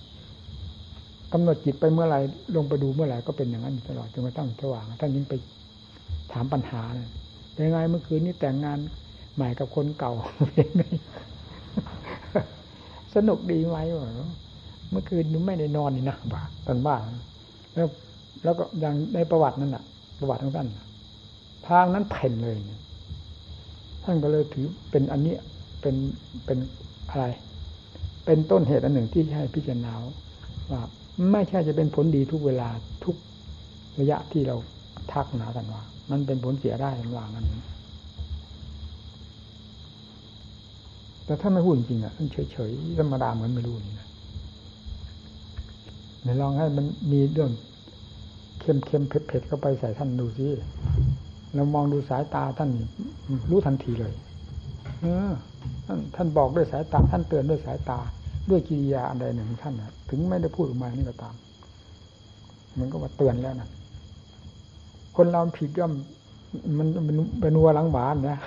[1.33, 2.19] กำหนดจิตไปเมื่อไหร่
[2.55, 5.33] ลงไปดูเมื่อไหร่ก็เป็นอย่างนั้นตลอดจนกระทั่งสว่างท่านยิ่งไป
[6.31, 7.07] ถามปัญหาเลย
[7.53, 8.79] เป็นไงเมื่อคืนนี้แต่งงาน
[9.35, 10.13] ใหม่กับคนเก่า
[10.53, 10.83] เป็นไง
[13.15, 14.09] สนุกดีไหมวะ
[14.91, 17.01] เมื่อคืนนี้ไม่ได้นอนนี่นะบ้าตอนบ้าน
[17.73, 17.87] แล้ว
[18.43, 19.83] แล้วก็อย่างในประวัตินั่นน่ะ
[20.19, 20.67] ประวัติของท่าน
[21.67, 22.57] ทางนั้นเพ่นเลย
[24.03, 25.33] ท่านก็เลยถือเป็นอันนี้
[25.81, 25.95] เป็น
[26.45, 26.57] เป็น
[27.09, 27.25] อะไร
[28.25, 29.93] เป็นต้นเหตุอันหนึ่งที่ให้พิจารณา
[30.71, 30.81] ว่า
[31.31, 32.69] ไม่ใช่จะเป็นผลดีทุกเวลา
[33.03, 33.15] ทุก
[33.99, 34.55] ระยะที่เรา
[35.11, 35.81] ทักหนากันว่า
[36.11, 37.45] มันเป็นผลเสียได้ว่างั้น
[41.25, 44.07] แต่ถ้าไม่พูดจริงอะท่านเฉยๆธรรมดาเหมือนไม่รู้นี่นะ
[46.23, 47.51] เดี๋ยวลองให้มันมีเรื่อง
[48.59, 50.47] เค็มเค็มเผ็ดเผ็ดเข้าไปใส่ท่านดูสิ
[51.55, 52.69] เรามองดูสายตาท่าน
[53.49, 54.13] รู้ทันทีเลย
[55.01, 55.31] เออ
[55.91, 57.99] ท่านท่านบอกด้วยสายตา ท่านเตือนด้วยสายตา
[58.49, 61.35] ด้วยกิริยาอันใดหนึ่งท่านนะถึงไม่ได้พูดออกมานี่ก็ตาม
[62.79, 63.69] มันก็ว่าเตือนแล้วนะ
[65.15, 65.91] คนเราผิดย่อม
[66.77, 66.87] มัน
[67.41, 68.39] เป็นวัวหลังหวานนะ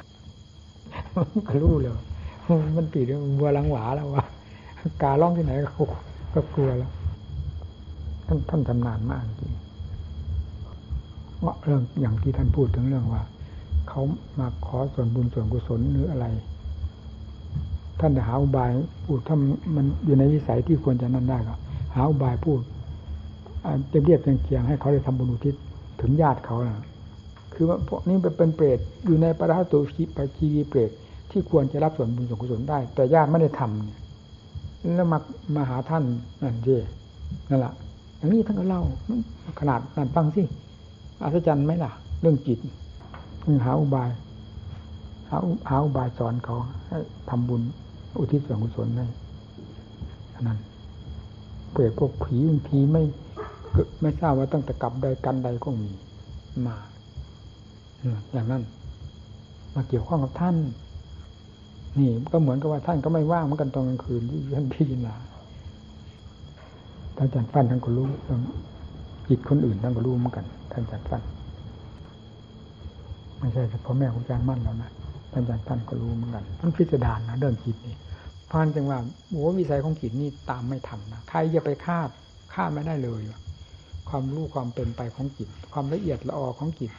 [1.48, 1.92] ก็รู้เลย
[2.76, 3.06] มันผิด
[3.40, 4.24] วัวหลังหวาแล้วว่า
[5.02, 5.70] กาล่องที่ไหนก็
[6.34, 6.92] ก็กลัวแล้ว
[8.26, 9.52] ท่านท่านทำนานมากจริง
[11.62, 13.22] เรื่องอย่างที่ท่านพูดถึงเรื่องว่า
[13.88, 14.02] เขา
[14.38, 16.26] มาขอส่วนบุญส่วนกุศลหรืออะไร
[18.00, 18.70] ท่านจะหาอุบาย
[19.04, 19.36] พูดถ้า
[19.76, 21.54] มันอยู่ในวิสัยที่ควรจะนั่นได้ก็
[21.94, 22.60] หาอุบายพูด
[23.92, 25.54] จะเรียบเคียงให้เขาได้ทำบุญอุทิศ
[26.00, 26.84] ถึงญาติเขานะ
[27.54, 30.90] คือว่าพวกนี้เป็นเปรตอยู่ในปราตุชีปชีวีเปรต
[31.30, 35.18] ที่ควรจะรับส่วนบุญส่วนกุศลได้ แต่ญาติไม่ได้ทำแล้วมา
[35.54, 36.04] มาหาท่าน
[36.42, 36.68] นั่นเจ
[37.50, 37.72] นั่นแหละ
[38.16, 38.82] อย่างนี้ท่านก็เล่า
[39.60, 40.42] ขนาดนั่นฟังสิ
[41.22, 41.90] อัศจรรย์ไหมล่ะ
[42.20, 42.58] เรื่องจิต
[43.64, 44.10] หาอุบาย
[45.30, 45.38] หา
[45.70, 46.56] หาอุบายสอนเขา
[46.88, 46.98] ให้
[47.30, 47.62] ทำบุญ
[48.18, 49.06] อุทิศส่วนกุศลได้
[50.42, 50.58] นั้น
[51.72, 53.02] เปรตพวกผีบางทีไม่
[54.00, 55.88] ไม่ทราบว่าตั้งแต่กลับใดกันใดก็มี
[56.66, 56.76] มา
[58.32, 58.62] อย่างนั้น
[59.74, 60.56] มาเกี่ยวข้องกับท่าน
[61.98, 65.14] นี่ก็เหมือนกับว่าท่านก็ไม่ว่างเหมือนกันตอนกลางคืนที่ท่านพิจารณา
[67.16, 68.06] ท่านอาจารย์ฟันท่านก็รู้
[69.28, 71.22] จิตคนอื่นท่านก็รู้เหมือนกัน ท่านอาจารย์ฟัน
[73.38, 74.90] ไม่ใช่เฉพาะแม่ของอาจารย์มั่นแล้วนะ
[75.34, 77.96] ท่านอาจารย์ฟันก็รู้เหมือนกันท่านพิจารณานะเรื่องจิตนี่
[78.50, 78.98] พานจังว่า
[79.30, 82.08] โอ้วิสัยของจิตนี่ตามไม่ทันนะใครจะไปคาด
[82.54, 83.22] คาดไม่ได้เลย
[84.08, 86.90] ความรู้ความเป็นไปของจิต ความละเอียดละออของจิต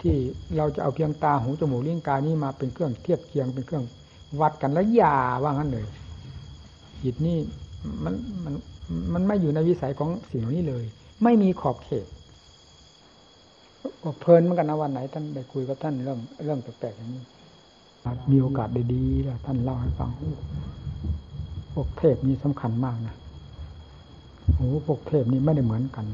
[0.00, 0.14] ที่
[0.56, 3.84] เราจะเอาเพียงตาหูจมูกลิ้นกายนี้มาเป็นเครื่องเทียบเคียงเป็นเครื่อง
[4.40, 5.86] วัดกันแล้วยาว่างั้นเลย
[7.02, 7.38] จิตนี่
[8.04, 8.14] มัน
[8.44, 8.54] มัน
[9.14, 10.84] มันไม่อยู่ในวิสัยของสิ่งนี้เลย
[11.22, 12.06] ไม่มีขอบเขต
[14.20, 17.22] เพลินเหมือนกันนะวันไหนท่านได้คุยกับท่านเรื่องเรื่องแปลกๆอย่างนี้
[18.30, 20.10] มีโอกาสด้ดีแล้วท่านเล่าให้ฟัง
[21.74, 23.16] พวกเทพนี่สำคัญมากนะ
[24.54, 26.06] โอ้พวกเทพนี่ไม่ได้เหมือนกัน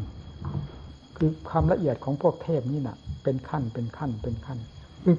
[1.17, 4.59] คือความละเอียดของพวกเทพนี่นะเป็นขั้นเป็นขั้นเป็นขั้น
[5.03, 5.17] คือ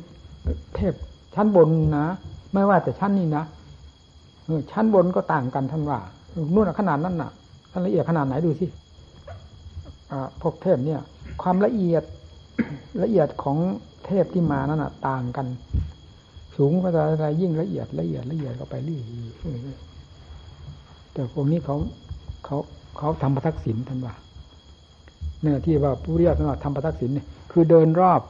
[0.75, 0.93] เทพ
[1.35, 2.07] ชั้นบนนะ
[2.53, 3.43] ไม่ว่าแต่ชั้นนี้นะ
[4.71, 5.99] ชั้นบนก็ต่างกันท่านว่า
[6.53, 7.31] นู่นขนาดนั้นน่ะ
[7.71, 8.65] ท่านละเอียดขนาดไหนดูสิ
[10.41, 11.01] พวกเทพเนี่ย
[11.41, 12.03] ความละเอียด
[13.03, 13.57] ละเอียดของ
[14.05, 15.47] เทพที่มานั้นน่ะ ต่างกัน
[16.57, 19.03] สูงกว่าอะไรยิ่งละเอียดละเอียดละเอียดก็ไปเรื่อย
[21.13, 21.75] แต่พวกนี้เขา
[22.45, 22.57] เขา
[22.97, 24.13] เขาทำประทักษิณท่านว่า
[25.41, 28.21] เนี่ยที่ว่าผู้เรียกสำหรับทำประทักษิณเนี่ยคือเดินรอบ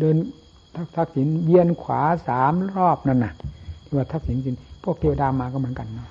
[0.00, 0.16] เดิน
[0.76, 3.32] ทักทักษิณเวียนขวาสามรอบนั่นน่ะ
[3.84, 6.08] ที่ว่าทักษิณจริงพวกเทวดามาก็เหมือนกันเนาะ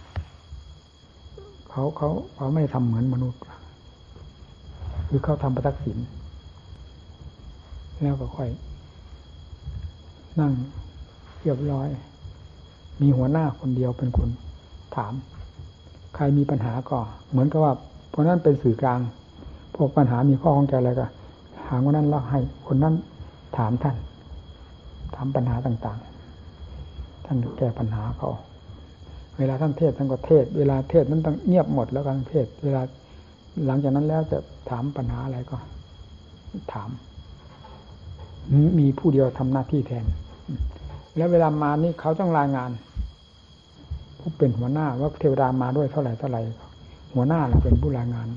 [1.70, 3.42] เขาเขาเขาไม่ทำเหมือนมนุษย์
[5.10, 5.98] คือเขาทำประทักษิณ
[8.02, 8.50] แล้วก็ค่อย
[10.40, 10.54] นั่ง
[11.46, 11.88] เรียบร้อย
[13.02, 14.30] มีหัวหน้าคนเดียวเป็นคน
[14.96, 15.14] ถาม
[16.16, 16.98] ใครมีปัญหาก็
[17.30, 17.74] เหมือนกับว่า
[18.10, 19.00] เพราะนั้นเป็นสื่อกลาง
[19.76, 21.08] พวกปัญหามีข้อของใจอะไรก็
[21.68, 22.94] หาคนนั้นแล้วให้คนนั้น
[23.58, 23.96] ถามท่าน
[25.16, 28.32] ถามปัญหาต่างๆ ท่านแก้ปัญหาเขา
[29.38, 32.82] เวลาท่านเทศท่านก็เทศ เวลาเทศนั้นต้องเงียบหมดแล้วการเทศ เวลา
[33.66, 34.38] หลังจากนั้นแล้วจะ
[34.70, 35.58] ถามปัญหาอะไรก็
[36.74, 36.90] ถาม
[38.80, 40.06] มีผู้เดียวทำหน้าที่แทน
[41.18, 42.72] แล้วเวลามานี่เขาต้องรายงาน
[44.20, 46.42] ผู้เป็นหัวหน้าว่าเทวดามาด้วยเท่าไหร่เท่าไหร่
[47.14, 48.28] หัวหน้าเราเป็นผู้รายงาน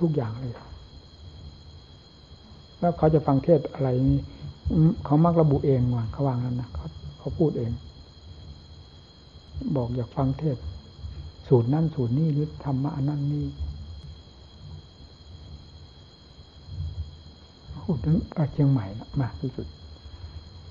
[0.00, 0.52] ทุกอย่างเลย
[2.80, 4.22] แล้วเขาจะฟังเทศอะไรนี่
[5.04, 6.86] เขามักระบุเองว่าเขาวางนั้นนะเขา
[7.18, 7.72] เขาพูดเอง
[9.76, 10.56] บอกอยากฟังเทศ
[11.48, 13.46] สูตรนั่นสูตรนี้หรือธรรมะนั่นนี่
[17.82, 18.16] พูดถึง
[18.52, 18.86] เชียงใหม่
[19.20, 19.66] มากที่สุด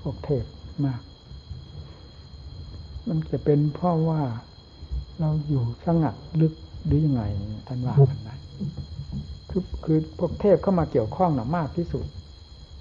[0.02, 0.46] พวกเทศ
[0.86, 1.02] มาก
[3.08, 4.22] มันจะเป็นเพราะว่า
[5.20, 6.54] เราอยู่สงัดลึก
[6.86, 7.24] หรือยังไง
[7.68, 8.38] ท่านว่ากันนะ
[9.50, 12.06] คือคือพวกเทพเข้ามาเกี่ยวข้องหนามากที่สุด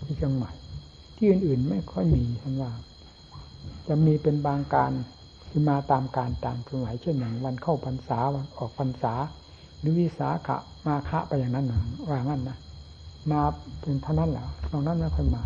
[0.05, 0.51] ที่เชียงใหม่
[1.17, 2.73] ที่อื่นๆไม่ค่อยมีท่านว่า
[3.89, 4.93] จะมีเป็นบางการ
[5.49, 9.15] ที่มาตามการตามสมัยเช่นอย่างวันเข้าพรรษาวันออกพรรษา
[9.79, 12.59] หรือวิสาขะมาคะไปอย่างนั้นนะว่างั้นนะ
[13.31, 13.41] มา
[13.81, 15.45] เป็นเท่านั้นแหละตรงนั้นไม่ค่อยมา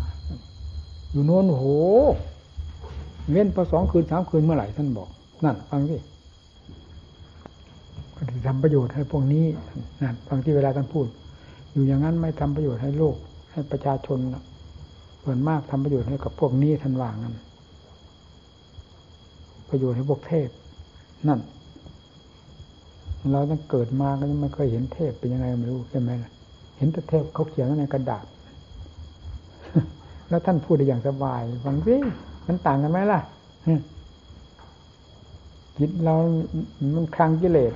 [1.11, 1.65] อยู่โน้นโห
[3.29, 5.09] เว้นพอสองคืนสามคืนเมื่อไหร่ท่านบอก
[5.43, 5.97] นั่น ฟังสิ
[8.47, 9.45] ทำประโยชน์ให้พวกนี้
[10.01, 11.07] นั่นฟังที่เวลาท่านพูด
[11.71, 13.15] อยู่อย่างนั้นไม่ทำประโยชน์ให้โลก
[13.51, 14.19] ให้ประชาชน
[15.23, 17.35] ส่วนมากทำประโยชน์ให้กับพวกนี้ท่านว่างั้น
[19.69, 20.49] ประโยชน์ให้พวกเทพ
[21.27, 21.39] นั่น
[23.31, 26.31] เราตั้งเกิดมาก็ยังไม่เคยเห็นเทพเป็นยังไงไม่รู้ใช่ไหมล่ะ
[26.77, 28.25] เห็นแต่เทพเขาเขียนในกระดาษ
[30.29, 31.95] แล้วท่านพูดได้อย่างสบายฟังสิ
[32.47, 33.19] มันต่างกันไหมล่ะ
[35.77, 36.15] จิตเรา
[36.95, 37.73] มันคลังกิเลส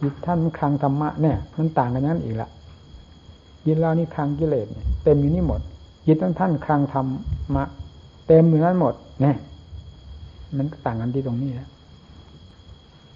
[0.00, 2.48] จิตท่านมันคลังธรรมะเนี่ย มันต่างกันนั้นอีกละ
[3.64, 5.60] จิตเรานี่คลังกิเลสเนี่ยเต็มอยู่นี่หมด
[6.06, 7.06] จิตท่านท่านคลังธรร
[7.54, 7.64] มะ
[8.26, 9.36] เต็มอยู่นั้นหมดเนี่ย
[10.56, 11.68] มันต่างกันที่ตรงนี้แล้ว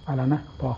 [0.03, 0.71] เอาแล้วนะพอ